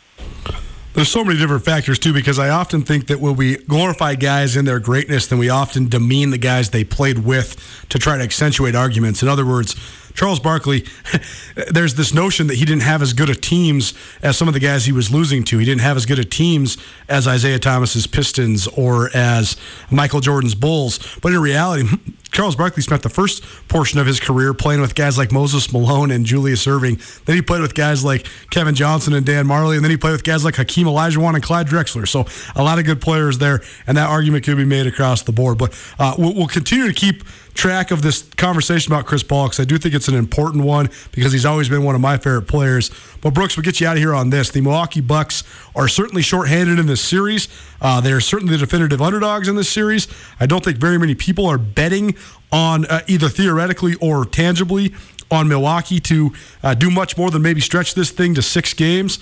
there's 0.93 1.09
so 1.09 1.23
many 1.23 1.39
different 1.39 1.65
factors 1.65 1.97
too 1.97 2.13
because 2.13 2.37
I 2.37 2.49
often 2.49 2.83
think 2.83 3.07
that 3.07 3.19
when 3.19 3.35
we 3.35 3.57
glorify 3.57 4.15
guys 4.15 4.55
in 4.55 4.65
their 4.65 4.79
greatness, 4.79 5.27
then 5.27 5.39
we 5.39 5.49
often 5.49 5.89
demean 5.89 6.29
the 6.29 6.37
guys 6.37 6.69
they 6.69 6.83
played 6.83 7.19
with 7.19 7.85
to 7.89 7.97
try 7.97 8.17
to 8.17 8.23
accentuate 8.23 8.75
arguments. 8.75 9.23
In 9.23 9.27
other 9.27 9.45
words, 9.45 9.75
Charles 10.13 10.39
Barkley, 10.39 10.85
there's 11.71 11.95
this 11.95 12.13
notion 12.13 12.47
that 12.47 12.55
he 12.55 12.65
didn't 12.65 12.83
have 12.83 13.01
as 13.01 13.13
good 13.13 13.29
a 13.29 13.35
teams 13.35 13.93
as 14.21 14.37
some 14.37 14.47
of 14.47 14.53
the 14.53 14.59
guys 14.59 14.85
he 14.85 14.91
was 14.91 15.11
losing 15.11 15.43
to. 15.45 15.57
He 15.57 15.65
didn't 15.65 15.81
have 15.81 15.97
as 15.97 16.05
good 16.05 16.19
a 16.19 16.25
teams 16.25 16.77
as 17.09 17.27
Isiah 17.27 17.59
Thomas's 17.59 18.07
Pistons 18.07 18.67
or 18.67 19.09
as 19.15 19.57
Michael 19.91 20.19
Jordan's 20.19 20.55
Bulls. 20.55 20.99
But 21.21 21.33
in 21.33 21.39
reality, 21.39 21.87
Charles 22.33 22.55
Barkley 22.55 22.81
spent 22.81 23.03
the 23.03 23.09
first 23.09 23.43
portion 23.67 23.99
of 23.99 24.07
his 24.07 24.19
career 24.19 24.55
playing 24.55 24.81
with 24.81 24.95
guys 24.95 25.19
like 25.19 25.31
Moses 25.31 25.71
Malone 25.71 26.09
and 26.09 26.25
Julius 26.25 26.65
Erving. 26.65 26.99
Then 27.25 27.35
he 27.35 27.43
played 27.43 27.61
with 27.61 27.75
guys 27.75 28.03
like 28.03 28.27
Kevin 28.49 28.73
Johnson 28.73 29.13
and 29.13 29.23
Dan 29.23 29.45
Majerle, 29.45 29.75
and 29.75 29.83
then 29.83 29.91
he 29.91 29.97
played 29.97 30.13
with 30.13 30.23
guys 30.23 30.43
like 30.43 30.55
Hakeem 30.55 30.87
Olajuwon 30.87 31.35
and 31.35 31.43
Clyde 31.43 31.67
Drexler. 31.67 32.07
So 32.07 32.25
a 32.55 32.63
lot 32.63 32.79
of 32.79 32.85
good 32.85 33.01
players 33.01 33.37
there, 33.37 33.61
and 33.85 33.95
that 33.97 34.09
argument 34.09 34.45
could 34.45 34.57
be 34.57 34.65
made 34.65 34.87
across 34.87 35.21
the 35.21 35.31
board. 35.31 35.59
But 35.59 35.79
uh, 35.99 36.15
we'll 36.17 36.47
continue 36.47 36.87
to 36.87 36.93
keep 36.93 37.23
track 37.53 37.91
of 37.91 38.01
this 38.01 38.23
conversation 38.35 38.91
about 38.91 39.05
Chris 39.05 39.23
Paul 39.23 39.45
because 39.45 39.59
I 39.59 39.65
do 39.65 39.77
think 39.77 39.93
it's 39.93 40.07
an 40.07 40.15
important 40.15 40.63
one 40.63 40.89
because 41.11 41.31
he's 41.31 41.45
always 41.45 41.69
been 41.69 41.83
one 41.83 41.95
of 41.95 42.01
my 42.01 42.17
favorite 42.17 42.47
players. 42.47 42.89
But 43.21 43.33
Brooks, 43.33 43.55
we'll 43.55 43.63
get 43.63 43.79
you 43.79 43.87
out 43.87 43.93
of 43.93 43.99
here 43.99 44.13
on 44.13 44.29
this. 44.29 44.49
The 44.49 44.61
Milwaukee 44.61 45.01
Bucks 45.01 45.43
are 45.75 45.87
certainly 45.87 46.21
shorthanded 46.21 46.79
in 46.79 46.87
this 46.87 47.01
series. 47.01 47.47
Uh, 47.81 48.01
they 48.01 48.11
are 48.11 48.21
certainly 48.21 48.53
the 48.53 48.59
definitive 48.59 49.01
underdogs 49.01 49.47
in 49.47 49.55
this 49.55 49.69
series. 49.69 50.07
I 50.39 50.45
don't 50.45 50.63
think 50.63 50.77
very 50.77 50.97
many 50.97 51.15
people 51.15 51.45
are 51.45 51.57
betting 51.57 52.15
on 52.51 52.85
uh, 52.85 53.01
either 53.07 53.29
theoretically 53.29 53.95
or 53.95 54.25
tangibly 54.25 54.93
on 55.31 55.47
Milwaukee 55.47 55.99
to 55.99 56.31
uh, 56.61 56.73
do 56.73 56.91
much 56.91 57.17
more 57.17 57.31
than 57.31 57.41
maybe 57.41 57.61
stretch 57.61 57.95
this 57.95 58.11
thing 58.11 58.35
to 58.35 58.41
six 58.41 58.73
games 58.73 59.19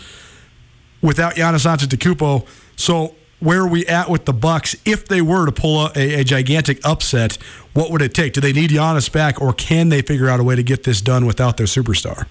without 1.01 1.35
Giannis 1.35 1.65
Antetokounmpo. 1.65 2.45
So 2.75 3.15
where 3.41 3.61
are 3.61 3.67
we 3.67 3.85
at 3.87 4.09
with 4.09 4.25
the 4.25 4.33
Bucks 4.33 4.75
if 4.85 5.07
they 5.07 5.21
were 5.21 5.45
to 5.45 5.51
pull 5.51 5.87
a, 5.95 6.21
a, 6.21 6.23
gigantic 6.23 6.79
upset? 6.85 7.37
What 7.73 7.91
would 7.91 8.01
it 8.01 8.13
take? 8.13 8.33
Do 8.33 8.41
they 8.41 8.53
need 8.53 8.69
Giannis 8.69 9.11
back, 9.11 9.41
or 9.41 9.51
can 9.53 9.89
they 9.89 10.01
figure 10.01 10.29
out 10.29 10.39
a 10.39 10.43
way 10.43 10.55
to 10.55 10.63
get 10.63 10.83
this 10.83 11.01
done 11.01 11.25
without 11.25 11.57
their 11.57 11.65
superstar? 11.65 12.25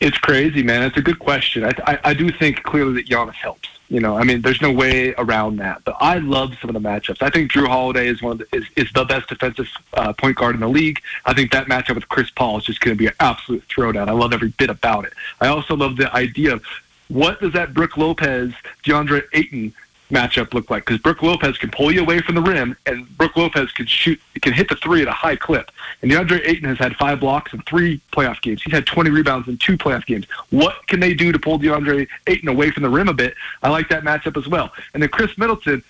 It's 0.00 0.18
crazy, 0.18 0.62
man. 0.62 0.84
It's 0.84 0.96
a 0.96 1.02
good 1.02 1.18
question. 1.18 1.64
I, 1.64 1.72
I, 1.84 1.98
I 2.04 2.14
do 2.14 2.30
think 2.30 2.62
clearly 2.62 2.94
that 2.94 3.06
Giannis 3.06 3.34
helps. 3.34 3.68
You 3.90 4.00
know, 4.00 4.18
I 4.18 4.24
mean, 4.24 4.42
there's 4.42 4.60
no 4.60 4.70
way 4.70 5.14
around 5.16 5.56
that. 5.56 5.82
But 5.84 5.96
I 5.98 6.18
love 6.18 6.52
some 6.60 6.68
of 6.68 6.74
the 6.74 6.88
matchups. 6.88 7.22
I 7.22 7.30
think 7.30 7.50
Jrue 7.50 7.66
Holiday 7.66 8.06
is 8.06 8.20
one 8.20 8.32
of 8.32 8.38
the, 8.38 8.56
is, 8.56 8.64
is 8.76 8.92
the 8.92 9.04
best 9.04 9.28
defensive 9.28 9.66
uh, 9.94 10.12
point 10.12 10.36
guard 10.36 10.54
in 10.54 10.60
the 10.60 10.68
league. 10.68 11.00
I 11.24 11.32
think 11.32 11.52
that 11.52 11.68
matchup 11.68 11.94
with 11.94 12.08
Chris 12.08 12.30
Paul 12.30 12.58
is 12.58 12.64
just 12.64 12.80
going 12.80 12.94
to 12.94 12.98
be 12.98 13.06
an 13.06 13.14
absolute 13.20 13.64
throwdown. 13.68 14.08
I 14.08 14.12
love 14.12 14.34
every 14.34 14.48
bit 14.48 14.68
about 14.68 15.06
it. 15.06 15.14
I 15.40 15.48
also 15.48 15.74
love 15.74 15.96
the 15.96 16.14
idea 16.14 16.52
of 16.52 16.62
what 17.08 17.40
does 17.40 17.52
that 17.52 17.74
Brook 17.74 17.96
Lopez, 17.96 18.52
DeAndre 18.84 19.24
Ayton 19.32 19.74
matchup 20.10 20.54
look 20.54 20.70
like? 20.70 20.84
Because 20.84 21.00
Brook 21.00 21.22
Lopez 21.22 21.58
can 21.58 21.70
pull 21.70 21.92
you 21.92 22.00
away 22.00 22.20
from 22.20 22.34
the 22.34 22.40
rim, 22.40 22.76
and 22.86 23.08
Brook 23.16 23.36
Lopez 23.36 23.72
can 23.72 23.86
shoot, 23.86 24.20
can 24.42 24.52
hit 24.52 24.68
the 24.68 24.76
three 24.76 25.02
at 25.02 25.08
a 25.08 25.12
high 25.12 25.36
clip. 25.36 25.70
And 26.02 26.10
DeAndre 26.10 26.46
Ayton 26.46 26.68
has 26.68 26.78
had 26.78 26.96
five 26.96 27.20
blocks 27.20 27.52
in 27.52 27.60
three 27.62 28.00
playoff 28.12 28.40
games. 28.40 28.62
He's 28.62 28.72
had 28.72 28.86
20 28.86 29.10
rebounds 29.10 29.48
in 29.48 29.58
two 29.58 29.76
playoff 29.76 30.06
games. 30.06 30.26
What 30.50 30.86
can 30.86 31.00
they 31.00 31.14
do 31.14 31.32
to 31.32 31.38
pull 31.38 31.58
DeAndre 31.58 32.06
Ayton 32.26 32.48
away 32.48 32.70
from 32.70 32.82
the 32.82 32.90
rim 32.90 33.08
a 33.08 33.14
bit? 33.14 33.34
I 33.62 33.70
like 33.70 33.88
that 33.88 34.04
matchup 34.04 34.36
as 34.36 34.48
well. 34.48 34.72
And 34.94 35.02
then 35.02 35.10
Khris 35.10 35.36
Middleton 35.38 35.82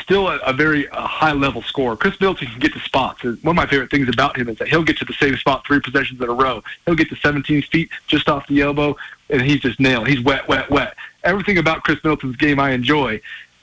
still 0.00 0.28
a, 0.28 0.36
a 0.38 0.52
very 0.52 0.88
uh, 0.88 1.06
high 1.06 1.32
level 1.32 1.62
scorer. 1.62 1.96
Khris 1.96 2.20
Middleton 2.20 2.48
can 2.48 2.58
get 2.58 2.72
to 2.72 2.80
spots. 2.80 3.22
One 3.22 3.38
of 3.44 3.54
my 3.54 3.66
favorite 3.66 3.90
things 3.90 4.08
about 4.08 4.38
him 4.38 4.48
is 4.48 4.58
that 4.58 4.68
he'll 4.68 4.84
get 4.84 4.98
to 4.98 5.04
the 5.04 5.14
same 5.14 5.36
spot 5.36 5.66
three 5.66 5.80
possessions 5.80 6.20
in 6.20 6.28
a 6.28 6.32
row. 6.32 6.62
He'll 6.84 6.94
get 6.94 7.08
to 7.10 7.16
17 7.16 7.62
feet 7.62 7.90
just 8.06 8.28
off 8.28 8.46
the 8.46 8.60
elbow, 8.62 8.96
and 9.30 9.42
he's 9.42 9.60
just 9.60 9.80
nailed. 9.80 10.08
He's 10.08 10.20
wet, 10.20 10.48
wet, 10.48 10.70
wet. 10.70 10.96
Everything 11.24 11.58
about 11.58 11.84
Khris 11.84 12.02
Middleton's 12.04 12.36
game 12.36 12.60
I 12.60 12.70
enjoy. 12.70 13.20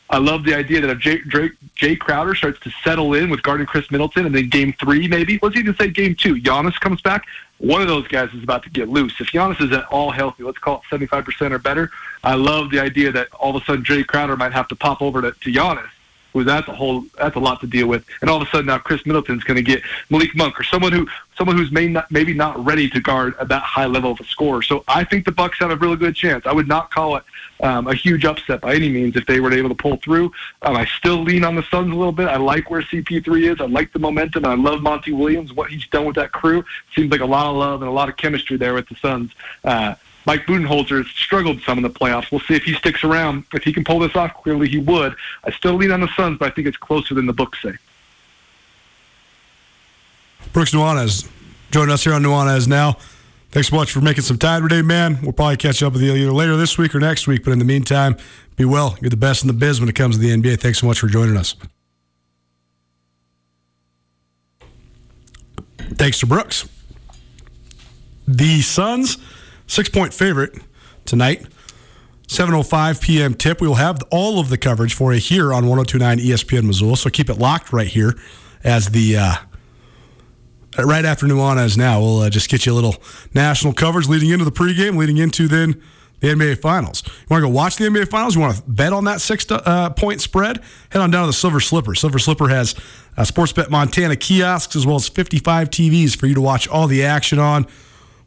I 0.10 0.18
love 0.18 0.44
the 0.44 0.54
idea 0.54 0.82
that 0.82 0.90
if 0.90 1.00
Jay, 1.00 1.18
Drake, 1.20 1.54
Jae 1.76 1.98
Crowder 1.98 2.36
starts 2.36 2.60
to 2.62 2.72
settle 2.84 3.14
in 3.14 3.30
with 3.30 3.42
guarding 3.42 3.66
Khris 3.66 3.90
Middleton, 3.90 4.26
and 4.26 4.36
then 4.36 4.50
game 4.50 4.74
three 4.74 5.08
maybe, 5.08 5.40
let's 5.42 5.56
even 5.56 5.76
say 5.76 5.90
game 5.90 6.14
two, 6.14 6.36
Giannis 6.36 6.80
comes 6.80 7.02
back. 7.02 7.26
One 7.58 7.82
of 7.82 7.88
those 7.88 8.08
guys 8.10 8.30
is 8.34 8.44
about 8.44 8.64
to 8.64 8.70
get 8.70 8.90
loose. 8.90 9.20
If 9.20 9.28
Giannis 9.28 9.62
is 9.62 9.72
at 9.72 9.86
all 9.86 10.12
healthy, 10.12 10.44
let's 10.44 10.58
call 10.58 10.84
it 10.92 10.96
75% 10.96 11.52
or 11.52 11.58
better, 11.58 11.90
I 12.24 12.36
love 12.36 12.70
the 12.70 12.80
idea 12.80 13.12
that 13.14 13.32
all 13.34 13.56
of 13.56 13.62
a 13.62 13.66
sudden 13.66 13.84
Jae 13.84 14.06
Crowder 14.06 14.36
might 14.36 14.52
have 14.52 14.68
to 14.68 14.76
pop 14.76 15.02
over 15.02 15.22
to, 15.22 15.32
to 15.32 15.52
Giannis 15.52 15.90
who 16.34 16.44
that's 16.44 16.68
a 16.68 16.74
whole 16.74 17.06
that's 17.18 17.36
a 17.36 17.40
lot 17.40 17.62
to 17.62 17.68
deal 17.68 17.88
with. 17.88 18.06
And 18.22 18.30
all 18.30 18.42
of 18.42 18.48
a 18.48 18.52
sudden 18.52 18.66
now 18.66 18.80
Khris 18.80 19.06
Middleton's 19.06 19.44
going 19.44 19.58
to 19.58 19.64
get 19.64 19.82
Malik 20.10 20.36
Monk 20.36 20.60
or 20.60 20.64
someone 20.64 20.92
who 20.92 21.08
someone 21.38 21.58
who's 21.58 21.72
may 21.72 21.88
not, 21.88 22.12
maybe 22.12 22.34
not 22.34 22.64
ready 22.64 22.90
to 22.90 23.00
guard 23.00 23.36
at 23.40 23.48
that 23.48 23.64
high 23.64 23.86
level 23.86 24.12
of 24.12 24.20
a 24.20 24.24
score. 24.26 24.62
So 24.62 24.84
I 24.88 25.04
think 25.04 25.26
the 25.26 25.32
Bucks 25.32 25.60
have 25.60 25.72
a 25.72 25.76
really 25.76 25.96
good 25.96 26.16
chance. 26.16 26.46
I 26.46 26.52
would 26.52 26.68
not 26.68 26.92
call 26.92 27.16
it 27.16 27.24
um, 27.62 27.88
a 27.88 27.94
huge 27.94 28.26
upset 28.26 28.62
by 28.62 28.76
any 28.76 28.90
means 28.90 29.16
if 29.16 29.26
they 29.26 29.40
were 29.40 29.54
able 29.54 29.70
to 29.70 29.76
pull 29.76 29.98
through. 29.98 30.32
Um, 30.62 30.76
I 30.76 30.86
still 30.86 31.22
lean 31.24 31.44
on 31.44 31.56
the 31.56 31.64
Suns 31.64 31.92
a 31.92 31.96
little 31.96 32.12
bit. 32.12 32.28
I 32.28 32.38
like 32.38 32.70
where 32.70 32.82
CP3 32.82 33.54
is. 33.54 33.62
I 33.62 33.66
like 33.66 33.94
the 33.94 34.00
momentum. 34.00 34.46
I 34.46 34.56
love 34.56 34.82
Monty 34.82 35.12
Williams. 35.12 35.54
What 35.54 35.70
he's 35.70 35.88
done 35.88 36.06
with 36.06 36.16
that 36.16 36.32
crew 36.32 36.64
seems 36.96 37.12
like 37.12 37.22
a 37.22 37.26
lot 37.26 37.48
of 37.48 37.56
love 37.56 37.82
and 37.82 37.90
a 37.90 37.94
lot 37.94 38.10
of 38.10 38.18
chemistry 38.18 38.58
there 38.58 38.74
with 38.74 38.88
the 38.90 38.96
Suns. 38.96 39.32
Uh, 39.64 39.96
Mike 40.26 40.46
Budenholzer 40.46 41.06
struggled 41.06 41.62
some 41.62 41.78
in 41.78 41.84
the 41.84 41.90
playoffs. 41.90 42.32
We'll 42.32 42.42
see 42.42 42.56
if 42.56 42.64
he 42.64 42.74
sticks 42.74 43.04
around. 43.04 43.44
If 43.54 43.64
he 43.64 43.74
can 43.74 43.84
pull 43.84 44.00
this 44.00 44.16
off, 44.16 44.34
clearly 44.42 44.70
he 44.70 44.78
would. 44.78 45.16
I 45.44 45.52
still 45.52 45.76
lean 45.76 45.92
on 45.92 46.02
the 46.02 46.10
Suns, 46.16 46.38
but 46.40 46.52
I 46.52 46.56
think 46.56 46.68
it's 46.68 46.78
closer 46.78 47.14
than 47.14 47.26
the 47.26 47.34
books 47.34 47.62
say. 47.62 47.74
Brooks 50.54 50.72
Nuanez 50.72 51.30
joining 51.72 51.92
us 51.92 52.04
here 52.04 52.14
on 52.14 52.22
Nuanez 52.22 52.68
Now. 52.68 52.98
Thanks 53.50 53.70
so 53.70 53.76
much 53.76 53.92
for 53.92 54.02
making 54.02 54.24
some 54.24 54.38
time 54.38 54.64
today, 54.64 54.82
man. 54.82 55.20
We'll 55.22 55.34
probably 55.34 55.58
catch 55.58 55.84
up 55.84 55.94
with 55.94 56.02
you 56.02 56.14
either 56.14 56.32
later 56.32 56.56
this 56.56 56.78
week 56.78 56.96
or 56.96 57.00
next 57.00 57.28
week. 57.28 57.44
But 57.44 57.52
in 57.52 57.60
the 57.60 57.66
meantime, 57.66 58.16
be 58.56 58.66
well. 58.66 58.98
You're 59.02 59.10
the 59.10 59.18
best 59.18 59.44
in 59.44 59.48
the 59.48 59.54
biz 59.54 59.80
when 59.80 59.90
it 59.90 59.96
comes 59.96 60.16
to 60.16 60.22
the 60.22 60.30
NBA. 60.30 60.60
Thanks 60.60 60.80
so 60.80 60.88
much 60.88 61.00
for 61.00 61.08
joining 61.08 61.38
us. 61.38 61.56
Thanks 65.96 66.20
to 66.20 66.26
Brooks. 66.26 66.68
The 68.28 68.62
Suns 68.62 69.18
six 69.74 69.90
point 69.90 70.14
favorite 70.14 70.56
tonight. 71.06 71.46
7.05 72.28 73.02
p.m. 73.02 73.34
tip. 73.34 73.60
We 73.60 73.68
will 73.68 73.76
have 73.76 74.02
all 74.10 74.40
of 74.40 74.50
the 74.50 74.58
coverage 74.58 74.94
for 74.94 75.14
you 75.14 75.20
here 75.20 75.54
on 75.54 75.68
1029 75.68 76.20
ESPN 76.20 76.64
Missoula. 76.64 76.96
So 76.96 77.10
keep 77.10 77.30
it 77.30 77.38
locked 77.38 77.74
right 77.74 77.88
here 77.88 78.14
as 78.64 78.90
the. 78.90 79.18
Uh, 79.18 79.36
right 80.80 81.06
after 81.06 81.28
Nuanez 81.28 81.78
now, 81.78 82.00
we'll 82.00 82.20
uh, 82.22 82.30
just 82.30 82.50
get 82.50 82.66
you 82.66 82.72
a 82.72 82.76
little 82.76 82.96
national 83.36 83.74
coverage 83.74 84.08
leading 84.08 84.30
into 84.30 84.46
the 84.46 84.52
pregame, 84.52 84.98
leading 84.98 85.18
into 85.18 85.48
then 85.48 85.80
the 86.22 86.30
NBA 86.30 86.62
Finals. 86.62 87.04
You 87.06 87.12
want 87.30 87.44
to 87.44 87.48
go 87.48 87.54
watch 87.54 87.76
the 87.76 87.86
NBA 87.86 88.10
Finals? 88.10 88.36
You 88.36 88.42
want 88.42 88.56
to 88.56 88.64
bet 88.66 88.94
on 88.94 89.04
that 89.04 89.22
six 89.22 89.46
uh, 89.52 89.90
point 89.92 90.22
spread? 90.22 90.60
Head 90.90 91.02
on 91.02 91.12
down 91.12 91.24
to 91.24 91.28
the 91.28 91.34
Silver 91.34 91.60
Slipper. 91.60 91.94
Silver 91.94 92.18
Slipper 92.18 92.48
has 92.48 92.74
uh, 93.18 93.22
Sportsbet 93.24 93.70
Montana 93.70 94.16
kiosks 94.16 94.76
as 94.76 94.88
well 94.88 94.96
as 94.96 95.08
55 95.10 95.70
TVs 95.70 96.16
for 96.16 96.26
you 96.26 96.34
to 96.34 96.42
watch 96.42 96.68
all 96.68 96.88
the 96.88 97.04
action 97.04 97.38
on 97.38 97.68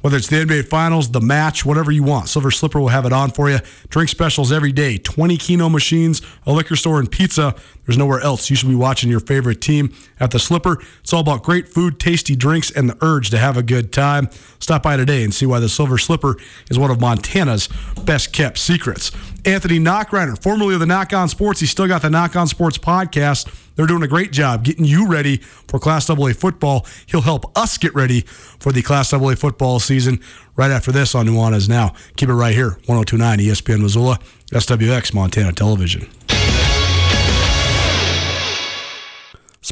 whether 0.01 0.16
it's 0.16 0.28
the 0.28 0.36
NBA 0.36 0.68
Finals, 0.68 1.11
the 1.11 1.20
match, 1.20 1.64
whatever 1.64 1.90
you 1.90 2.03
want. 2.03 2.28
Silver 2.28 2.51
Slipper 2.51 2.80
will 2.80 2.88
have 2.88 3.07
it 3.07 3.12
on 3.12 3.30
for 3.30 3.51
you. 3.51 3.59
Drink 3.88 4.09
specials 4.09 4.53
every 4.53 4.72
day 4.72 4.99
20 4.99 5.36
Keno 5.36 5.68
machines, 5.68 6.22
a 6.47 6.53
liquor 6.53 6.76
store, 6.76 6.99
and 7.01 7.11
pizza. 7.11 7.55
There's 7.84 7.99
nowhere 7.99 8.20
else 8.20 8.51
you 8.51 8.57
should 8.57 8.68
be 8.68 8.74
watching 8.74 9.11
your 9.11 9.20
favorite 9.20 9.61
team 9.61 9.94
at 10.20 10.30
the 10.30 10.38
Slipper. 10.38 10.80
It's 11.00 11.12
all 11.12 11.20
about 11.20 11.42
great 11.42 11.68
food, 11.68 11.98
tasty 11.98 12.36
drinks, 12.36 12.70
and 12.70 12.88
the 12.88 12.96
urge 13.00 13.30
to 13.30 13.38
have 13.38 13.56
a 13.56 13.62
good 13.62 13.92
time. 13.92 14.28
Stop 14.58 14.82
by 14.82 14.96
today 14.96 15.24
and 15.24 15.34
see 15.34 15.46
why 15.46 15.60
the 15.60 15.68
Silver 15.68 15.98
Slipper 15.98 16.36
is 16.70 16.78
one 16.78 16.90
of 16.90 17.00
Montana's 17.00 17.68
best 18.04 18.32
kept 18.32 18.58
secrets. 18.58 19.10
Anthony 19.44 19.78
Nachreiner, 19.78 20.40
formerly 20.42 20.74
of 20.74 20.80
the 20.80 20.86
Nach 20.86 21.12
On 21.12 21.28
Sports, 21.28 21.60
he's 21.60 21.70
still 21.70 21.86
got 21.86 22.02
the 22.02 22.10
Nach 22.10 22.34
On 22.34 22.48
Sports 22.48 22.78
podcast. 22.78 23.48
They're 23.76 23.86
doing 23.86 24.02
a 24.02 24.08
great 24.08 24.32
job 24.32 24.64
getting 24.64 24.84
you 24.84 25.06
ready 25.06 25.36
for 25.36 25.78
Class 25.78 26.10
AA 26.10 26.32
football. 26.32 26.86
He'll 27.06 27.20
help 27.20 27.56
us 27.56 27.78
get 27.78 27.94
ready 27.94 28.22
for 28.22 28.72
the 28.72 28.82
Class 28.82 29.12
AA 29.12 29.34
football 29.34 29.78
season 29.78 30.18
right 30.56 30.70
after 30.70 30.90
this 30.90 31.14
on 31.14 31.26
Nuanez 31.26 31.68
Now. 31.68 31.94
Keep 32.16 32.30
it 32.30 32.34
right 32.34 32.54
here, 32.54 32.70
1029 32.86 33.38
ESPN 33.38 33.82
Missoula, 33.82 34.18
SWX 34.50 35.14
Montana 35.14 35.52
Television. 35.52 36.08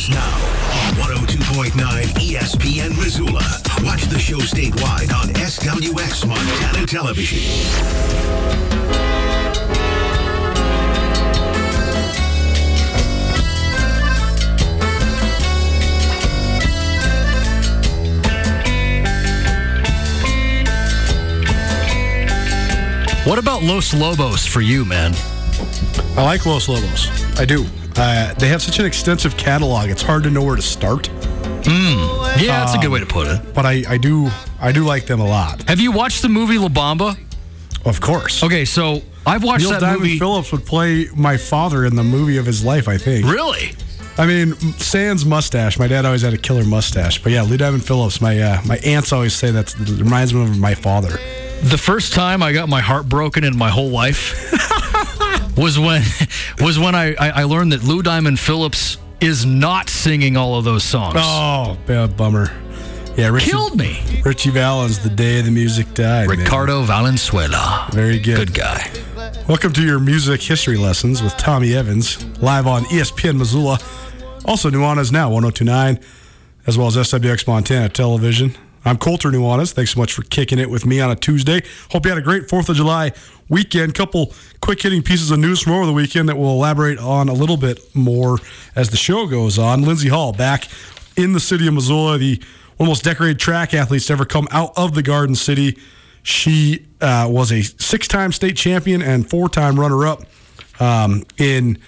It's 0.00 0.08
Nuanez 0.08 0.14
now 0.14 1.02
on 1.02 1.26
102.9 1.26 1.72
ESPN 2.14 2.96
Missoula. 2.96 3.42
Watch 3.84 4.04
the 4.04 4.18
show 4.18 4.38
statewide 4.38 5.12
on 5.12 5.28
SWX 5.34 6.26
Montana 6.26 6.86
Television. 6.86 7.38
What 23.28 23.38
about 23.38 23.62
Los 23.62 23.92
Lobos 23.92 24.46
for 24.46 24.62
you, 24.62 24.86
man? 24.86 25.12
I 26.16 26.24
like 26.24 26.46
Los 26.46 26.68
Lobos. 26.68 27.10
I 27.38 27.44
do. 27.44 27.66
Uh, 27.96 28.34
they 28.34 28.48
have 28.48 28.62
such 28.62 28.78
an 28.78 28.86
extensive 28.86 29.36
catalog; 29.36 29.90
it's 29.90 30.02
hard 30.02 30.22
to 30.24 30.30
know 30.30 30.42
where 30.42 30.56
to 30.56 30.62
start. 30.62 31.08
Yeah, 31.66 32.60
that's 32.64 32.74
a 32.74 32.78
good 32.78 32.90
way 32.90 33.00
to 33.00 33.06
put 33.06 33.26
it. 33.26 33.54
But 33.54 33.66
I, 33.66 33.84
I 33.88 33.98
do, 33.98 34.30
I 34.60 34.72
do 34.72 34.84
like 34.84 35.06
them 35.06 35.20
a 35.20 35.26
lot. 35.26 35.68
Have 35.68 35.80
you 35.80 35.92
watched 35.92 36.22
the 36.22 36.28
movie 36.28 36.58
La 36.58 36.68
Bamba? 36.68 37.18
Of 37.84 38.00
course. 38.00 38.42
Okay, 38.42 38.64
so 38.64 39.02
I've 39.26 39.42
watched 39.44 39.62
Neil 39.62 39.72
that 39.72 39.80
Diamond 39.80 40.02
movie. 40.02 40.18
Phillips 40.18 40.52
would 40.52 40.64
play 40.64 41.08
my 41.14 41.36
father 41.36 41.84
in 41.84 41.96
the 41.96 42.02
movie 42.04 42.36
of 42.38 42.46
his 42.46 42.64
life. 42.64 42.88
I 42.88 42.98
think. 42.98 43.26
Really? 43.26 43.72
I 44.18 44.26
mean, 44.26 44.54
Sans 44.78 45.24
mustache. 45.24 45.78
My 45.78 45.88
dad 45.88 46.04
always 46.04 46.22
had 46.22 46.34
a 46.34 46.38
killer 46.38 46.64
mustache. 46.64 47.22
But 47.22 47.32
yeah, 47.32 47.42
Lee 47.42 47.56
Diamond 47.56 47.84
Phillips. 47.84 48.20
My 48.20 48.38
uh, 48.38 48.60
my 48.66 48.78
aunts 48.78 49.12
always 49.12 49.34
say 49.34 49.50
that 49.50 49.74
reminds 49.78 50.32
me 50.34 50.42
of 50.42 50.58
my 50.58 50.74
father. 50.74 51.18
The 51.62 51.78
first 51.78 52.12
time 52.14 52.42
I 52.42 52.52
got 52.52 52.68
my 52.68 52.80
heart 52.80 53.08
broken 53.08 53.44
in 53.44 53.56
my 53.56 53.68
whole 53.68 53.90
life 53.90 54.50
was 55.56 55.78
when 55.78 56.02
was 56.60 56.78
when 56.78 56.94
I, 56.94 57.14
I, 57.14 57.30
I 57.30 57.44
learned 57.44 57.72
that 57.72 57.84
Lou 57.84 58.02
Diamond 58.02 58.38
Phillips 58.40 58.96
is 59.20 59.44
not 59.44 59.90
singing 59.90 60.36
all 60.36 60.56
of 60.56 60.64
those 60.64 60.82
songs. 60.82 61.16
Oh, 61.18 61.76
bad 61.86 62.16
bummer. 62.16 62.50
Yeah, 63.16 63.28
Richie, 63.28 63.50
Killed 63.50 63.76
me. 63.76 64.00
Ritchie 64.24 64.50
Valens, 64.50 65.00
the 65.00 65.10
day 65.10 65.42
the 65.42 65.50
music 65.50 65.92
died. 65.92 66.28
man. 66.28 66.38
Ricardo 66.38 66.82
Valenzuela. 66.82 67.88
Very 67.92 68.18
good. 68.18 68.36
Good 68.36 68.54
guy. 68.54 68.90
Welcome 69.46 69.72
to 69.74 69.82
your 69.84 69.98
music 70.00 70.40
history 70.40 70.78
lessons 70.78 71.22
with 71.22 71.36
Tommy 71.36 71.74
Evans, 71.74 72.24
live 72.40 72.66
on 72.66 72.84
ESPN 72.84 73.36
Missoula. 73.36 73.78
Also, 74.46 74.70
Nuanez 74.70 75.12
Now, 75.12 75.28
1029, 75.28 76.00
as 76.66 76.78
well 76.78 76.86
as 76.86 76.96
SWX 76.96 77.46
Montana 77.46 77.88
Television. 77.90 78.54
I'm 78.84 78.96
Colter 78.96 79.30
Nuanez. 79.30 79.72
Thanks 79.72 79.92
so 79.92 80.00
much 80.00 80.12
for 80.14 80.22
kicking 80.22 80.58
it 80.58 80.70
with 80.70 80.86
me 80.86 81.00
on 81.00 81.10
a 81.10 81.16
Tuesday. 81.16 81.62
Hope 81.90 82.06
you 82.06 82.10
had 82.10 82.18
a 82.18 82.22
great 82.22 82.44
4th 82.44 82.70
of 82.70 82.76
July 82.76 83.12
weekend. 83.50 83.94
Couple 83.94 84.32
quick 84.62 84.80
hitting 84.80 85.02
pieces 85.02 85.30
of 85.30 85.38
news 85.38 85.60
from 85.60 85.74
over 85.74 85.84
the 85.84 85.92
weekend 85.92 86.30
that 86.30 86.38
we'll 86.38 86.52
elaborate 86.52 86.98
on 86.98 87.28
a 87.28 87.34
little 87.34 87.58
bit 87.58 87.78
more 87.94 88.38
as 88.74 88.88
the 88.88 88.96
show 88.96 89.26
goes 89.26 89.58
on. 89.58 89.82
Lindsey 89.82 90.08
Hall 90.08 90.32
back 90.32 90.66
in 91.16 91.34
the 91.34 91.40
city 91.40 91.68
of 91.68 91.74
Missoula, 91.74 92.16
the 92.16 92.36
one 92.76 92.86
of 92.86 92.86
the 92.86 92.90
most 92.90 93.04
decorated 93.04 93.38
track 93.38 93.74
athletes 93.74 94.06
to 94.06 94.14
ever 94.14 94.24
come 94.24 94.48
out 94.50 94.72
of 94.78 94.94
the 94.94 95.02
Garden 95.02 95.34
City. 95.34 95.78
She 96.22 96.86
uh, 97.02 97.28
was 97.30 97.52
a 97.52 97.62
six 97.62 98.08
time 98.08 98.32
state 98.32 98.56
champion 98.56 99.02
and 99.02 99.28
four 99.28 99.50
time 99.50 99.78
runner 99.78 100.06
up 100.06 100.24
um, 100.80 101.24
in 101.36 101.78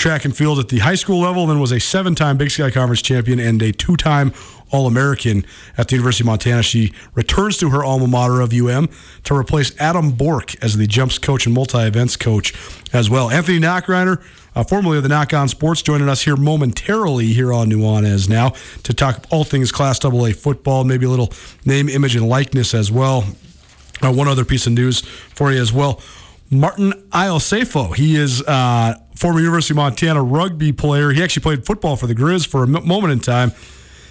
track 0.00 0.24
and 0.24 0.34
field 0.34 0.58
at 0.58 0.68
the 0.68 0.78
high 0.78 0.94
school 0.94 1.20
level, 1.20 1.46
then 1.46 1.60
was 1.60 1.72
a 1.72 1.78
seven 1.78 2.14
time 2.14 2.38
Big 2.38 2.50
Sky 2.50 2.70
Conference 2.70 3.02
champion 3.02 3.38
and 3.38 3.60
a 3.60 3.70
two 3.70 3.96
time 3.96 4.32
All 4.70 4.86
American 4.86 5.44
at 5.76 5.88
the 5.88 5.96
University 5.96 6.24
of 6.24 6.26
Montana. 6.26 6.62
She 6.62 6.92
returns 7.14 7.58
to 7.58 7.68
her 7.68 7.84
alma 7.84 8.06
mater 8.06 8.40
of 8.40 8.52
UM 8.52 8.88
to 9.24 9.34
replace 9.36 9.78
Adam 9.78 10.12
Bork 10.12 10.60
as 10.64 10.78
the 10.78 10.86
jumps 10.86 11.18
coach 11.18 11.44
and 11.44 11.54
multi 11.54 11.80
events 11.80 12.16
coach 12.16 12.54
as 12.94 13.10
well. 13.10 13.30
Anthony 13.30 13.60
Nachreiner, 13.60 14.22
uh, 14.56 14.64
formerly 14.64 14.96
of 14.96 15.02
the 15.02 15.10
Nach 15.10 15.32
On 15.34 15.48
Sports, 15.48 15.82
joining 15.82 16.08
us 16.08 16.22
here 16.22 16.36
momentarily 16.36 17.26
here 17.26 17.52
on 17.52 17.68
Nuanez 17.68 18.26
now 18.26 18.54
to 18.84 18.94
talk 18.94 19.26
all 19.30 19.44
things 19.44 19.70
Class 19.70 20.02
AA 20.02 20.32
football, 20.32 20.84
maybe 20.84 21.04
a 21.04 21.10
little 21.10 21.32
name, 21.66 21.90
image, 21.90 22.16
and 22.16 22.26
likeness 22.26 22.72
as 22.72 22.90
well. 22.90 23.24
Uh, 24.02 24.10
one 24.10 24.28
other 24.28 24.46
piece 24.46 24.66
of 24.66 24.72
news 24.72 25.02
for 25.02 25.52
you 25.52 25.60
as 25.60 25.74
well. 25.74 26.00
Martin 26.50 26.92
Iosefo. 27.10 27.94
He 27.94 28.16
is 28.16 28.42
uh, 28.42 28.94
former 29.20 29.38
University 29.38 29.74
of 29.74 29.76
Montana 29.76 30.22
rugby 30.22 30.72
player. 30.72 31.10
He 31.10 31.22
actually 31.22 31.42
played 31.42 31.66
football 31.66 31.94
for 31.94 32.06
the 32.06 32.14
Grizz 32.14 32.48
for 32.48 32.64
a 32.64 32.66
moment 32.66 33.12
in 33.12 33.20
time. 33.20 33.52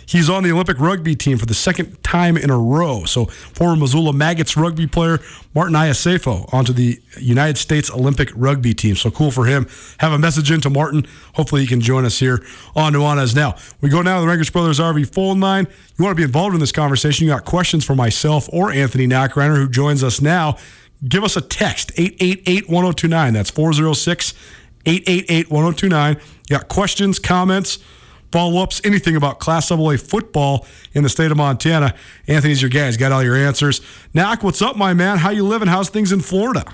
He's 0.05 0.29
on 0.29 0.43
the 0.43 0.51
Olympic 0.51 0.79
rugby 0.79 1.15
team 1.15 1.37
for 1.37 1.45
the 1.45 1.53
second 1.53 2.03
time 2.03 2.35
in 2.37 2.49
a 2.49 2.57
row. 2.57 3.05
So, 3.05 3.25
former 3.25 3.75
Missoula 3.75 4.11
Maggots 4.11 4.57
rugby 4.57 4.87
player 4.87 5.19
Martin 5.53 5.75
Iosefo 5.75 6.51
onto 6.51 6.73
the 6.73 6.99
United 7.19 7.57
States 7.57 7.91
Olympic 7.91 8.29
rugby 8.35 8.73
team. 8.73 8.95
So 8.95 9.11
cool 9.11 9.29
for 9.29 9.45
him. 9.45 9.67
Have 9.99 10.11
a 10.11 10.17
message 10.17 10.49
into 10.49 10.69
Martin. 10.69 11.05
Hopefully, 11.35 11.61
he 11.61 11.67
can 11.67 11.79
join 11.79 12.05
us 12.05 12.17
here 12.17 12.43
on 12.75 12.93
Nuanez 12.93 13.35
Now. 13.35 13.55
We 13.81 13.89
go 13.89 14.01
now 14.01 14.19
to 14.19 14.25
the 14.25 14.31
Rangitsch 14.31 14.51
Brothers 14.51 14.79
RV 14.79 15.13
phone 15.13 15.39
line. 15.39 15.67
You 15.97 16.05
want 16.05 16.15
to 16.15 16.19
be 16.19 16.23
involved 16.23 16.55
in 16.55 16.59
this 16.59 16.71
conversation? 16.71 17.27
You 17.27 17.33
got 17.33 17.45
questions 17.45 17.85
for 17.85 17.95
myself 17.95 18.49
or 18.51 18.71
Anthony 18.71 19.07
Nachreiner, 19.07 19.57
who 19.57 19.69
joins 19.69 20.03
us 20.03 20.21
now. 20.21 20.57
Give 21.07 21.23
us 21.23 21.37
a 21.37 21.41
text 21.41 21.91
888 21.95 22.67
1029. 22.67 23.33
That's 23.33 23.49
406 23.51 24.33
888 24.89 25.51
1029. 25.51 26.15
You 26.49 26.57
got 26.57 26.67
questions, 26.67 27.19
comments, 27.19 27.77
follow 28.31 28.61
ups, 28.61 28.81
anything 28.83 29.15
about 29.15 29.39
Class 29.39 29.71
AA 29.71 29.97
football 29.97 30.65
in 30.93 31.03
the 31.03 31.09
state 31.09 31.29
of 31.29 31.37
Montana. 31.37 31.93
Anthony's 32.27 32.61
your 32.61 32.69
guy. 32.69 32.87
He's 32.87 32.97
got 32.97 33.11
all 33.11 33.23
your 33.23 33.35
answers. 33.35 33.81
Nach, 34.13 34.41
what's 34.43 34.61
up, 34.61 34.75
my 34.75 34.93
man? 34.93 35.17
How 35.17 35.29
you 35.29 35.43
living? 35.43 35.67
How's 35.67 35.89
things 35.89 36.11
in 36.11 36.21
Florida? 36.21 36.65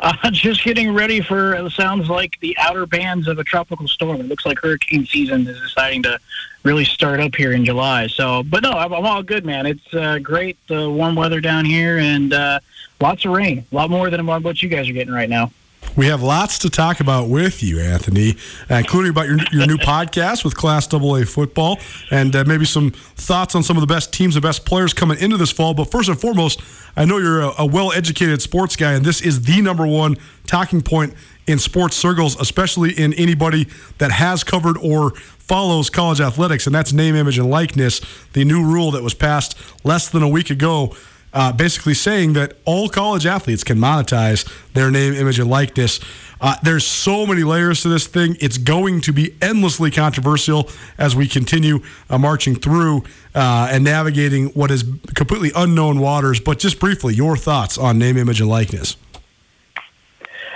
Uh, 0.00 0.14
just 0.30 0.64
getting 0.64 0.94
ready 0.94 1.20
for 1.20 1.54
it 1.54 1.70
sounds 1.72 2.08
like 2.08 2.40
the 2.40 2.56
outer 2.58 2.86
bands 2.86 3.28
of 3.28 3.38
a 3.38 3.44
tropical 3.44 3.86
storm. 3.86 4.20
It 4.20 4.28
looks 4.28 4.46
like 4.46 4.58
hurricane 4.58 5.04
season 5.04 5.46
is 5.46 5.60
deciding 5.60 6.02
to 6.04 6.18
really 6.62 6.86
start 6.86 7.20
up 7.20 7.34
here 7.34 7.52
in 7.52 7.64
July. 7.64 8.06
So, 8.06 8.42
but 8.44 8.62
no, 8.62 8.70
I'm, 8.70 8.92
I'm 8.94 9.04
all 9.04 9.22
good, 9.22 9.44
man. 9.44 9.66
It's 9.66 9.94
uh, 9.94 10.18
great, 10.18 10.56
uh, 10.70 10.90
warm 10.90 11.14
weather 11.14 11.40
down 11.40 11.66
here, 11.66 11.98
and 11.98 12.32
uh, 12.32 12.60
lots 13.00 13.26
of 13.26 13.32
rain. 13.32 13.66
A 13.70 13.74
lot 13.74 13.90
more 13.90 14.08
than 14.08 14.26
what 14.26 14.62
you 14.62 14.70
guys 14.70 14.88
are 14.88 14.92
getting 14.92 15.12
right 15.12 15.28
now. 15.28 15.52
We 15.94 16.06
have 16.06 16.22
lots 16.22 16.58
to 16.60 16.70
talk 16.70 17.00
about 17.00 17.28
with 17.28 17.62
you, 17.62 17.78
Anthony, 17.78 18.36
uh, 18.70 18.76
including 18.76 19.10
about 19.10 19.26
your, 19.26 19.36
your 19.52 19.66
new 19.66 19.76
podcast 19.76 20.42
with 20.42 20.56
Class 20.56 20.92
AA 20.92 21.24
football 21.24 21.78
and 22.10 22.34
uh, 22.34 22.44
maybe 22.46 22.64
some 22.64 22.92
thoughts 22.92 23.54
on 23.54 23.62
some 23.62 23.76
of 23.76 23.82
the 23.82 23.86
best 23.86 24.10
teams 24.10 24.34
and 24.34 24.42
best 24.42 24.64
players 24.64 24.94
coming 24.94 25.18
into 25.18 25.36
this 25.36 25.52
fall. 25.52 25.74
But 25.74 25.90
first 25.90 26.08
and 26.08 26.18
foremost, 26.18 26.62
I 26.96 27.04
know 27.04 27.18
you're 27.18 27.42
a, 27.42 27.52
a 27.58 27.66
well 27.66 27.92
educated 27.92 28.40
sports 28.40 28.74
guy, 28.74 28.92
and 28.92 29.04
this 29.04 29.20
is 29.20 29.42
the 29.42 29.60
number 29.60 29.86
one 29.86 30.16
talking 30.46 30.80
point 30.80 31.12
in 31.46 31.58
sports 31.58 31.96
circles, 31.96 32.40
especially 32.40 32.92
in 32.92 33.12
anybody 33.14 33.66
that 33.98 34.12
has 34.12 34.44
covered 34.44 34.78
or 34.78 35.10
follows 35.12 35.90
college 35.90 36.20
athletics, 36.20 36.66
and 36.66 36.74
that's 36.74 36.92
name, 36.94 37.14
image, 37.14 37.38
and 37.38 37.50
likeness, 37.50 38.00
the 38.32 38.44
new 38.44 38.64
rule 38.64 38.92
that 38.92 39.02
was 39.02 39.12
passed 39.12 39.58
less 39.84 40.08
than 40.08 40.22
a 40.22 40.28
week 40.28 40.48
ago 40.48 40.94
uh, 41.32 41.52
basically 41.52 41.94
saying 41.94 42.34
that 42.34 42.54
all 42.64 42.88
college 42.88 43.26
athletes 43.26 43.64
can 43.64 43.78
monetize 43.78 44.50
their 44.74 44.90
name, 44.90 45.14
image, 45.14 45.38
and 45.38 45.48
likeness. 45.50 46.00
Uh, 46.40 46.56
there's 46.62 46.84
so 46.84 47.24
many 47.24 47.44
layers 47.44 47.82
to 47.82 47.88
this 47.88 48.06
thing. 48.06 48.36
It's 48.40 48.58
going 48.58 49.00
to 49.02 49.12
be 49.12 49.34
endlessly 49.40 49.90
controversial 49.90 50.68
as 50.98 51.14
we 51.14 51.28
continue 51.28 51.80
uh, 52.10 52.18
marching 52.18 52.56
through 52.56 53.04
uh, 53.34 53.68
and 53.70 53.84
navigating 53.84 54.48
what 54.48 54.70
is 54.70 54.84
completely 55.14 55.52
unknown 55.54 56.00
waters. 56.00 56.40
But 56.40 56.58
just 56.58 56.80
briefly, 56.80 57.14
your 57.14 57.36
thoughts 57.36 57.78
on 57.78 57.98
name, 57.98 58.16
image, 58.16 58.40
and 58.40 58.50
likeness. 58.50 58.96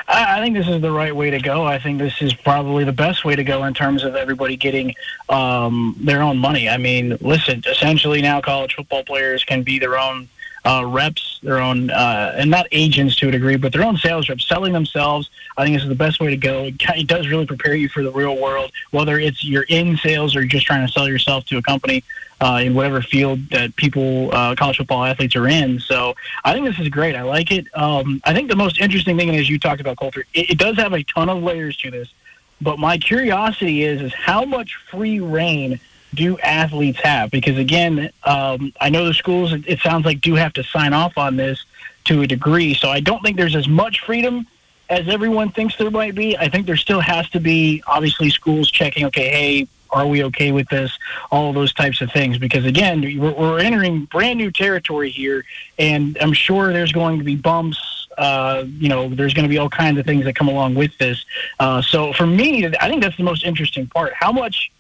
I 0.09 0.41
think 0.41 0.57
this 0.57 0.69
is 0.69 0.81
the 0.81 0.93
right 0.93 1.15
way 1.15 1.31
to 1.31 1.41
go. 1.41 1.65
I 1.65 1.81
think 1.81 1.99
this 1.99 2.23
is 2.23 2.33
probably 2.33 2.85
the 2.85 2.93
best 2.93 3.25
way 3.25 3.35
to 3.35 3.43
go 3.43 3.65
in 3.65 3.75
terms 3.75 4.05
of 4.05 4.15
everybody 4.15 4.57
getting 4.57 4.95
um, 5.29 5.97
their 5.99 6.23
own 6.23 6.39
money. 6.39 6.69
I 6.69 6.77
mean, 6.77 7.19
listen, 7.21 7.63
essentially 7.67 8.23
now 8.23 8.41
college 8.41 8.75
football 8.77 9.03
players 9.03 9.43
can 9.43 9.63
be 9.65 9.81
their 9.81 9.99
own 9.99 10.29
uh, 10.67 10.85
reps, 10.85 11.39
their 11.43 11.59
own, 11.59 11.91
uh, 11.91 12.35
and 12.37 12.51
not 12.51 12.67
agents 12.73 13.15
to 13.17 13.29
a 13.29 13.31
degree, 13.31 13.57
but 13.57 13.73
their 13.73 13.85
own 13.85 13.97
sales 13.97 14.29
reps 14.29 14.47
selling 14.49 14.73
themselves. 14.73 15.31
I 15.57 15.65
think 15.65 15.77
this 15.77 15.85
is 15.85 15.89
the 15.89 15.95
best 15.95 16.21
way 16.21 16.31
to 16.31 16.37
go. 16.37 16.65
It 16.65 17.07
does 17.07 17.29
really 17.29 17.47
prepare 17.47 17.75
you 17.75 17.89
for 17.89 18.03
the 18.03 18.11
real 18.11 18.37
world, 18.37 18.73
whether 18.91 19.19
it's 19.19 19.45
you're 19.45 19.67
in 19.69 19.97
sales 19.97 20.35
or 20.35 20.41
you're 20.41 20.49
just 20.49 20.67
trying 20.67 20.85
to 20.85 20.93
sell 20.93 21.09
yourself 21.09 21.45
to 21.47 21.59
a 21.59 21.63
company 21.63 22.03
uh, 22.41 22.61
in 22.63 22.75
whatever 22.75 23.01
field 23.01 23.49
that 23.51 23.77
people, 23.77 24.35
uh, 24.35 24.57
college 24.57 24.79
football 24.79 25.05
athletes 25.05 25.37
are 25.37 25.47
in. 25.47 25.79
So 25.79 26.15
I 26.45 26.53
think 26.53 26.67
this 26.67 26.81
is 26.81 26.89
great. 26.89 27.15
I 27.15 27.23
like 27.23 27.53
it. 27.53 27.67
Um, 27.75 28.21
I 28.25 28.35
think 28.35 28.51
the 28.51 28.57
most 28.57 28.81
interesting 28.81 29.17
thing, 29.17 29.35
as 29.37 29.49
you 29.49 29.59
talked 29.59 29.81
about, 29.81 29.97
Colter, 29.97 30.25
it, 30.35 30.51
it 30.51 30.59
does 30.59 30.77
have 30.77 30.93
a 30.93 31.05
ton 31.05 31.29
of 31.29 31.43
layers 31.43 31.77
to 31.79 31.91
this. 31.93 32.13
But 32.61 32.79
my 32.79 32.99
curiosity 32.99 33.85
is, 33.85 34.03
is 34.03 34.13
how 34.15 34.45
much 34.45 34.77
free 34.91 35.21
reign– 35.21 35.79
do 36.17 36.39
athletes 36.39 36.99
have? 37.01 37.31
Because 37.31 37.59
again, 37.59 38.11
um, 38.25 38.73
I 38.81 38.91
know 38.91 39.07
the 39.07 39.15
schools. 39.15 39.53
It, 39.53 39.79
sounds 39.79 40.05
like 40.05 40.21
do 40.21 40.35
have 40.35 40.53
to 40.55 40.65
sign 40.65 40.93
off 40.93 41.17
on 41.17 41.37
this 41.37 41.65
to 42.07 42.23
a 42.23 42.27
degree. 42.27 42.75
So 42.75 42.91
I 42.91 43.01
don't 43.01 43.23
think 43.23 43.37
there's 43.37 43.55
as 43.55 43.69
much 43.69 44.01
freedom 44.01 44.47
as 44.89 45.09
everyone 45.09 45.51
thinks 45.51 45.77
there 45.77 45.91
might 45.91 46.15
be. 46.15 46.37
I 46.37 46.49
think 46.49 46.67
there 46.67 46.77
still 46.77 47.01
has 47.01 47.29
to 47.31 47.41
be 47.41 47.83
obviously 47.87 48.31
schools 48.31 48.71
checking. 48.71 49.05
Okay, 49.07 49.29
hey, 49.29 49.69
are 49.91 50.07
we 50.07 50.25
okay 50.25 50.53
with 50.53 50.69
this? 50.69 50.97
All 51.31 51.53
those 51.53 51.73
types 51.73 52.01
of 52.01 52.11
things. 52.11 52.39
Because 52.39 52.65
again, 52.65 53.03
we're, 53.19 53.33
we're 53.33 53.59
entering 53.59 54.07
brand 54.07 54.39
new 54.39 54.51
territory 54.51 55.11
here, 55.11 55.45
and 55.79 56.17
I'm 56.21 56.33
sure 56.33 56.73
there's 56.73 56.93
going 56.93 57.19
to 57.19 57.25
be 57.25 57.37
bumps. 57.37 58.09
Uh, 58.17 58.65
you 58.79 58.89
know, 58.89 59.09
there's 59.09 59.35
going 59.35 59.45
to 59.45 59.49
be 59.49 59.59
all 59.59 59.69
kinds 59.69 59.99
of 59.99 60.07
things 60.07 60.25
that 60.25 60.35
come 60.35 60.49
along 60.49 60.75
with 60.75 60.97
this. 60.99 61.25
Uh, 61.61 61.83
so 61.83 62.13
for 62.15 62.27
me, 62.27 62.67
I 62.67 62.89
think 62.89 63.03
that's 63.03 63.17
the 63.17 63.23
most 63.23 63.45
interesting 63.45 63.87
part. 63.89 64.15
How 64.15 64.33
much 64.33 64.73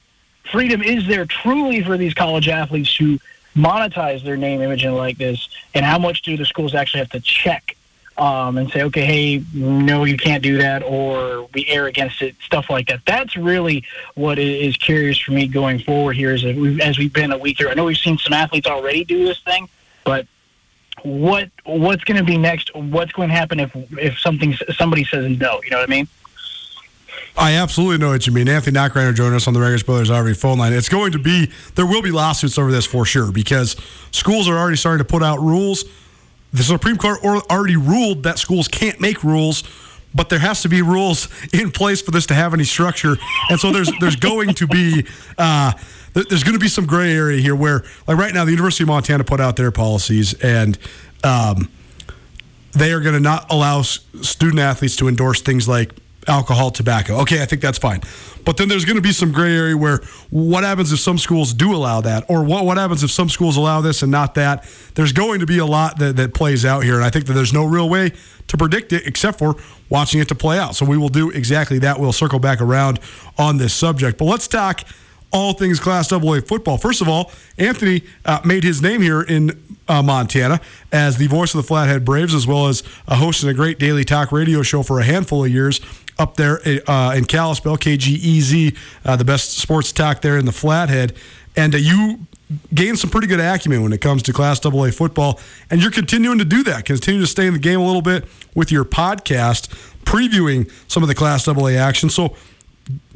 freedom 0.50 0.82
is 0.82 1.06
there 1.06 1.26
truly 1.26 1.82
for 1.82 1.96
these 1.96 2.14
college 2.14 2.48
athletes 2.48 2.94
to 2.96 3.18
monetize 3.54 4.22
their 4.22 4.36
name, 4.36 4.60
image, 4.60 4.84
and 4.84 4.96
likeness? 4.96 5.48
And 5.74 5.84
how 5.84 5.98
much 5.98 6.22
do 6.22 6.36
the 6.36 6.44
schools 6.44 6.74
actually 6.74 7.00
have 7.00 7.10
to 7.10 7.20
check 7.20 7.76
um, 8.18 8.56
and 8.56 8.70
say, 8.70 8.82
okay, 8.84 9.04
hey, 9.04 9.44
no, 9.52 10.04
you 10.04 10.16
can't 10.16 10.42
do 10.42 10.58
that, 10.58 10.82
or 10.82 11.48
we 11.52 11.66
err 11.68 11.86
against 11.86 12.22
it, 12.22 12.34
stuff 12.42 12.70
like 12.70 12.88
that. 12.88 13.00
That's 13.04 13.36
really 13.36 13.84
what 14.14 14.38
is 14.38 14.76
curious 14.76 15.18
for 15.18 15.32
me 15.32 15.46
going 15.46 15.80
forward 15.80 16.16
here. 16.16 16.32
Is 16.32 16.42
we've, 16.44 16.80
as 16.80 16.98
we've 16.98 17.12
been 17.12 17.32
a 17.32 17.38
week 17.38 17.58
through. 17.58 17.68
I 17.68 17.74
know 17.74 17.84
we've 17.84 17.96
seen 17.96 18.18
some 18.18 18.32
athletes 18.32 18.66
already 18.66 19.04
do 19.04 19.24
this 19.24 19.40
thing, 19.40 19.68
but 20.04 20.26
what 21.02 21.50
what's 21.64 22.04
going 22.04 22.16
to 22.16 22.24
be 22.24 22.38
next? 22.38 22.74
What's 22.74 23.12
going 23.12 23.28
to 23.28 23.34
happen 23.34 23.60
if 23.60 23.76
if 23.98 24.18
something 24.18 24.56
somebody 24.74 25.04
says 25.04 25.38
no? 25.38 25.60
You 25.62 25.70
know 25.70 25.78
what 25.78 25.88
I 25.88 25.90
mean? 25.90 26.08
I 27.38 27.54
absolutely 27.54 27.98
know 27.98 28.10
what 28.10 28.26
you 28.26 28.32
mean. 28.32 28.48
Anthony 28.48 28.76
Nachreiner 28.76 29.14
joining 29.14 29.34
us 29.34 29.46
on 29.46 29.52
the 29.52 29.60
Rangitsch 29.60 29.84
Brothers 29.84 30.08
RV 30.08 30.36
phone 30.38 30.58
line. 30.58 30.72
It's 30.72 30.88
going 30.88 31.12
to 31.12 31.18
be, 31.18 31.50
there 31.74 31.86
will 31.86 32.00
be 32.00 32.10
lawsuits 32.10 32.58
over 32.58 32.72
this 32.72 32.86
for 32.86 33.04
sure 33.04 33.30
because 33.30 33.76
schools 34.10 34.48
are 34.48 34.56
already 34.56 34.76
starting 34.76 35.04
to 35.04 35.10
put 35.10 35.22
out 35.22 35.40
rules. 35.40 35.84
The 36.52 36.62
Supreme 36.62 36.96
Court 36.96 37.20
already 37.24 37.76
ruled 37.76 38.22
that 38.22 38.38
schools 38.38 38.68
can't 38.68 39.00
make 39.00 39.22
rules, 39.22 39.64
but 40.14 40.30
there 40.30 40.38
has 40.38 40.62
to 40.62 40.70
be 40.70 40.80
rules 40.80 41.28
in 41.52 41.70
place 41.70 42.00
for 42.00 42.10
this 42.10 42.24
to 42.26 42.34
have 42.34 42.54
any 42.54 42.64
structure. 42.64 43.16
And 43.50 43.60
so 43.60 43.70
there's 43.70 43.90
there's 44.00 44.16
going 44.16 44.54
to 44.54 44.66
be 44.66 45.04
uh, 45.36 45.72
there's 46.14 46.42
going 46.42 46.54
to 46.54 46.58
be 46.58 46.68
some 46.68 46.86
gray 46.86 47.14
area 47.14 47.42
here 47.42 47.54
where, 47.54 47.84
like 48.06 48.16
right 48.16 48.32
now, 48.32 48.46
the 48.46 48.52
University 48.52 48.84
of 48.84 48.88
Montana 48.88 49.24
put 49.24 49.40
out 49.40 49.56
their 49.56 49.70
policies 49.70 50.32
and. 50.42 50.78
Um, 51.24 51.70
they 52.72 52.92
are 52.92 53.00
going 53.00 53.14
to 53.14 53.20
not 53.20 53.50
allow 53.50 53.80
student 53.80 54.58
athletes 54.58 54.96
to 54.96 55.08
endorse 55.08 55.40
things 55.40 55.66
like 55.66 55.94
alcohol, 56.28 56.70
tobacco. 56.70 57.20
Okay, 57.20 57.42
I 57.42 57.46
think 57.46 57.62
that's 57.62 57.78
fine. 57.78 58.00
But 58.44 58.56
then 58.56 58.68
there's 58.68 58.84
going 58.84 58.96
to 58.96 59.02
be 59.02 59.12
some 59.12 59.32
gray 59.32 59.54
area 59.54 59.76
where 59.76 59.98
what 60.30 60.62
happens 60.62 60.92
if 60.92 61.00
some 61.00 61.18
schools 61.18 61.52
do 61.52 61.74
allow 61.74 62.00
that, 62.02 62.24
or 62.28 62.44
what 62.44 62.64
what 62.64 62.76
happens 62.76 63.02
if 63.02 63.10
some 63.10 63.28
schools 63.28 63.56
allow 63.56 63.80
this 63.80 64.02
and 64.02 64.12
not 64.12 64.34
that? 64.34 64.64
There's 64.94 65.12
going 65.12 65.40
to 65.40 65.46
be 65.46 65.58
a 65.58 65.66
lot 65.66 65.98
that, 65.98 66.16
that 66.16 66.34
plays 66.34 66.64
out 66.64 66.84
here, 66.84 66.94
and 66.94 67.04
I 67.04 67.10
think 67.10 67.26
that 67.26 67.32
there's 67.32 67.52
no 67.52 67.64
real 67.64 67.88
way 67.88 68.12
to 68.46 68.56
predict 68.56 68.92
it 68.92 69.06
except 69.06 69.38
for 69.38 69.56
watching 69.88 70.20
it 70.20 70.28
to 70.28 70.34
play 70.34 70.58
out. 70.58 70.76
So 70.76 70.86
we 70.86 70.96
will 70.96 71.08
do 71.08 71.30
exactly 71.30 71.80
that. 71.80 71.98
We'll 71.98 72.12
circle 72.12 72.38
back 72.38 72.60
around 72.60 73.00
on 73.36 73.58
this 73.58 73.74
subject, 73.74 74.18
but 74.18 74.26
let's 74.26 74.46
talk 74.46 74.84
all 75.32 75.52
things 75.52 75.80
Class 75.80 76.12
AA 76.12 76.40
football. 76.40 76.78
First 76.78 77.02
of 77.02 77.08
all, 77.08 77.32
Anthony 77.58 78.02
uh, 78.24 78.40
made 78.44 78.64
his 78.64 78.80
name 78.80 79.02
here 79.02 79.22
in 79.22 79.60
uh, 79.88 80.02
Montana 80.02 80.60
as 80.92 81.16
the 81.16 81.26
voice 81.26 81.54
of 81.54 81.58
the 81.58 81.66
Flathead 81.66 82.04
Braves, 82.04 82.34
as 82.34 82.46
well 82.46 82.68
as 82.68 82.82
uh, 83.08 83.16
hosting 83.16 83.48
a 83.48 83.54
great 83.54 83.78
daily 83.78 84.04
talk 84.04 84.32
radio 84.32 84.62
show 84.62 84.82
for 84.82 85.00
a 85.00 85.04
handful 85.04 85.44
of 85.44 85.50
years 85.50 85.80
up 86.18 86.36
there 86.36 86.60
uh, 86.88 87.14
in 87.14 87.24
Kalispell, 87.24 87.76
KGEZ, 87.76 88.76
uh, 89.04 89.16
the 89.16 89.24
best 89.24 89.58
sports 89.58 89.92
talk 89.92 90.22
there 90.22 90.38
in 90.38 90.46
the 90.46 90.52
Flathead. 90.52 91.14
And 91.56 91.74
uh, 91.74 91.78
you 91.78 92.26
gained 92.74 92.98
some 92.98 93.10
pretty 93.10 93.26
good 93.26 93.40
acumen 93.40 93.82
when 93.82 93.92
it 93.92 94.00
comes 94.00 94.22
to 94.24 94.32
Class 94.32 94.64
AA 94.64 94.90
football, 94.90 95.40
and 95.70 95.82
you're 95.82 95.90
continuing 95.90 96.38
to 96.38 96.44
do 96.44 96.62
that. 96.64 96.84
Continue 96.84 97.20
to 97.20 97.26
stay 97.26 97.46
in 97.46 97.52
the 97.52 97.58
game 97.58 97.80
a 97.80 97.86
little 97.86 98.02
bit 98.02 98.24
with 98.54 98.70
your 98.70 98.84
podcast, 98.84 99.68
previewing 100.04 100.70
some 100.88 101.02
of 101.02 101.08
the 101.08 101.14
Class 101.14 101.48
AA 101.48 101.70
action. 101.70 102.08
So 102.08 102.36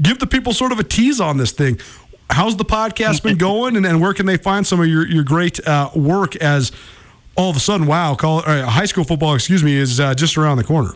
give 0.00 0.18
the 0.18 0.26
people 0.26 0.52
sort 0.52 0.72
of 0.72 0.78
a 0.78 0.84
tease 0.84 1.20
on 1.20 1.36
this 1.36 1.52
thing. 1.52 1.78
How's 2.28 2.56
the 2.56 2.64
podcast 2.64 3.22
been 3.22 3.38
going, 3.38 3.76
and, 3.76 3.86
and 3.86 4.00
where 4.00 4.14
can 4.14 4.26
they 4.26 4.36
find 4.36 4.66
some 4.66 4.80
of 4.80 4.88
your, 4.88 5.06
your 5.06 5.24
great 5.24 5.64
uh, 5.66 5.90
work 5.94 6.36
as 6.36 6.72
all 7.36 7.50
of 7.50 7.56
a 7.56 7.60
sudden, 7.60 7.86
wow, 7.86 8.14
call, 8.14 8.38
uh, 8.40 8.66
high 8.66 8.84
school 8.84 9.04
football, 9.04 9.34
excuse 9.34 9.62
me, 9.62 9.76
is 9.76 10.00
uh, 10.00 10.14
just 10.14 10.36
around 10.36 10.56
the 10.56 10.64
corner? 10.64 10.94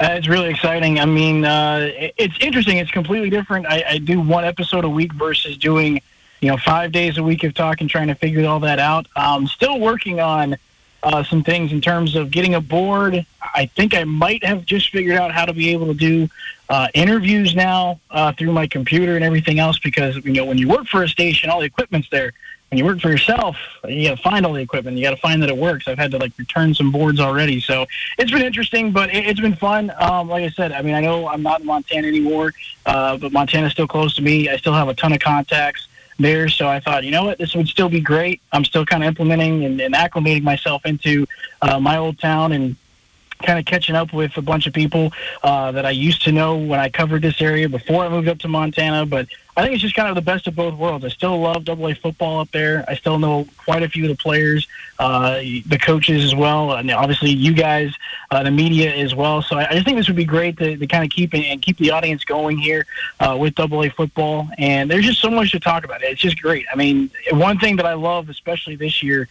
Uh, 0.00 0.10
it's 0.12 0.28
really 0.28 0.48
exciting. 0.48 1.00
I 1.00 1.06
mean, 1.06 1.44
uh, 1.44 1.90
it's 2.16 2.38
interesting. 2.40 2.76
It's 2.76 2.90
completely 2.90 3.30
different. 3.30 3.66
I, 3.66 3.82
I, 3.88 3.98
do 3.98 4.20
one 4.20 4.44
episode 4.44 4.84
a 4.84 4.88
week 4.88 5.12
versus 5.12 5.56
doing, 5.56 6.00
you 6.40 6.48
know, 6.48 6.56
five 6.56 6.92
days 6.92 7.18
a 7.18 7.22
week 7.22 7.42
of 7.42 7.52
talking, 7.52 7.88
trying 7.88 8.06
to 8.06 8.14
figure 8.14 8.46
all 8.46 8.60
that 8.60 8.78
out. 8.78 9.08
Um, 9.16 9.48
still 9.48 9.80
working 9.80 10.20
on 10.20 10.56
uh, 11.02 11.24
some 11.24 11.42
things 11.42 11.72
in 11.72 11.80
terms 11.80 12.14
of 12.14 12.30
getting 12.30 12.54
a 12.54 12.60
board. 12.60 13.26
I 13.42 13.66
think 13.66 13.92
I 13.92 14.04
might 14.04 14.44
have 14.44 14.64
just 14.64 14.90
figured 14.90 15.16
out 15.16 15.32
how 15.32 15.44
to 15.46 15.52
be 15.52 15.70
able 15.70 15.86
to 15.86 15.94
do 15.94 16.28
uh, 16.68 16.86
interviews 16.94 17.56
now 17.56 17.98
uh, 18.12 18.32
through 18.32 18.52
my 18.52 18.68
computer 18.68 19.16
and 19.16 19.24
everything 19.24 19.58
else 19.58 19.80
because, 19.80 20.14
you 20.16 20.32
know, 20.32 20.44
when 20.44 20.58
you 20.58 20.68
work 20.68 20.86
for 20.86 21.02
a 21.02 21.08
station, 21.08 21.50
all 21.50 21.58
the 21.58 21.66
equipment's 21.66 22.08
there 22.10 22.32
when 22.70 22.78
you 22.78 22.84
work 22.84 23.00
for 23.00 23.08
yourself, 23.08 23.56
you 23.88 24.08
got 24.08 24.16
to 24.16 24.22
find 24.22 24.44
all 24.44 24.52
the 24.52 24.60
equipment. 24.60 24.96
You 24.96 25.02
got 25.02 25.10
to 25.10 25.20
find 25.20 25.42
that 25.42 25.48
it 25.48 25.56
works. 25.56 25.88
I've 25.88 25.98
had 25.98 26.10
to 26.10 26.18
like 26.18 26.32
return 26.36 26.74
some 26.74 26.92
boards 26.92 27.18
already, 27.18 27.60
so 27.60 27.86
it's 28.18 28.30
been 28.30 28.42
interesting, 28.42 28.92
but 28.92 29.08
it, 29.14 29.24
has 29.24 29.40
been 29.40 29.56
fun. 29.56 29.90
Um, 29.98 30.28
like 30.28 30.44
I 30.44 30.50
said, 30.50 30.72
I 30.72 30.82
mean, 30.82 30.94
I 30.94 31.00
know 31.00 31.28
I'm 31.28 31.42
not 31.42 31.60
in 31.60 31.66
Montana 31.66 32.06
anymore, 32.06 32.52
uh, 32.84 33.16
but 33.16 33.32
Montana's 33.32 33.72
still 33.72 33.88
close 33.88 34.14
to 34.16 34.22
me. 34.22 34.50
I 34.50 34.56
still 34.56 34.74
have 34.74 34.88
a 34.88 34.94
ton 34.94 35.12
of 35.14 35.20
contacts 35.20 35.88
there, 36.18 36.48
so 36.48 36.68
I 36.68 36.80
thought, 36.80 37.04
you 37.04 37.10
know 37.10 37.24
what, 37.24 37.38
this 37.38 37.54
would 37.54 37.68
still 37.68 37.88
be 37.88 38.00
great. 38.00 38.42
I'm 38.52 38.64
still 38.64 38.84
kind 38.84 39.02
of 39.02 39.08
implementing 39.08 39.64
and, 39.64 39.80
and 39.80 39.94
acclimating 39.94 40.42
myself 40.42 40.84
into 40.84 41.26
uh, 41.62 41.80
my 41.80 41.96
old 41.96 42.18
town 42.18 42.52
and 42.52 42.76
kind 43.38 43.58
of 43.58 43.64
catching 43.64 43.94
up 43.94 44.12
with 44.12 44.36
a 44.36 44.42
bunch 44.42 44.66
of 44.66 44.72
people 44.72 45.12
uh, 45.42 45.72
that 45.72 45.86
I 45.86 45.90
used 45.90 46.22
to 46.24 46.32
know 46.32 46.56
when 46.56 46.80
I 46.80 46.88
covered 46.88 47.22
this 47.22 47.40
area 47.40 47.68
before 47.68 48.04
I 48.04 48.08
moved 48.08 48.28
up 48.28 48.38
to 48.40 48.48
Montana. 48.48 49.06
But 49.06 49.28
I 49.56 49.62
think 49.62 49.74
it's 49.74 49.82
just 49.82 49.96
kind 49.96 50.08
of 50.08 50.14
the 50.14 50.22
best 50.22 50.46
of 50.46 50.54
both 50.54 50.74
worlds. 50.74 51.04
I 51.04 51.08
still 51.08 51.40
love 51.40 51.64
Double 51.64 51.88
A 51.88 51.94
football 51.94 52.38
up 52.38 52.50
there. 52.52 52.84
I 52.86 52.94
still 52.94 53.18
know 53.18 53.44
quite 53.56 53.82
a 53.82 53.88
few 53.88 54.04
of 54.04 54.16
the 54.16 54.22
players, 54.22 54.68
uh, 55.00 55.38
the 55.40 55.78
coaches 55.82 56.24
as 56.24 56.32
well, 56.32 56.74
and 56.74 56.88
obviously 56.92 57.30
you 57.30 57.52
guys, 57.52 57.92
uh, 58.30 58.44
the 58.44 58.52
media 58.52 58.94
as 58.94 59.16
well. 59.16 59.42
So 59.42 59.56
I, 59.56 59.68
I 59.68 59.72
just 59.72 59.84
think 59.84 59.96
this 59.96 60.06
would 60.06 60.16
be 60.16 60.24
great 60.24 60.56
to, 60.58 60.76
to 60.76 60.86
kind 60.86 61.02
of 61.02 61.10
keep 61.10 61.34
and 61.34 61.60
keep 61.60 61.76
the 61.78 61.90
audience 61.90 62.22
going 62.22 62.56
here 62.56 62.86
uh, 63.18 63.36
with 63.38 63.56
Double 63.56 63.82
A 63.82 63.88
football. 63.88 64.48
And 64.58 64.88
there's 64.88 65.04
just 65.04 65.20
so 65.20 65.28
much 65.28 65.50
to 65.50 65.58
talk 65.58 65.84
about. 65.84 66.04
It's 66.04 66.20
just 66.20 66.40
great. 66.40 66.66
I 66.72 66.76
mean, 66.76 67.10
one 67.32 67.58
thing 67.58 67.74
that 67.76 67.86
I 67.86 67.94
love, 67.94 68.28
especially 68.28 68.76
this 68.76 69.02
year 69.02 69.26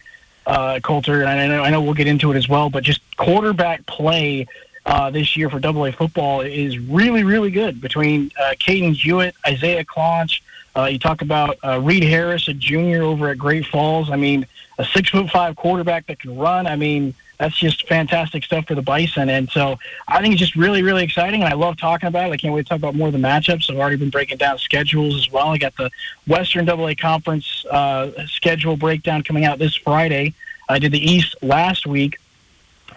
uh, 0.48 0.80
Colter, 0.82 1.20
and 1.20 1.28
I 1.28 1.46
know, 1.46 1.62
I 1.62 1.70
know 1.70 1.82
we'll 1.82 1.94
get 1.94 2.06
into 2.06 2.32
it 2.32 2.36
as 2.36 2.48
well, 2.48 2.70
but 2.70 2.82
just 2.82 3.00
quarterback 3.16 3.84
play 3.86 4.46
uh, 4.86 5.10
this 5.10 5.36
year 5.36 5.50
for 5.50 5.60
Double 5.60 5.84
A 5.84 5.92
football 5.92 6.40
is 6.40 6.78
really, 6.78 7.22
really 7.22 7.50
good 7.50 7.80
between 7.80 8.32
uh, 8.40 8.54
Caden 8.58 8.94
Hewitt, 8.94 9.34
Isaiah 9.46 9.84
Claunch. 9.84 10.40
Uh, 10.74 10.86
you 10.86 10.98
talk 10.98 11.20
about 11.20 11.58
uh, 11.62 11.78
Reed 11.82 12.02
Harris, 12.02 12.48
a 12.48 12.54
junior 12.54 13.02
over 13.02 13.28
at 13.28 13.36
Great 13.36 13.66
Falls. 13.66 14.10
I 14.10 14.16
mean, 14.16 14.46
a 14.78 14.84
six 14.86 15.10
foot 15.10 15.28
five 15.28 15.54
quarterback 15.54 16.06
that 16.06 16.18
can 16.18 16.36
run. 16.38 16.66
I 16.66 16.76
mean, 16.76 17.14
that's 17.38 17.56
just 17.56 17.86
fantastic 17.86 18.44
stuff 18.44 18.66
for 18.66 18.74
the 18.74 18.82
Bison. 18.82 19.28
And 19.28 19.48
so 19.50 19.78
I 20.08 20.20
think 20.20 20.32
it's 20.32 20.40
just 20.40 20.56
really, 20.56 20.82
really 20.82 21.04
exciting. 21.04 21.42
And 21.42 21.52
I 21.52 21.56
love 21.56 21.76
talking 21.76 22.08
about 22.08 22.28
it. 22.28 22.32
I 22.32 22.36
can't 22.36 22.52
wait 22.52 22.64
to 22.64 22.68
talk 22.70 22.78
about 22.78 22.94
more 22.94 23.08
of 23.08 23.12
the 23.12 23.18
matchups. 23.18 23.70
I've 23.70 23.78
already 23.78 23.96
been 23.96 24.10
breaking 24.10 24.38
down 24.38 24.58
schedules 24.58 25.16
as 25.16 25.30
well. 25.30 25.48
I 25.48 25.58
got 25.58 25.76
the 25.76 25.90
Western 26.26 26.68
AA 26.68 26.94
Conference 26.98 27.64
uh, 27.70 28.26
schedule 28.26 28.76
breakdown 28.76 29.22
coming 29.22 29.44
out 29.44 29.58
this 29.58 29.74
Friday. 29.74 30.34
I 30.68 30.78
did 30.78 30.92
the 30.92 30.98
East 30.98 31.36
last 31.40 31.86
week. 31.86 32.18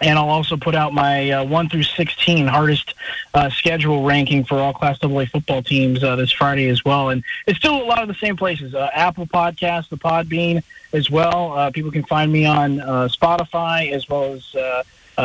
And 0.02 0.18
I'll 0.18 0.28
also 0.28 0.56
put 0.56 0.74
out 0.74 0.92
my 0.92 1.30
uh, 1.30 1.44
1 1.44 1.68
through 1.68 1.84
16 1.84 2.46
hardest 2.48 2.94
uh, 3.34 3.48
schedule 3.50 4.02
ranking 4.02 4.44
for 4.44 4.58
all 4.58 4.72
Class 4.72 4.98
AA 5.02 5.24
football 5.26 5.62
teams 5.62 6.02
uh, 6.02 6.16
this 6.16 6.32
Friday 6.32 6.68
as 6.68 6.84
well. 6.84 7.10
And 7.10 7.22
it's 7.46 7.58
still 7.58 7.80
a 7.80 7.84
lot 7.84 8.02
of 8.02 8.08
the 8.08 8.14
same 8.14 8.36
places 8.36 8.74
uh, 8.74 8.90
Apple 8.92 9.26
Podcast, 9.26 9.88
the 9.88 9.96
Podbean 9.96 10.62
as 10.92 11.08
well. 11.08 11.52
Uh, 11.52 11.70
people 11.70 11.92
can 11.92 12.04
find 12.04 12.32
me 12.32 12.44
on 12.44 12.80
uh, 12.80 13.08
Spotify 13.08 13.92
as 13.92 14.08
well 14.08 14.34
as 14.34 14.52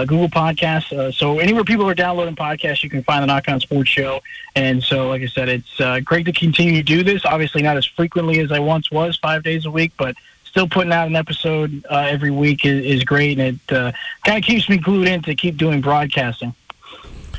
Google 0.07 0.29
Podcasts. 0.29 1.13
so 1.15 1.39
anywhere 1.39 1.63
people 1.63 1.89
are 1.89 1.95
downloading 1.95 2.35
podcasts, 2.35 2.83
you 2.83 2.89
can 2.89 3.01
find 3.03 3.23
the 3.23 3.27
Nach 3.27 3.49
On 3.49 3.59
Sports 3.59 3.89
Show. 3.89 4.21
And 4.55 4.83
so, 4.83 5.09
like 5.09 5.23
I 5.23 5.27
said, 5.27 5.49
it's 5.49 6.05
great 6.05 6.25
to 6.27 6.33
continue 6.33 6.73
to 6.73 6.83
do 6.83 7.03
this. 7.03 7.25
Obviously, 7.25 7.63
not 7.63 7.77
as 7.77 7.85
frequently 7.85 8.39
as 8.41 8.51
I 8.51 8.59
once 8.59 8.91
was, 8.91 9.17
five 9.17 9.41
days 9.41 9.65
a 9.65 9.71
week, 9.71 9.93
but 9.97 10.15
still 10.57 10.67
putting 10.67 10.91
out 10.91 11.07
an 11.07 11.15
episode 11.15 11.85
uh, 11.91 11.97
every 11.97 12.31
week 12.31 12.65
is, 12.65 12.83
is, 12.83 13.03
great, 13.03 13.37
and 13.37 13.59
it 13.69 13.75
uh, 13.75 13.91
kind 14.25 14.39
of 14.39 14.43
keeps 14.43 14.67
me 14.67 14.75
glued 14.75 15.07
in 15.07 15.21
to 15.21 15.35
keep 15.35 15.55
doing 15.55 15.81
broadcasting. 15.81 16.51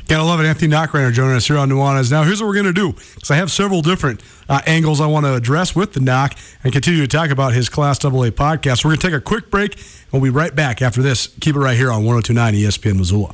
Gotta 0.07 0.23
love 0.23 0.39
it. 0.39 0.45
Anthony 0.45 0.71
Nachreiner 0.73 1.11
joining 1.11 1.35
us 1.35 1.45
here 1.45 1.57
on 1.57 1.69
Nuanez. 1.69 2.09
Now, 2.09 2.23
here's 2.23 2.41
what 2.41 2.47
we're 2.47 2.53
going 2.53 2.65
to 2.67 2.73
do 2.73 2.93
because 2.93 3.29
I 3.29 3.35
have 3.35 3.51
several 3.51 3.81
different 3.81 4.23
uh, 4.47 4.61
angles 4.65 5.01
I 5.01 5.07
want 5.07 5.25
to 5.25 5.35
address 5.35 5.75
with 5.75 5.91
the 5.91 5.99
Nach 5.99 6.33
and 6.63 6.71
continue 6.71 7.01
to 7.01 7.07
talk 7.07 7.29
about 7.29 7.51
his 7.51 7.67
Class 7.67 8.03
AA 8.05 8.31
podcast. 8.31 8.85
We're 8.85 8.91
going 8.91 8.99
to 9.01 9.07
take 9.07 9.15
a 9.15 9.21
quick 9.21 9.51
break. 9.51 9.77
We'll 10.13 10.21
be 10.21 10.29
right 10.29 10.55
back 10.55 10.81
after 10.81 11.01
this. 11.01 11.27
Keep 11.41 11.57
it 11.57 11.59
right 11.59 11.75
here 11.75 11.91
on 11.91 12.05
1029 12.05 12.53
ESPN 12.53 12.97
Missoula. 12.97 13.33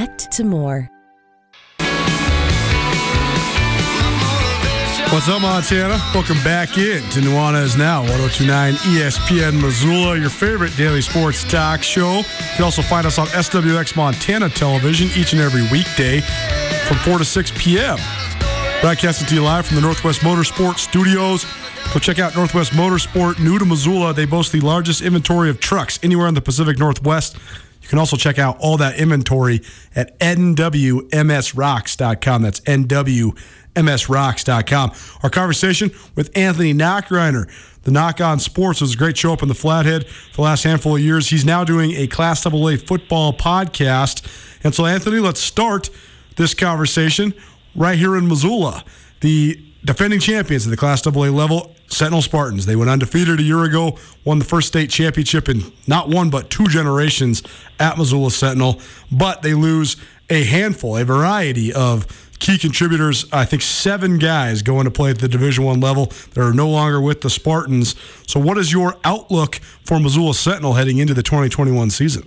connect 0.01 0.31
to 0.31 0.43
more. 0.43 0.89
What's 5.11 5.27
up, 5.27 5.41
Montana? 5.41 5.99
Welcome 6.13 6.41
back 6.41 6.77
in 6.77 7.03
to 7.09 7.19
Nuanez 7.19 7.77
Now, 7.77 7.99
1029 8.01 8.73
ESPN 8.75 9.61
Missoula, 9.61 10.17
your 10.17 10.29
favorite 10.29 10.75
daily 10.77 11.01
sports 11.01 11.43
talk 11.51 11.83
show. 11.83 12.19
You 12.19 12.23
can 12.55 12.63
also 12.63 12.81
find 12.81 13.05
us 13.05 13.19
on 13.19 13.27
SWX 13.27 13.97
Montana 13.97 14.47
Television 14.49 15.09
each 15.19 15.33
and 15.33 15.41
every 15.41 15.63
weekday 15.63 16.21
from 16.87 16.97
4 16.99 17.17
to 17.17 17.25
6 17.25 17.51
p.m. 17.57 17.97
Broadcasting 18.79 19.27
to 19.27 19.35
you 19.35 19.43
live 19.43 19.65
from 19.65 19.75
the 19.75 19.81
Northwest 19.81 20.21
Motorsport 20.21 20.77
Studios. 20.77 21.45
Go 21.93 21.99
check 21.99 22.19
out 22.19 22.33
Northwest 22.33 22.71
Motorsport, 22.71 23.37
new 23.37 23.59
to 23.59 23.65
Missoula. 23.65 24.13
They 24.13 24.25
boast 24.25 24.53
the 24.53 24.61
largest 24.61 25.01
inventory 25.01 25.49
of 25.49 25.59
trucks 25.59 25.99
anywhere 26.01 26.27
in 26.27 26.35
the 26.35 26.41
Pacific 26.41 26.79
Northwest. 26.79 27.35
You 27.81 27.87
can 27.87 27.99
also 27.99 28.17
check 28.17 28.39
out 28.39 28.57
all 28.59 28.77
that 28.77 28.99
inventory 28.99 29.61
at 29.95 30.19
nwmsrocks.com. 30.19 32.41
That's 32.41 32.59
nwmsrocks.com. 32.61 34.91
Our 35.23 35.29
conversation 35.29 35.91
with 36.15 36.35
Anthony 36.37 36.73
Nachreiner. 36.73 37.49
The 37.83 37.91
Nach 37.91 38.21
On 38.21 38.39
Sports 38.39 38.81
was 38.81 38.93
a 38.93 38.97
great 38.97 39.17
show 39.17 39.33
up 39.33 39.41
in 39.41 39.47
the 39.47 39.55
Flathead 39.55 40.07
for 40.07 40.35
the 40.35 40.43
last 40.43 40.63
handful 40.63 40.95
of 40.95 41.01
years. 41.01 41.31
He's 41.31 41.43
now 41.43 41.63
doing 41.63 41.93
a 41.93 42.05
Class 42.05 42.45
AA 42.45 42.75
football 42.77 43.33
podcast. 43.33 44.23
And 44.63 44.75
so, 44.75 44.85
Anthony, 44.85 45.17
let's 45.17 45.39
start 45.39 45.89
this 46.35 46.53
conversation 46.53 47.33
right 47.75 47.97
here 47.97 48.15
in 48.15 48.27
Missoula. 48.27 48.83
The 49.21 49.63
defending 49.83 50.19
champions 50.19 50.65
at 50.65 50.69
the 50.71 50.77
Class 50.77 51.05
AA 51.05 51.11
level, 51.11 51.75
Sentinel 51.87 52.21
Spartans. 52.21 52.65
They 52.65 52.75
went 52.75 52.89
undefeated 52.89 53.39
a 53.39 53.43
year 53.43 53.63
ago, 53.63 53.97
won 54.23 54.39
the 54.39 54.45
first 54.45 54.67
state 54.67 54.89
championship 54.89 55.49
in 55.49 55.71
not 55.87 56.09
one 56.09 56.29
but 56.29 56.49
two 56.49 56.67
generations 56.67 57.43
at 57.79 57.97
Missoula 57.97 58.31
Sentinel, 58.31 58.79
but 59.11 59.41
they 59.41 59.53
lose 59.53 59.97
a 60.29 60.43
handful, 60.43 60.97
a 60.97 61.03
variety 61.03 61.73
of 61.73 62.07
key 62.39 62.57
contributors. 62.57 63.25
I 63.31 63.45
think 63.45 63.61
seven 63.61 64.17
guys 64.17 64.61
going 64.61 64.85
to 64.85 64.91
play 64.91 65.11
at 65.11 65.19
the 65.19 65.27
Division 65.27 65.63
One 65.63 65.79
level. 65.79 66.07
that 66.33 66.37
are 66.39 66.53
no 66.53 66.69
longer 66.69 66.99
with 67.01 67.21
the 67.21 67.29
Spartans. 67.29 67.95
So, 68.27 68.39
what 68.39 68.57
is 68.57 68.71
your 68.71 68.97
outlook 69.03 69.55
for 69.85 69.99
Missoula 69.99 70.33
Sentinel 70.33 70.73
heading 70.73 70.97
into 70.97 71.13
the 71.13 71.23
2021 71.23 71.89
season? 71.89 72.23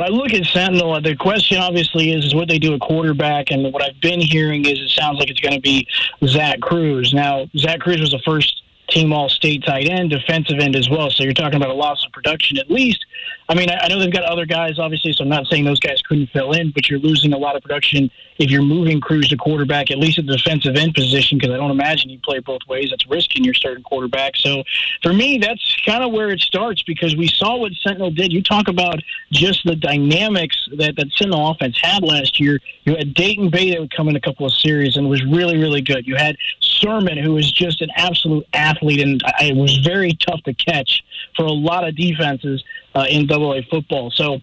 I 0.00 0.08
look 0.08 0.32
at 0.32 0.44
Sentinel. 0.46 0.94
Uh, 0.94 1.00
the 1.00 1.16
question 1.16 1.58
obviously 1.58 2.12
is, 2.12 2.24
is 2.24 2.34
what 2.34 2.48
they 2.48 2.58
do 2.58 2.74
at 2.74 2.80
quarterback, 2.80 3.50
and 3.50 3.72
what 3.72 3.82
I've 3.82 4.00
been 4.00 4.20
hearing 4.20 4.64
is 4.64 4.78
it 4.78 4.90
sounds 4.90 5.18
like 5.18 5.30
it's 5.30 5.40
going 5.40 5.54
to 5.54 5.60
be 5.60 5.86
Zach 6.24 6.60
Cruz. 6.60 7.12
Now, 7.12 7.46
Zach 7.56 7.80
Cruz 7.80 8.00
was 8.00 8.10
the 8.10 8.20
first 8.24 8.62
team 8.88 9.12
all 9.12 9.28
state 9.28 9.64
tight 9.64 9.88
end, 9.88 10.10
defensive 10.10 10.58
end 10.58 10.74
as 10.74 10.88
well. 10.88 11.10
So 11.10 11.22
you're 11.22 11.34
talking 11.34 11.56
about 11.56 11.70
a 11.70 11.74
loss 11.74 12.04
of 12.06 12.12
production 12.12 12.58
at 12.58 12.70
least. 12.70 13.04
I 13.50 13.54
mean, 13.54 13.70
I 13.70 13.88
know 13.88 13.98
they've 13.98 14.12
got 14.12 14.24
other 14.24 14.44
guys, 14.44 14.78
obviously, 14.78 15.14
so 15.14 15.24
I'm 15.24 15.30
not 15.30 15.46
saying 15.46 15.64
those 15.64 15.80
guys 15.80 16.02
couldn't 16.02 16.28
fill 16.30 16.52
in, 16.52 16.70
but 16.70 16.90
you're 16.90 16.98
losing 16.98 17.32
a 17.32 17.38
lot 17.38 17.56
of 17.56 17.62
production 17.62 18.10
if 18.38 18.50
you're 18.50 18.62
moving 18.62 19.00
Cruz 19.00 19.28
to 19.28 19.36
quarterback, 19.36 19.90
at 19.90 19.98
least 19.98 20.18
at 20.18 20.26
the 20.26 20.36
defensive 20.36 20.76
end 20.76 20.94
position, 20.94 21.38
because 21.38 21.52
I 21.52 21.56
don't 21.56 21.70
imagine 21.70 22.10
you 22.10 22.20
play 22.20 22.40
both 22.40 22.60
ways. 22.68 22.90
That's 22.90 23.06
risking 23.08 23.44
your 23.44 23.54
starting 23.54 23.82
quarterback. 23.82 24.36
So 24.36 24.64
for 25.02 25.14
me, 25.14 25.38
that's 25.38 25.76
kind 25.84 26.04
of 26.04 26.12
where 26.12 26.28
it 26.28 26.40
starts 26.40 26.82
because 26.82 27.16
we 27.16 27.26
saw 27.26 27.56
what 27.56 27.72
Sentinel 27.82 28.10
did. 28.10 28.32
You 28.32 28.42
talk 28.42 28.68
about 28.68 29.00
just 29.32 29.64
the 29.64 29.76
dynamics 29.76 30.68
that 30.76 30.96
that 30.96 31.10
Sentinel 31.12 31.50
offense 31.50 31.78
had 31.80 32.02
last 32.02 32.38
year. 32.38 32.60
You 32.84 32.96
had 32.96 33.14
Dayton 33.14 33.50
Bay 33.50 33.70
that 33.70 33.80
would 33.80 33.94
come 33.94 34.08
in 34.08 34.16
a 34.16 34.20
couple 34.20 34.44
of 34.44 34.52
series 34.52 34.96
and 34.96 35.08
was 35.08 35.24
really, 35.24 35.56
really 35.56 35.80
good. 35.80 36.06
You 36.06 36.16
had 36.16 36.36
Sermon, 36.60 37.18
who 37.18 37.32
was 37.32 37.50
just 37.50 37.80
an 37.80 37.90
absolute 37.96 38.46
athlete, 38.52 39.00
and 39.00 39.22
it 39.40 39.56
was 39.56 39.78
very 39.78 40.12
tough 40.12 40.42
to 40.44 40.54
catch 40.54 41.02
for 41.34 41.44
a 41.44 41.52
lot 41.52 41.86
of 41.86 41.96
defenses 41.96 42.62
uh, 42.94 43.06
in 43.08 43.26
Double 43.26 43.54
A 43.54 43.62
football. 43.62 44.10
So 44.10 44.40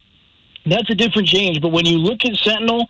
that's 0.65 0.89
a 0.89 0.95
different 0.95 1.27
change. 1.27 1.61
But 1.61 1.69
when 1.69 1.85
you 1.85 1.97
look 1.97 2.25
at 2.25 2.35
Sentinel, 2.35 2.87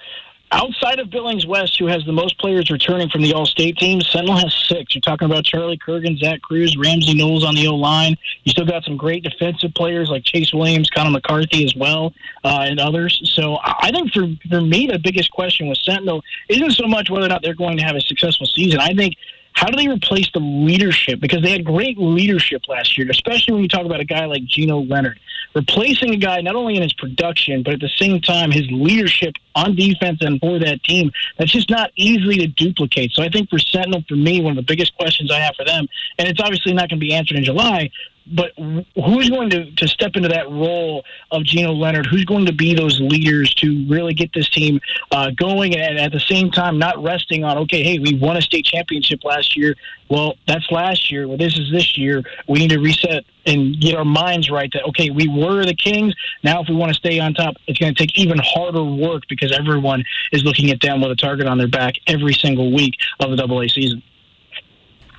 Outside 0.52 1.00
of 1.00 1.10
Billings 1.10 1.46
West, 1.48 1.80
who 1.80 1.88
has 1.88 2.06
the 2.06 2.14
most 2.14 2.38
players 2.38 2.70
returning 2.70 3.10
from 3.10 3.24
the 3.24 3.34
All 3.34 3.48
State 3.48 3.78
team, 3.78 4.00
Sentinel 4.00 4.38
has 4.38 4.54
six. 4.54 4.94
You're 4.94 5.02
talking 5.02 5.26
about 5.26 5.44
Charlie 5.44 5.78
Kurgan, 5.78 6.20
Zach 6.20 6.40
Cruz, 6.44 6.78
Ramsey 6.78 7.16
Knowles 7.16 7.44
on 7.44 7.56
the 7.56 7.68
O 7.68 7.76
line. 7.76 8.16
You 8.44 8.52
still 8.52 8.66
got 8.66 8.84
some 8.84 8.96
great 8.96 9.24
defensive 9.24 9.74
players 9.74 10.10
like 10.10 10.24
Chase 10.24 10.54
Williams, 10.54 10.90
Connor 10.92 11.10
McCarthy 11.10 11.66
as 11.66 11.76
well, 11.76 12.14
uh, 12.44 12.60
and 12.62 12.80
others. 12.80 13.20
So 13.34 13.58
I 13.64 13.90
think 13.92 14.14
for, 14.14 14.28
for 14.48 14.62
me, 14.62 14.86
the 14.86 15.00
biggest 15.00 15.32
question 15.32 15.68
with 15.68 15.80
Sentinel 15.80 16.24
isn't 16.48 16.72
so 16.72 16.86
much 16.86 17.10
whether 17.10 17.26
or 17.26 17.30
not 17.30 17.42
they're 17.42 17.56
going 17.56 17.78
to 17.78 17.84
have 17.84 17.96
a 17.96 18.02
successful 18.02 18.46
season. 18.46 18.80
I 18.80 18.94
think 18.94 19.16
how 19.56 19.68
do 19.70 19.78
they 19.78 19.88
replace 19.88 20.30
the 20.34 20.40
leadership? 20.40 21.20
Because 21.20 21.42
they 21.42 21.50
had 21.50 21.64
great 21.64 21.98
leadership 21.98 22.64
last 22.68 22.98
year, 22.98 23.10
especially 23.10 23.54
when 23.54 23.64
you 23.64 23.70
talk 23.70 23.86
about 23.86 24.02
a 24.02 24.06
guy 24.06 24.26
like 24.26 24.44
Gino 24.44 24.80
Leonard. 24.80 25.20
Replacing 25.56 26.14
a 26.14 26.18
guy 26.18 26.42
not 26.42 26.56
only 26.56 26.76
in 26.76 26.84
his 26.84 26.92
production, 26.94 27.64
but 27.64 27.74
at 27.74 27.80
the 27.80 27.90
same 27.96 28.20
time, 28.20 28.52
his 28.52 28.70
leadership 28.70 29.36
on 29.56 29.76
defense 29.76 30.20
and 30.22 30.40
for 30.40 30.60
that 30.60 30.84
team, 30.84 31.12
that's 31.38 31.52
just 31.52 31.70
not 31.70 31.92
easily 31.96 32.38
to 32.38 32.48
duplicate. 32.48 33.12
So 33.14 33.24
I 33.24 33.30
think 33.30 33.50
for 33.50 33.58
Sentinel, 33.60 34.04
for 34.08 34.16
me, 34.16 34.42
one 34.42 34.52
of 34.52 34.58
the 34.58 34.74
biggest 34.74 34.96
questions 34.98 35.32
I 35.32 35.40
have 35.40 35.56
for 35.56 35.66
them, 35.66 35.88
and 36.20 36.28
it's 36.28 36.42
obviously 36.42 36.74
not 36.74 36.90
going 36.90 37.00
to 37.00 37.06
be 37.06 37.14
answered 37.14 37.38
in 37.38 37.44
July, 37.44 37.90
but 38.28 38.52
who's 38.58 39.30
going 39.30 39.50
to, 39.52 39.72
to 39.72 39.88
step 39.88 40.16
into 40.16 40.28
that 40.30 40.50
role 40.50 41.04
of 41.32 41.44
Geno 41.44 41.74
Leonard? 41.74 42.08
Who's 42.08 42.26
going 42.26 42.46
to 42.48 42.52
be 42.52 42.74
those 42.74 43.00
leaders 43.00 43.54
to 43.56 43.86
really 43.88 44.14
get 44.14 44.34
this 44.34 44.50
team 44.50 44.80
uh, 45.12 45.30
going 45.32 45.76
and 45.76 46.00
at 46.00 46.12
the 46.12 46.20
same 46.20 46.50
time 46.50 46.80
not 46.80 47.02
resting 47.04 47.44
on, 47.44 47.58
okay, 47.60 47.84
hey, 47.84 48.00
we 48.00 48.18
won 48.18 48.36
a 48.36 48.42
state 48.42 48.66
championship 48.66 49.24
last 49.24 49.56
year. 49.56 49.76
Well, 50.10 50.36
that's 50.48 50.70
last 50.72 51.12
year. 51.12 51.28
Well, 51.28 51.38
this 51.38 51.58
is 51.58 51.72
this 51.72 51.98
year. 51.98 52.24
We 52.48 52.60
need 52.60 52.72
to 52.72 52.80
reset 52.80 53.26
and 53.46 53.80
get 53.80 53.96
our 53.96 54.06
minds 54.06 54.50
right 54.50 54.70
that, 54.74 54.84
okay, 54.86 55.10
we 55.10 55.28
were 55.28 55.66
the 55.66 55.76
Kings. 55.76 56.14
Now, 56.44 56.62
if 56.62 56.70
we 56.70 56.76
want 56.76 56.92
to 56.92 56.98
stay 56.98 57.20
on 57.20 57.34
top, 57.34 57.56
it's 57.68 57.78
going 57.78 57.94
to 57.94 58.00
take 58.00 58.18
even 58.18 58.40
harder 58.40 58.84
work 58.84 59.24
because 59.30 59.52
everyone 59.52 60.04
is 60.32 60.44
looking 60.44 60.72
at 60.72 60.82
them 60.82 61.02
with 61.02 61.12
a 61.12 61.16
target 61.16 61.48
on 61.48 61.58
their 61.58 61.68
back 61.68 61.96
every 62.08 62.34
single 62.34 62.74
week 62.74 62.96
of 63.20 63.30
the 63.30 63.36
Double 63.36 63.62
A 63.62 63.68
season. 63.68 64.02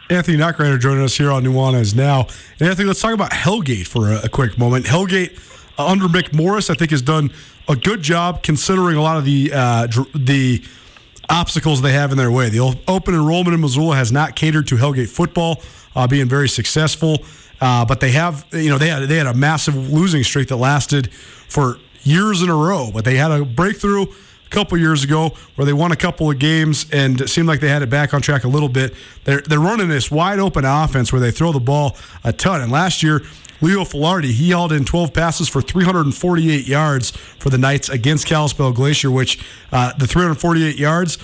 Anthony 0.08 0.38
Nachreiner 0.38 0.78
joining 0.78 1.02
us 1.02 1.16
here 1.16 1.32
on 1.32 1.42
Nuanez 1.42 1.94
now. 1.94 2.28
And 2.60 2.68
Anthony, 2.68 2.86
let's 2.86 3.00
talk 3.00 3.12
about 3.12 3.32
Hellgate 3.32 3.86
for 3.86 4.12
a, 4.12 4.24
a 4.24 4.28
quick 4.28 4.56
moment. 4.56 4.86
Hellgate 4.86 5.36
uh, 5.78 5.86
under 5.86 6.06
Mick 6.06 6.32
Morris, 6.32 6.70
I 6.70 6.74
think, 6.74 6.92
has 6.92 7.02
done 7.02 7.30
a 7.68 7.74
good 7.74 8.02
job 8.02 8.42
considering 8.42 8.96
a 8.96 9.02
lot 9.02 9.16
of 9.16 9.24
the 9.24 9.50
uh, 9.52 9.86
dr- 9.88 10.10
the 10.14 10.64
obstacles 11.28 11.82
they 11.82 11.92
have 11.92 12.12
in 12.12 12.18
their 12.18 12.30
way. 12.30 12.48
The 12.48 12.60
open 12.86 13.14
enrollment 13.14 13.54
in 13.54 13.60
Missoula 13.60 13.96
has 13.96 14.12
not 14.12 14.36
catered 14.36 14.68
to 14.68 14.76
Hellgate 14.76 15.08
football, 15.08 15.60
uh, 15.96 16.06
being 16.06 16.28
very 16.28 16.48
successful. 16.48 17.18
Uh, 17.60 17.84
but 17.84 18.00
they 18.00 18.10
have, 18.12 18.44
you 18.52 18.68
know, 18.68 18.78
they 18.78 18.88
had 18.88 19.08
they 19.08 19.16
had 19.16 19.26
a 19.26 19.34
massive 19.34 19.90
losing 19.90 20.22
streak 20.22 20.48
that 20.48 20.56
lasted 20.56 21.12
for 21.12 21.78
years 22.02 22.42
in 22.42 22.48
a 22.48 22.54
row. 22.54 22.90
But 22.92 23.04
they 23.04 23.16
had 23.16 23.30
a 23.30 23.44
breakthrough 23.44 24.02
a 24.04 24.48
couple 24.50 24.78
years 24.78 25.04
ago 25.04 25.32
where 25.56 25.66
they 25.66 25.72
won 25.72 25.92
a 25.92 25.96
couple 25.96 26.30
of 26.30 26.38
games 26.38 26.86
and 26.92 27.20
it 27.20 27.28
seemed 27.28 27.48
like 27.48 27.60
they 27.60 27.68
had 27.68 27.82
it 27.82 27.90
back 27.90 28.14
on 28.14 28.22
track 28.22 28.44
a 28.44 28.48
little 28.48 28.68
bit. 28.68 28.94
They're, 29.24 29.40
they're 29.40 29.60
running 29.60 29.88
this 29.88 30.10
wide 30.10 30.38
open 30.38 30.64
offense 30.64 31.12
where 31.12 31.20
they 31.20 31.30
throw 31.30 31.52
the 31.52 31.60
ball 31.60 31.96
a 32.24 32.32
ton. 32.32 32.60
And 32.60 32.70
last 32.70 33.02
year, 33.02 33.22
Leo 33.60 33.82
Filardi, 33.84 34.32
he 34.32 34.50
hauled 34.50 34.72
in 34.72 34.84
12 34.84 35.14
passes 35.14 35.48
for 35.48 35.62
348 35.62 36.66
yards 36.66 37.10
for 37.10 37.48
the 37.48 37.58
Knights 37.58 37.88
against 37.88 38.26
Kalispell 38.26 38.72
Glacier, 38.72 39.10
which 39.10 39.42
uh, 39.72 39.94
the 39.94 40.06
348 40.06 40.76
yards, 40.76 41.16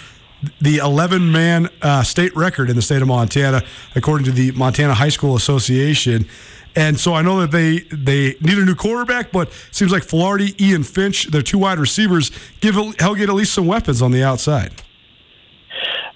the 0.60 0.78
11 0.78 1.30
man 1.30 1.68
uh, 1.82 2.02
state 2.02 2.34
record 2.36 2.70
in 2.70 2.76
the 2.76 2.82
state 2.82 3.02
of 3.02 3.08
Montana, 3.08 3.62
according 3.94 4.24
to 4.26 4.32
the 4.32 4.52
Montana 4.52 4.94
High 4.94 5.08
School 5.08 5.36
Association. 5.36 6.26
And 6.74 6.98
so 6.98 7.14
I 7.14 7.22
know 7.22 7.40
that 7.40 7.50
they 7.50 7.80
they 7.94 8.36
need 8.40 8.58
a 8.58 8.64
new 8.64 8.74
quarterback, 8.74 9.30
but 9.30 9.48
it 9.48 9.54
seems 9.70 9.92
like 9.92 10.02
Filardi, 10.02 10.58
Ian 10.60 10.84
Finch, 10.84 11.26
their 11.26 11.42
two 11.42 11.58
wide 11.58 11.78
receivers, 11.78 12.30
give 12.60 12.74
Hellgate 12.76 13.28
at 13.28 13.34
least 13.34 13.52
some 13.52 13.66
weapons 13.66 14.00
on 14.00 14.10
the 14.10 14.24
outside. 14.24 14.72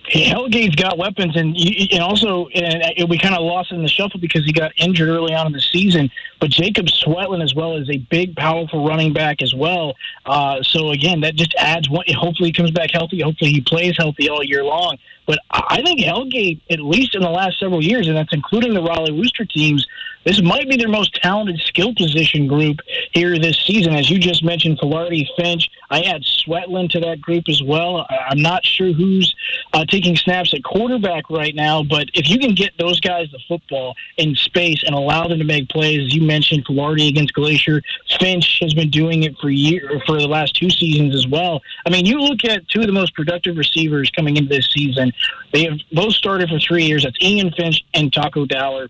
Hellgate's 0.08 0.76
got 0.76 0.98
weapons, 0.98 1.36
and 1.36 1.56
and 1.56 2.00
also 2.00 2.46
and 2.48 3.08
we 3.08 3.18
kind 3.18 3.34
of 3.34 3.42
lost 3.42 3.72
in 3.72 3.82
the 3.82 3.88
shuffle 3.88 4.20
because 4.20 4.44
he 4.44 4.52
got 4.52 4.72
injured 4.76 5.08
early 5.08 5.34
on 5.34 5.46
in 5.46 5.52
the 5.52 5.60
season. 5.60 6.10
But 6.40 6.50
Jacob 6.50 6.86
Swetland 6.86 7.42
as 7.42 7.54
well 7.54 7.76
is 7.76 7.90
a 7.90 7.98
big, 7.98 8.36
powerful 8.36 8.86
running 8.86 9.12
back 9.12 9.42
as 9.42 9.54
well. 9.54 9.94
Uh, 10.24 10.62
so 10.62 10.90
again, 10.90 11.20
that 11.22 11.34
just 11.34 11.54
adds 11.58 11.90
one. 11.90 12.04
Hopefully, 12.14 12.50
he 12.50 12.52
comes 12.52 12.70
back 12.70 12.90
healthy. 12.92 13.20
Hopefully, 13.20 13.50
he 13.50 13.60
plays 13.60 13.96
healthy 13.96 14.28
all 14.28 14.44
year 14.44 14.62
long. 14.62 14.96
But 15.26 15.40
I 15.50 15.82
think 15.82 16.00
Hellgate, 16.00 16.60
at 16.70 16.78
least 16.80 17.16
in 17.16 17.22
the 17.22 17.30
last 17.30 17.58
several 17.58 17.82
years, 17.82 18.06
and 18.06 18.16
that's 18.16 18.32
including 18.32 18.74
the 18.74 18.82
Raleigh 18.82 19.10
Wooster 19.10 19.44
teams, 19.44 19.84
this 20.24 20.40
might 20.42 20.68
be 20.68 20.76
their 20.76 20.88
most 20.88 21.14
talented 21.14 21.60
skill 21.60 21.94
position 21.94 22.46
group 22.46 22.78
here 23.12 23.38
this 23.38 23.58
season. 23.64 23.94
As 23.94 24.10
you 24.10 24.18
just 24.18 24.44
mentioned, 24.44 24.78
Filardi, 24.78 25.26
Finch. 25.36 25.68
I 25.90 26.02
add 26.02 26.22
Swetland 26.22 26.90
to 26.90 27.00
that 27.00 27.20
group 27.20 27.44
as 27.48 27.62
well. 27.62 28.06
I'm 28.28 28.42
not 28.42 28.64
sure 28.64 28.92
who's 28.92 29.34
uh, 29.76 29.84
taking 29.84 30.16
snaps 30.16 30.54
at 30.54 30.64
quarterback 30.64 31.28
right 31.28 31.54
now, 31.54 31.82
but 31.82 32.08
if 32.14 32.30
you 32.30 32.38
can 32.38 32.54
get 32.54 32.72
those 32.78 32.98
guys 32.98 33.28
the 33.30 33.38
football 33.46 33.94
in 34.16 34.34
space 34.34 34.82
and 34.82 34.94
allow 34.94 35.28
them 35.28 35.38
to 35.38 35.44
make 35.44 35.68
plays, 35.68 36.06
as 36.06 36.14
you 36.14 36.22
mentioned, 36.22 36.64
Filardi 36.64 37.10
against 37.10 37.34
Glacier, 37.34 37.82
Finch 38.18 38.58
has 38.62 38.72
been 38.72 38.88
doing 38.88 39.24
it 39.24 39.36
for 39.38 39.50
year 39.50 40.00
for 40.06 40.18
the 40.18 40.26
last 40.26 40.56
two 40.56 40.70
seasons 40.70 41.14
as 41.14 41.26
well. 41.26 41.60
I 41.84 41.90
mean, 41.90 42.06
you 42.06 42.18
look 42.18 42.42
at 42.46 42.66
two 42.70 42.80
of 42.80 42.86
the 42.86 42.92
most 42.92 43.14
productive 43.14 43.58
receivers 43.58 44.08
coming 44.08 44.38
into 44.38 44.48
this 44.48 44.66
season. 44.72 45.12
They 45.52 45.64
have 45.64 45.78
both 45.92 46.14
started 46.14 46.48
for 46.48 46.58
three 46.58 46.84
years. 46.84 47.04
That's 47.04 47.20
Ian 47.20 47.52
Finch 47.52 47.84
and 47.92 48.10
Taco 48.10 48.46
Dowler 48.46 48.88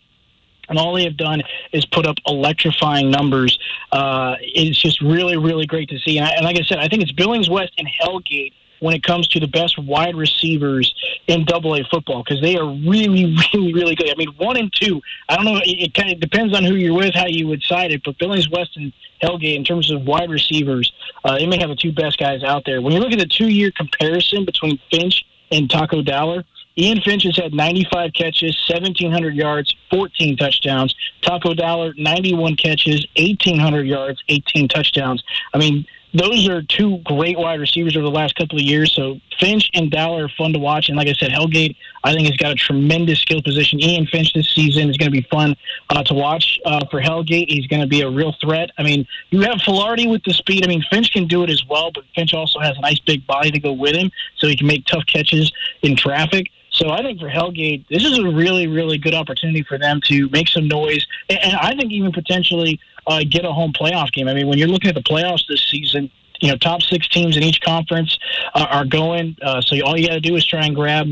and 0.68 0.78
all 0.78 0.94
they 0.94 1.04
have 1.04 1.16
done 1.16 1.42
is 1.72 1.86
put 1.86 2.06
up 2.06 2.16
electrifying 2.26 3.08
numbers. 3.08 3.56
Uh, 3.92 4.34
it's 4.40 4.80
just 4.80 5.00
really, 5.00 5.36
really 5.36 5.64
great 5.64 5.88
to 5.88 5.98
see. 6.00 6.18
And, 6.18 6.26
I, 6.26 6.30
and, 6.30 6.44
like 6.44 6.56
I 6.56 6.62
said, 6.62 6.78
I 6.78 6.88
think 6.88 7.02
it's 7.02 7.12
Billings 7.12 7.48
West 7.48 7.72
and 7.78 7.86
Hellgate 7.86 8.52
when 8.80 8.94
it 8.94 9.02
comes 9.02 9.28
to 9.28 9.40
the 9.40 9.46
best 9.46 9.78
wide 9.78 10.16
receivers 10.16 10.94
in 11.26 11.44
Double 11.44 11.74
A 11.74 11.84
football 11.84 12.22
because 12.22 12.40
they 12.40 12.56
are 12.56 12.66
really, 12.66 13.36
really, 13.54 13.72
really 13.72 13.94
good. 13.94 14.10
I 14.10 14.14
mean, 14.16 14.32
one 14.36 14.56
and 14.56 14.72
two. 14.72 15.00
I 15.28 15.36
don't 15.36 15.44
know. 15.44 15.56
It, 15.58 15.82
it 15.82 15.94
kind 15.94 16.10
of 16.10 16.20
depends 16.20 16.56
on 16.56 16.64
who 16.64 16.74
you're 16.74 16.94
with, 16.94 17.14
how 17.14 17.26
you 17.26 17.46
would 17.48 17.62
side 17.62 17.92
it. 17.92 18.02
But 18.04 18.18
Billings 18.18 18.48
West 18.50 18.76
and 18.76 18.92
Hellgate, 19.22 19.56
in 19.56 19.64
terms 19.64 19.90
of 19.90 20.02
wide 20.02 20.30
receivers, 20.30 20.92
uh, 21.24 21.38
they 21.38 21.46
may 21.46 21.58
have 21.58 21.70
the 21.70 21.76
two 21.76 21.92
best 21.92 22.18
guys 22.18 22.42
out 22.42 22.64
there. 22.66 22.82
When 22.82 22.92
you 22.92 23.00
look 23.00 23.12
at 23.12 23.18
the 23.18 23.26
two-year 23.26 23.72
comparison 23.72 24.44
between 24.44 24.78
Finch 24.90 25.24
and 25.50 25.70
Taco 25.70 26.02
Dowler, 26.02 26.44
Ian 26.78 27.00
Finch 27.00 27.22
has 27.22 27.36
had 27.36 27.54
95 27.54 28.12
catches, 28.12 28.54
1,700 28.68 29.34
yards, 29.34 29.74
14 29.90 30.36
touchdowns. 30.36 30.94
Taco 31.22 31.54
Dowler, 31.54 31.94
91 31.96 32.56
catches, 32.56 33.06
1,800 33.16 33.86
yards, 33.86 34.22
18 34.28 34.68
touchdowns. 34.68 35.24
I 35.54 35.58
mean, 35.58 35.86
those 36.18 36.48
are 36.48 36.62
two 36.62 36.98
great 36.98 37.38
wide 37.38 37.60
receivers 37.60 37.96
over 37.96 38.04
the 38.04 38.10
last 38.10 38.34
couple 38.36 38.58
of 38.58 38.62
years. 38.62 38.92
So 38.94 39.20
Finch 39.38 39.70
and 39.74 39.90
Dowler 39.90 40.24
are 40.24 40.28
fun 40.38 40.52
to 40.52 40.58
watch. 40.58 40.88
And 40.88 40.96
like 40.96 41.08
I 41.08 41.12
said, 41.12 41.30
Hellgate, 41.30 41.76
I 42.04 42.14
think, 42.14 42.28
has 42.28 42.36
got 42.36 42.52
a 42.52 42.54
tremendous 42.54 43.20
skill 43.20 43.42
position. 43.42 43.80
Ian 43.80 44.06
Finch 44.06 44.32
this 44.32 44.48
season 44.54 44.88
is 44.88 44.96
going 44.96 45.10
to 45.12 45.20
be 45.20 45.26
fun 45.30 45.56
uh, 45.90 46.02
to 46.04 46.14
watch 46.14 46.58
uh, 46.64 46.84
for 46.90 47.00
Hellgate. 47.00 47.48
He's 47.48 47.66
going 47.66 47.82
to 47.82 47.88
be 47.88 48.02
a 48.02 48.10
real 48.10 48.34
threat. 48.40 48.70
I 48.78 48.82
mean, 48.82 49.06
you 49.30 49.40
have 49.42 49.58
Filardi 49.58 50.10
with 50.10 50.22
the 50.24 50.32
speed. 50.32 50.64
I 50.64 50.68
mean, 50.68 50.84
Finch 50.90 51.12
can 51.12 51.26
do 51.26 51.42
it 51.42 51.50
as 51.50 51.64
well, 51.68 51.90
but 51.92 52.04
Finch 52.14 52.32
also 52.34 52.60
has 52.60 52.76
a 52.78 52.80
nice 52.80 53.00
big 53.00 53.26
body 53.26 53.50
to 53.50 53.58
go 53.58 53.72
with 53.72 53.94
him, 53.94 54.10
so 54.36 54.46
he 54.46 54.56
can 54.56 54.66
make 54.66 54.86
tough 54.86 55.04
catches 55.06 55.52
in 55.82 55.96
traffic. 55.96 56.46
So 56.70 56.90
I 56.90 57.02
think 57.02 57.20
for 57.20 57.28
Hellgate, 57.28 57.86
this 57.88 58.04
is 58.04 58.18
a 58.18 58.24
really, 58.24 58.66
really 58.66 58.98
good 58.98 59.14
opportunity 59.14 59.62
for 59.62 59.78
them 59.78 60.00
to 60.04 60.28
make 60.28 60.48
some 60.48 60.68
noise, 60.68 61.06
and, 61.30 61.38
and 61.38 61.56
I 61.56 61.74
think 61.74 61.90
even 61.90 62.12
potentially 62.12 62.78
uh, 63.06 63.22
get 63.28 63.44
a 63.44 63.52
home 63.52 63.72
playoff 63.72 64.12
game. 64.12 64.28
I 64.28 64.34
mean, 64.34 64.48
when 64.48 64.58
you're 64.58 64.68
looking 64.68 64.88
at 64.88 64.94
the 64.94 65.02
playoffs 65.02 65.46
this 65.48 65.66
season, 65.70 66.10
you 66.40 66.50
know, 66.50 66.56
top 66.56 66.82
six 66.82 67.08
teams 67.08 67.36
in 67.36 67.42
each 67.42 67.60
conference 67.60 68.18
uh, 68.54 68.66
are 68.70 68.84
going. 68.84 69.36
Uh, 69.40 69.60
so 69.60 69.76
all 69.84 69.96
you 69.98 70.06
got 70.06 70.14
to 70.14 70.20
do 70.20 70.36
is 70.36 70.44
try 70.44 70.66
and 70.66 70.74
grab 70.74 71.08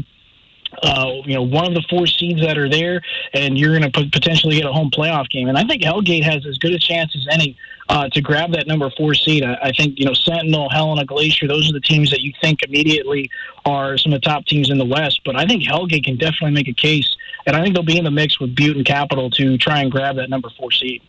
uh, 0.82 1.12
you 1.24 1.34
know, 1.34 1.42
one 1.42 1.66
of 1.66 1.74
the 1.74 1.84
four 1.88 2.06
seeds 2.06 2.40
that 2.40 2.58
are 2.58 2.68
there, 2.68 3.02
and 3.32 3.58
you're 3.58 3.78
going 3.78 3.90
to 3.90 4.10
potentially 4.10 4.56
get 4.56 4.66
a 4.66 4.72
home 4.72 4.90
playoff 4.90 5.28
game. 5.28 5.48
And 5.48 5.56
I 5.56 5.64
think 5.64 5.82
Hellgate 5.82 6.24
has 6.24 6.44
as 6.46 6.58
good 6.58 6.72
a 6.72 6.78
chance 6.78 7.14
as 7.16 7.26
any 7.30 7.56
uh, 7.88 8.08
to 8.08 8.20
grab 8.20 8.52
that 8.52 8.66
number 8.66 8.90
four 8.96 9.14
seed. 9.14 9.44
I, 9.44 9.54
I, 9.62 9.72
think 9.72 9.98
you 9.98 10.06
know 10.06 10.14
Sentinel, 10.14 10.68
Helena, 10.70 11.04
Glacier; 11.04 11.46
those 11.46 11.68
are 11.68 11.72
the 11.72 11.80
teams 11.80 12.10
that 12.10 12.22
you 12.22 12.32
think 12.40 12.62
immediately 12.62 13.30
are 13.64 13.98
some 13.98 14.12
of 14.12 14.20
the 14.20 14.26
top 14.26 14.46
teams 14.46 14.70
in 14.70 14.78
the 14.78 14.84
West. 14.84 15.20
But 15.24 15.36
I 15.36 15.46
think 15.46 15.62
Hellgate 15.62 16.04
can 16.04 16.16
definitely 16.16 16.52
make 16.52 16.68
a 16.68 16.72
case, 16.72 17.16
and 17.46 17.54
I 17.54 17.62
think 17.62 17.74
they'll 17.74 17.84
be 17.84 17.98
in 17.98 18.04
the 18.04 18.10
mix 18.10 18.40
with 18.40 18.54
Butte 18.54 18.76
and 18.76 18.86
Capital 18.86 19.30
to 19.30 19.58
try 19.58 19.80
and 19.80 19.90
grab 19.90 20.16
that 20.16 20.30
number 20.30 20.50
four 20.58 20.72
seed. 20.72 21.02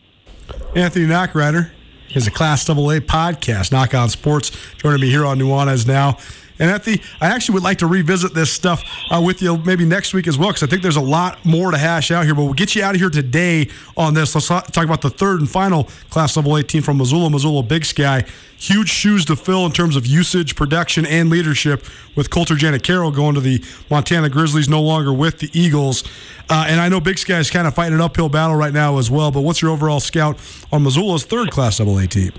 Anthony 0.74 1.06
Nachreiner 1.06 1.70
is 2.14 2.26
a 2.26 2.30
Class 2.30 2.68
AA 2.68 3.00
podcast, 3.00 3.72
Nach 3.72 3.94
On 3.94 4.08
Sports, 4.08 4.50
joining 4.78 5.00
me 5.00 5.10
here 5.10 5.24
on 5.24 5.38
Nuanez 5.38 5.86
now. 5.86 6.18
And 6.58 6.82
the, 6.82 7.00
I 7.20 7.28
actually 7.28 7.54
would 7.54 7.62
like 7.62 7.78
to 7.78 7.86
revisit 7.86 8.34
this 8.34 8.52
stuff 8.52 8.82
uh, 9.10 9.20
with 9.24 9.42
you 9.42 9.58
maybe 9.58 9.84
next 9.84 10.14
week 10.14 10.26
as 10.26 10.38
well, 10.38 10.48
because 10.48 10.62
I 10.62 10.66
think 10.66 10.82
there's 10.82 10.96
a 10.96 11.00
lot 11.00 11.44
more 11.44 11.70
to 11.70 11.78
hash 11.78 12.10
out 12.10 12.24
here. 12.24 12.34
But 12.34 12.44
we'll 12.44 12.54
get 12.54 12.74
you 12.74 12.82
out 12.82 12.94
of 12.94 13.00
here 13.00 13.10
today 13.10 13.68
on 13.96 14.14
this. 14.14 14.34
Let's 14.34 14.48
talk 14.48 14.84
about 14.84 15.02
the 15.02 15.10
third 15.10 15.40
and 15.40 15.50
final 15.50 15.84
Class 16.10 16.36
Level 16.36 16.56
18 16.56 16.82
from 16.82 16.98
Missoula, 16.98 17.30
Missoula 17.30 17.62
Big 17.62 17.84
Sky. 17.84 18.24
Huge 18.58 18.88
shoes 18.88 19.26
to 19.26 19.36
fill 19.36 19.66
in 19.66 19.72
terms 19.72 19.96
of 19.96 20.06
usage, 20.06 20.56
production, 20.56 21.04
and 21.04 21.28
leadership 21.28 21.84
with 22.14 22.30
Colter 22.30 22.54
Janet 22.54 22.82
Carroll 22.82 23.10
going 23.10 23.34
to 23.34 23.40
the 23.40 23.62
Montana 23.90 24.30
Grizzlies, 24.30 24.66
no 24.66 24.80
longer 24.80 25.12
with 25.12 25.40
the 25.40 25.50
Eagles. 25.52 26.04
Uh, 26.48 26.64
and 26.66 26.80
I 26.80 26.88
know 26.88 27.00
Big 27.00 27.18
Sky 27.18 27.38
is 27.38 27.50
kind 27.50 27.66
of 27.66 27.74
fighting 27.74 27.94
an 27.94 28.00
uphill 28.00 28.30
battle 28.30 28.56
right 28.56 28.72
now 28.72 28.96
as 28.96 29.10
well. 29.10 29.30
But 29.30 29.42
what's 29.42 29.60
your 29.60 29.72
overall 29.72 30.00
scout 30.00 30.38
on 30.72 30.82
Missoula's 30.82 31.24
third 31.24 31.50
Class 31.50 31.80
Level 31.80 32.00
18? 32.00 32.32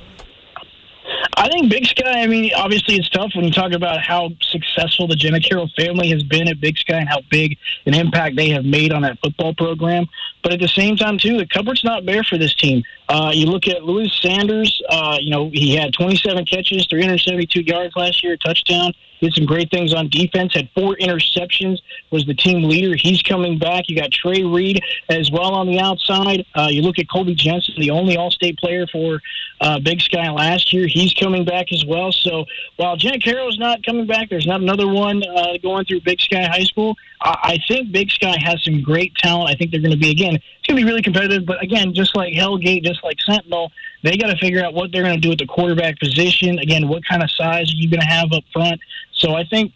I 1.37 1.49
think 1.49 1.69
Big 1.69 1.85
Sky, 1.85 2.23
I 2.23 2.25
mean, 2.25 2.51
obviously 2.55 2.95
it's 2.95 3.09
tough 3.09 3.31
when 3.35 3.45
you 3.45 3.51
talk 3.51 3.71
about 3.71 4.01
how 4.01 4.31
successful 4.41 5.07
the 5.07 5.15
Jenna 5.15 5.39
Carroll 5.39 5.69
family 5.77 6.09
has 6.09 6.23
been 6.23 6.47
at 6.47 6.59
Big 6.59 6.79
Sky 6.79 6.97
and 6.97 7.07
how 7.07 7.21
big 7.29 7.59
an 7.85 7.93
impact 7.93 8.35
they 8.35 8.49
have 8.49 8.65
made 8.65 8.91
on 8.91 9.03
that 9.03 9.19
football 9.19 9.53
program. 9.53 10.07
But 10.41 10.53
at 10.53 10.59
the 10.59 10.67
same 10.67 10.95
time, 10.95 11.19
too, 11.19 11.37
the 11.37 11.45
cupboard's 11.45 11.83
not 11.83 12.07
bare 12.07 12.23
for 12.23 12.39
this 12.39 12.55
team. 12.55 12.83
Uh, 13.07 13.31
you 13.35 13.45
look 13.45 13.67
at 13.67 13.83
Louis 13.83 14.11
Sanders, 14.19 14.81
uh, 14.89 15.19
you 15.21 15.29
know, 15.29 15.51
he 15.53 15.75
had 15.75 15.93
27 15.93 16.43
catches, 16.45 16.87
372 16.87 17.61
yards 17.61 17.95
last 17.95 18.23
year, 18.23 18.35
touchdown 18.35 18.91
did 19.19 19.33
some 19.33 19.45
great 19.45 19.71
things 19.71 19.93
on 19.93 20.09
defense, 20.09 20.53
had 20.53 20.69
four 20.75 20.95
interceptions, 20.97 21.79
was 22.11 22.25
the 22.25 22.33
team 22.33 22.63
leader. 22.63 22.95
He's 22.95 23.21
coming 23.21 23.57
back. 23.57 23.85
You 23.87 23.99
got 23.99 24.11
Trey 24.11 24.43
Reed 24.43 24.81
as 25.09 25.31
well 25.31 25.53
on 25.53 25.67
the 25.67 25.79
outside. 25.79 26.45
Uh, 26.55 26.67
you 26.69 26.81
look 26.81 26.99
at 26.99 27.09
Colby 27.09 27.35
Jensen, 27.35 27.75
the 27.77 27.91
only 27.91 28.17
All 28.17 28.31
State 28.31 28.57
player 28.57 28.85
for 28.87 29.21
uh, 29.61 29.79
Big 29.79 30.01
Sky 30.01 30.29
last 30.29 30.73
year. 30.73 30.87
He's 30.87 31.13
coming 31.13 31.45
back 31.45 31.71
as 31.71 31.85
well. 31.85 32.11
So 32.11 32.45
while 32.75 32.95
Jack 32.95 33.19
Harrell's 33.21 33.57
not 33.57 33.83
coming 33.85 34.05
back, 34.05 34.29
there's 34.29 34.47
not 34.47 34.61
another 34.61 34.87
one 34.87 35.23
uh, 35.23 35.57
going 35.61 35.85
through 35.85 36.01
Big 36.01 36.19
Sky 36.19 36.43
High 36.43 36.63
School. 36.63 36.95
I, 37.21 37.37
I 37.43 37.57
think 37.67 37.91
Big 37.91 38.11
Sky 38.11 38.37
has 38.39 38.63
some 38.63 38.81
great 38.81 39.15
talent. 39.15 39.49
I 39.49 39.55
think 39.55 39.71
they're 39.71 39.81
going 39.81 39.91
to 39.91 39.97
be 39.97 40.11
again. 40.11 40.35
It's 40.35 40.67
going 40.67 40.77
to 40.77 40.83
be 40.83 40.85
really 40.85 41.01
competitive. 41.01 41.45
But 41.45 41.61
again, 41.63 41.93
just 41.93 42.15
like 42.15 42.33
Hellgate, 42.33 42.83
just 42.83 43.03
like 43.03 43.17
Sentinel, 43.21 43.71
they 44.03 44.17
got 44.17 44.27
to 44.27 44.37
figure 44.37 44.63
out 44.63 44.73
what 44.73 44.91
they're 44.91 45.03
going 45.03 45.15
to 45.15 45.21
do 45.21 45.31
at 45.31 45.37
the 45.37 45.45
quarterback 45.45 45.99
position. 45.99 46.59
Again, 46.59 46.87
what 46.87 47.03
kind 47.05 47.23
of 47.23 47.31
size 47.31 47.71
are 47.71 47.75
you 47.75 47.89
going 47.89 48.01
to 48.01 48.07
have 48.07 48.31
up 48.31 48.43
front? 48.53 48.79
So 49.13 49.33
I 49.33 49.43
think 49.45 49.73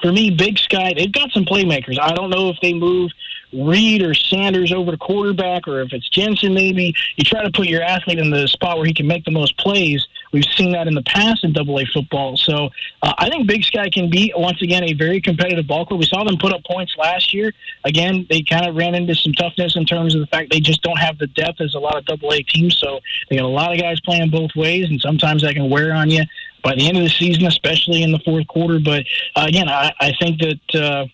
for 0.00 0.12
me, 0.12 0.30
Big 0.30 0.58
Sky, 0.58 0.94
they've 0.94 1.12
got 1.12 1.30
some 1.32 1.44
playmakers. 1.44 1.98
I 2.00 2.14
don't 2.14 2.30
know 2.30 2.48
if 2.48 2.56
they 2.62 2.72
move 2.72 3.10
Reed 3.52 4.02
or 4.02 4.14
Sanders 4.14 4.72
over 4.72 4.92
to 4.92 4.96
quarterback, 4.96 5.66
or 5.66 5.80
if 5.80 5.92
it's 5.92 6.08
Jensen, 6.08 6.54
maybe. 6.54 6.94
You 7.16 7.24
try 7.24 7.42
to 7.42 7.50
put 7.50 7.66
your 7.66 7.82
athlete 7.82 8.18
in 8.18 8.30
the 8.30 8.46
spot 8.48 8.76
where 8.76 8.86
he 8.86 8.94
can 8.94 9.06
make 9.06 9.24
the 9.24 9.30
most 9.30 9.58
plays. 9.58 10.06
We've 10.32 10.44
seen 10.56 10.72
that 10.72 10.86
in 10.86 10.94
the 10.94 11.02
past 11.02 11.44
in 11.44 11.52
Double 11.52 11.78
A 11.78 11.86
football. 11.86 12.36
So 12.36 12.70
uh, 13.02 13.14
I 13.18 13.28
think 13.28 13.46
Big 13.48 13.64
Sky 13.64 13.88
can 13.90 14.10
be 14.10 14.32
once 14.36 14.62
again 14.62 14.84
a 14.84 14.92
very 14.92 15.20
competitive 15.20 15.66
ball 15.66 15.86
club. 15.86 16.00
We 16.00 16.06
saw 16.06 16.24
them 16.24 16.38
put 16.38 16.52
up 16.52 16.64
points 16.64 16.94
last 16.96 17.34
year. 17.34 17.52
Again, 17.84 18.26
they 18.30 18.42
kind 18.42 18.66
of 18.66 18.76
ran 18.76 18.94
into 18.94 19.14
some 19.14 19.32
toughness 19.32 19.76
in 19.76 19.84
terms 19.84 20.14
of 20.14 20.20
the 20.20 20.26
fact 20.28 20.50
they 20.50 20.60
just 20.60 20.82
don't 20.82 20.98
have 20.98 21.18
the 21.18 21.26
depth 21.28 21.60
as 21.60 21.74
a 21.74 21.78
lot 21.78 21.96
of 21.96 22.04
Double 22.04 22.32
A 22.32 22.42
teams. 22.42 22.78
So 22.78 23.00
they 23.28 23.36
got 23.36 23.44
a 23.44 23.48
lot 23.48 23.72
of 23.72 23.80
guys 23.80 24.00
playing 24.00 24.30
both 24.30 24.54
ways, 24.54 24.88
and 24.88 25.00
sometimes 25.00 25.42
that 25.42 25.54
can 25.54 25.68
wear 25.68 25.92
on 25.92 26.10
you 26.10 26.22
by 26.62 26.74
the 26.74 26.86
end 26.86 26.96
of 26.96 27.02
the 27.02 27.10
season, 27.10 27.46
especially 27.46 28.02
in 28.02 28.12
the 28.12 28.20
fourth 28.20 28.46
quarter. 28.46 28.78
But 28.78 29.06
uh, 29.36 29.46
again, 29.48 29.68
I, 29.68 29.92
I 30.00 30.12
think 30.20 30.40
that. 30.40 30.74
Uh, 30.74 31.06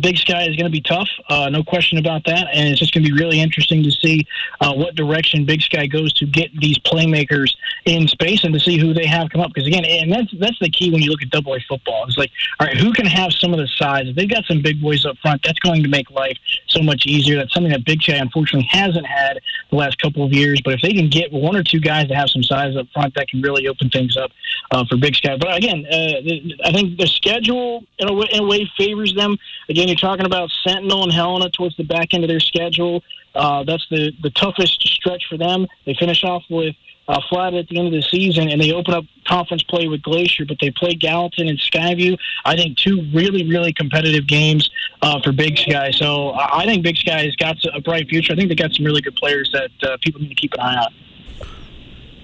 Big 0.00 0.16
Sky 0.16 0.42
is 0.42 0.56
going 0.56 0.64
to 0.64 0.70
be 0.70 0.80
tough, 0.80 1.08
uh, 1.28 1.48
no 1.48 1.62
question 1.62 1.98
about 1.98 2.24
that, 2.24 2.48
and 2.52 2.68
it's 2.68 2.80
just 2.80 2.92
going 2.92 3.04
to 3.04 3.12
be 3.12 3.16
really 3.16 3.40
interesting 3.40 3.82
to 3.82 3.90
see 3.90 4.26
uh, 4.60 4.72
what 4.72 4.94
direction 4.96 5.44
Big 5.44 5.62
Sky 5.62 5.86
goes 5.86 6.12
to 6.14 6.26
get 6.26 6.50
these 6.58 6.78
playmakers 6.80 7.54
in 7.84 8.08
space 8.08 8.42
and 8.42 8.52
to 8.54 8.58
see 8.58 8.76
who 8.76 8.92
they 8.92 9.06
have 9.06 9.30
come 9.30 9.40
up. 9.40 9.52
Because 9.54 9.68
again, 9.68 9.84
and 9.84 10.12
that's 10.12 10.32
that's 10.38 10.58
the 10.58 10.68
key 10.68 10.90
when 10.90 11.00
you 11.00 11.10
look 11.10 11.22
at 11.22 11.30
Double 11.30 11.54
A 11.54 11.60
football. 11.60 12.04
It's 12.06 12.18
like, 12.18 12.30
all 12.58 12.66
right, 12.66 12.76
who 12.76 12.92
can 12.92 13.06
have 13.06 13.32
some 13.32 13.52
of 13.52 13.58
the 13.58 13.68
size? 13.68 14.08
If 14.08 14.16
they've 14.16 14.28
got 14.28 14.44
some 14.46 14.62
big 14.62 14.80
boys 14.82 15.06
up 15.06 15.16
front, 15.18 15.42
that's 15.44 15.60
going 15.60 15.82
to 15.82 15.88
make 15.88 16.10
life 16.10 16.38
so 16.66 16.82
much 16.82 17.06
easier. 17.06 17.36
That's 17.36 17.54
something 17.54 17.72
that 17.72 17.84
Big 17.84 18.02
Sky 18.02 18.14
unfortunately 18.14 18.68
hasn't 18.70 19.06
had 19.06 19.38
the 19.70 19.76
last 19.76 20.00
couple 20.00 20.24
of 20.24 20.32
years. 20.32 20.60
But 20.64 20.74
if 20.74 20.80
they 20.82 20.92
can 20.92 21.08
get 21.08 21.32
one 21.32 21.56
or 21.56 21.62
two 21.62 21.80
guys 21.80 22.08
that 22.08 22.16
have 22.16 22.30
some 22.30 22.42
size 22.42 22.76
up 22.76 22.86
front, 22.92 23.14
that 23.14 23.28
can 23.28 23.42
really 23.42 23.68
open 23.68 23.90
things 23.90 24.16
up 24.16 24.32
uh, 24.72 24.84
for 24.86 24.96
Big 24.96 25.14
Sky. 25.14 25.36
But 25.36 25.56
again, 25.56 25.86
uh, 25.86 26.68
I 26.68 26.72
think 26.72 26.98
the 26.98 27.06
schedule 27.06 27.84
in 27.98 28.08
a, 28.08 28.12
way, 28.12 28.26
in 28.32 28.42
a 28.42 28.46
way 28.46 28.70
favors 28.76 29.14
them. 29.14 29.36
Again, 29.68 29.83
you're 29.88 29.96
talking 29.96 30.26
about 30.26 30.50
Sentinel 30.66 31.02
and 31.02 31.12
Helena 31.12 31.50
towards 31.50 31.76
the 31.76 31.84
back 31.84 32.14
end 32.14 32.24
of 32.24 32.28
their 32.28 32.40
schedule. 32.40 33.02
Uh, 33.34 33.64
that's 33.64 33.86
the, 33.90 34.12
the 34.22 34.30
toughest 34.30 34.80
stretch 34.86 35.24
for 35.28 35.36
them. 35.36 35.66
They 35.86 35.94
finish 35.94 36.22
off 36.22 36.44
with 36.48 36.76
uh, 37.08 37.20
Flat 37.28 37.54
at 37.54 37.68
the 37.68 37.78
end 37.78 37.88
of 37.88 37.92
the 37.92 38.02
season, 38.02 38.48
and 38.48 38.60
they 38.60 38.72
open 38.72 38.94
up 38.94 39.04
conference 39.26 39.62
play 39.62 39.88
with 39.88 40.02
Glacier, 40.02 40.44
but 40.46 40.58
they 40.60 40.70
play 40.70 40.94
Gallatin 40.94 41.48
and 41.48 41.58
Skyview. 41.58 42.16
I 42.44 42.56
think 42.56 42.78
two 42.78 43.08
really, 43.12 43.48
really 43.48 43.72
competitive 43.72 44.26
games 44.26 44.70
uh, 45.02 45.20
for 45.22 45.32
Big 45.32 45.58
Sky. 45.58 45.90
So 45.90 46.32
I 46.34 46.64
think 46.64 46.82
Big 46.82 46.96
Sky 46.96 47.24
has 47.24 47.36
got 47.36 47.56
a 47.74 47.80
bright 47.80 48.08
future. 48.08 48.32
I 48.32 48.36
think 48.36 48.48
they 48.48 48.54
got 48.54 48.72
some 48.72 48.86
really 48.86 49.02
good 49.02 49.16
players 49.16 49.50
that 49.52 49.70
uh, 49.82 49.96
people 50.00 50.20
need 50.20 50.28
to 50.28 50.34
keep 50.34 50.54
an 50.54 50.60
eye 50.60 50.76
on. 50.76 50.94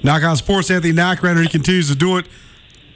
Nach 0.03 0.23
on 0.23 0.37
Sports, 0.37 0.71
Anthony 0.71 0.95
Nachreiner. 0.95 1.43
He 1.43 1.49
continues 1.49 1.89
to 1.89 1.95
do 1.95 2.17
it 2.17 2.27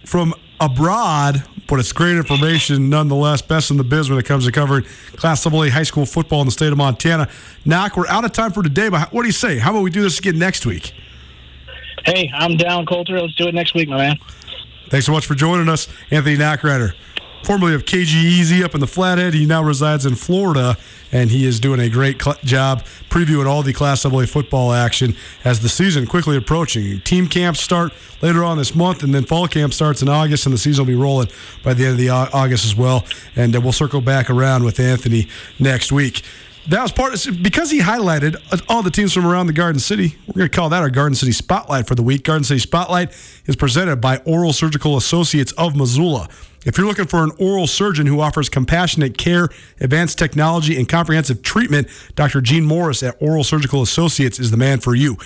from 0.05 0.35
abroad, 0.61 1.43
but 1.67 1.81
it's 1.81 1.93
great 1.93 2.17
information 2.17 2.89
nonetheless. 2.89 3.43
Best 3.43 3.71
in 3.71 3.77
the 3.77 3.85
biz 3.85 4.11
when 4.11 4.19
it 4.19 4.25
comes 4.25 4.47
to 4.47 4.53
covering 4.53 4.85
Class 5.17 5.47
AA 5.47 5.71
high 5.71 5.83
school 5.83 6.07
football 6.07 6.41
in 6.41 6.47
the 6.47 6.53
state 6.53 6.73
of 6.73 6.79
Montana. 6.79 7.29
Nach, 7.65 7.97
we're 7.97 8.07
out 8.07 8.25
of 8.25 8.33
time 8.33 8.53
for 8.53 8.63
today, 8.63 8.89
but 8.89 9.13
what 9.13 9.23
do 9.23 9.29
you 9.29 9.33
say? 9.33 9.59
How 9.59 9.71
about 9.71 9.83
we 9.83 9.91
do 9.91 10.03
this 10.03 10.19
again 10.19 10.39
next 10.39 10.67
week? 10.67 10.95
Hey, 12.05 12.31
I'm 12.35 12.57
down, 12.57 12.87
Colter. 12.87 13.21
Let's 13.21 13.35
do 13.35 13.49
it 13.49 13.55
next 13.55 13.75
week, 13.75 13.89
my 13.89 13.97
man. 13.97 14.19
Thanks 14.91 15.07
so 15.07 15.13
much 15.13 15.27
for 15.27 15.35
joining 15.35 15.69
us, 15.69 15.89
Anthony 16.11 16.37
Nachreiner 16.37 16.95
formerly 17.45 17.75
of 17.75 17.85
KGEZ 17.85 18.65
up 18.65 18.75
in 18.75 18.81
the 18.81 18.87
Flathead. 18.87 19.35
He 19.35 19.45
now 19.45 19.63
resides 19.63 20.07
in 20.07 20.15
Florida, 20.15 20.79
and 21.13 21.31
he 21.31 21.47
is 21.47 21.61
doing 21.61 21.79
a 21.79 21.91
great 21.91 22.21
cl- 22.21 22.39
job 22.43 22.85
previewing 23.11 23.47
all 23.47 23.63
the 23.63 23.73
Class 23.73 24.05
AA 24.07 24.25
football 24.25 24.73
action 24.73 25.15
as 25.45 25.61
the 25.61 25.69
season 25.69 26.07
quickly 26.07 26.37
approaching. 26.37 27.01
Team 27.01 27.29
camps 27.29 27.61
start 27.61 27.93
later 28.23 28.43
on 28.43 28.57
this 28.57 28.75
month, 28.75 29.03
and 29.03 29.15
then 29.15 29.25
fall 29.25 29.47
camp 29.47 29.75
starts 29.75 30.01
in 30.01 30.09
August, 30.09 30.47
and 30.47 30.55
the 30.55 30.59
season 30.59 30.85
will 30.85 30.93
be 30.93 30.99
rolling 30.99 31.29
by 31.63 31.75
the 31.75 31.85
end 31.85 31.93
of 31.93 31.99
the 31.99 32.09
August 32.09 32.65
as 32.65 32.75
well. 32.75 33.05
And 33.37 33.55
uh, 33.55 33.61
we'll 33.61 33.73
circle 33.73 34.01
back 34.01 34.31
around 34.31 34.65
with 34.65 34.81
Anthony 34.81 35.29
next 35.59 35.93
week. 35.93 36.23
That 36.69 36.83
was 36.83 36.93
part 36.93 37.13
of 37.13 37.43
because 37.43 37.71
he 37.71 37.81
highlighted 37.81 38.37
uh, 38.51 38.57
all 38.71 38.83
the 38.83 38.91
teams 38.91 39.13
from 39.13 39.27
around 39.27 39.49
the 39.49 39.53
Garden 39.53 39.79
City. 39.79 40.17
We're 40.27 40.39
going 40.39 40.51
to 40.51 40.57
call 40.57 40.71
that 40.71 40.81
our 40.81 40.89
Garden 40.89 41.15
City 41.15 41.33
Spotlight 41.33 41.87
for 41.87 41.95
the 41.95 42.03
week. 42.03 42.25
Garden 42.25 42.45
City 42.45 42.61
Spotlight 42.61 43.11
is 43.45 43.55
presented 43.55 43.97
by 43.97 44.19
Oral 44.25 44.55
Surgical 44.55 44.97
Associates 44.97 45.53
of 45.53 45.77
Missoula. 45.77 46.27
If 46.65 46.79
you're 46.79 46.87
looking 46.87 47.07
for 47.07 47.23
an 47.23 47.33
oral 47.39 47.67
surgeon 47.67 48.07
who 48.07 48.21
offers 48.21 48.49
compassionate 48.49 49.19
care, 49.19 49.51
advanced 49.81 50.19
technology, 50.19 50.79
and 50.79 50.89
comprehensive 50.89 51.43
treatment, 51.43 51.89
Dr. 52.15 52.41
Gene 52.41 52.65
Morris 52.65 53.03
at 53.03 53.21
Oral 53.21 53.45
Surgical 53.45 53.83
Associates 53.83 54.39
is 54.39 54.51
the 54.51 54.57
man 54.57 54.81
for 54.81 54.95
you. 54.95 55.19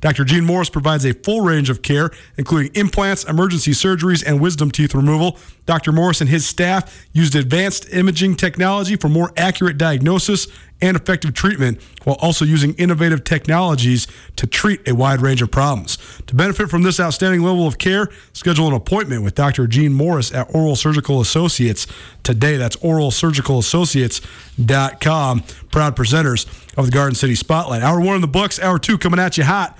Dr. 0.00 0.24
Gene 0.24 0.44
Morris 0.44 0.68
provides 0.68 1.06
a 1.06 1.14
full 1.14 1.40
range 1.40 1.70
of 1.70 1.80
care, 1.80 2.10
including 2.36 2.70
implants, 2.74 3.24
emergency 3.24 3.70
surgeries, 3.70 4.22
and 4.24 4.38
wisdom 4.38 4.70
teeth 4.70 4.94
removal. 4.94 5.38
Dr. 5.64 5.92
Morris 5.92 6.20
and 6.20 6.28
his 6.28 6.46
staff 6.46 7.06
used 7.12 7.34
advanced 7.34 7.90
imaging 7.90 8.36
technology 8.36 8.96
for 8.96 9.08
more 9.08 9.32
accurate 9.36 9.78
diagnosis 9.78 10.46
and 10.80 10.96
effective 10.96 11.34
treatment 11.34 11.80
while 12.04 12.16
also 12.20 12.44
using 12.44 12.74
innovative 12.74 13.24
technologies 13.24 14.06
to 14.36 14.46
treat 14.46 14.86
a 14.88 14.94
wide 14.94 15.20
range 15.20 15.42
of 15.42 15.50
problems. 15.50 15.98
To 16.26 16.34
benefit 16.34 16.68
from 16.68 16.82
this 16.82 17.00
outstanding 17.00 17.42
level 17.42 17.66
of 17.66 17.78
care, 17.78 18.08
schedule 18.32 18.68
an 18.68 18.74
appointment 18.74 19.22
with 19.22 19.34
Dr. 19.34 19.66
Gene 19.66 19.92
Morris 19.92 20.32
at 20.32 20.54
Oral 20.54 20.76
Surgical 20.76 21.20
Associates 21.20 21.86
today. 22.22 22.56
That's 22.56 22.76
oralsurgicalassociates.com. 22.76 25.42
Proud 25.70 25.96
presenters 25.96 26.46
of 26.76 26.86
the 26.86 26.92
Garden 26.92 27.14
City 27.14 27.34
Spotlight. 27.34 27.82
Hour 27.82 28.00
one 28.00 28.16
in 28.16 28.20
the 28.20 28.28
books, 28.28 28.60
hour 28.60 28.78
two 28.78 28.98
coming 28.98 29.20
at 29.20 29.38
you 29.38 29.44
hot 29.44 29.78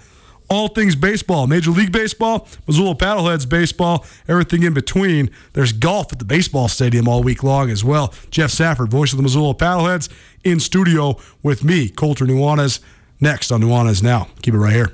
all 0.49 0.69
things 0.69 0.97
baseball, 0.97 1.47
Major 1.47 1.71
League 1.71 1.93
Baseball, 1.93 2.47
Missoula 2.67 2.95
Paddleheads 2.95 3.49
baseball, 3.49 4.05
everything 4.29 4.63
in 4.63 4.75
between. 4.75 5.31
There's 5.53 5.73
golf 5.73 6.13
at 6.13 6.19
the 6.19 6.25
baseball 6.25 6.69
stadium 6.69 7.09
all 7.09 7.23
week 7.23 7.43
long 7.43 7.71
as 7.71 7.85
well. 7.85 8.13
Jeff 8.31 8.51
Safford, 8.51 8.91
voice 8.91 9.13
of 9.13 9.17
the 9.17 9.23
Missoula 9.23 9.55
Paddleheads, 9.55 10.09
in 10.43 10.61
studio 10.61 11.17
with 11.43 11.65
me, 11.65 11.89
Colter 11.89 12.27
Nuanez, 12.27 12.81
next 13.21 13.51
on 13.51 13.63
Nuanez 13.63 14.03
Now. 14.03 14.29
Keep 14.43 14.55
it 14.55 14.59
right 14.59 14.73
here. 14.73 14.93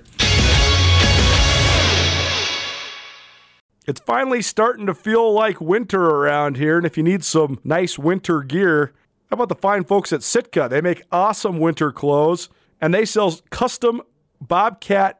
It's 3.86 4.00
finally 4.00 4.42
starting 4.42 4.86
to 4.86 4.94
feel 4.94 5.32
like 5.32 5.60
winter 5.60 6.00
around 6.00 6.56
here, 6.56 6.76
and 6.76 6.86
if 6.86 6.96
you 6.96 7.02
need 7.02 7.24
some 7.24 7.58
nice 7.64 7.98
winter 7.98 8.42
gear, 8.42 8.92
how 9.30 9.34
about 9.34 9.48
the 9.48 9.56
fine 9.56 9.84
folks 9.84 10.12
at 10.12 10.22
Sitka? 10.22 10.68
They 10.70 10.80
make 10.80 11.02
awesome 11.10 11.58
winter 11.58 11.90
clothes, 11.90 12.48
and 12.80 12.94
they 12.94 13.04
sell 13.04 13.40
custom 13.50 14.02
Bobcat 14.40 15.19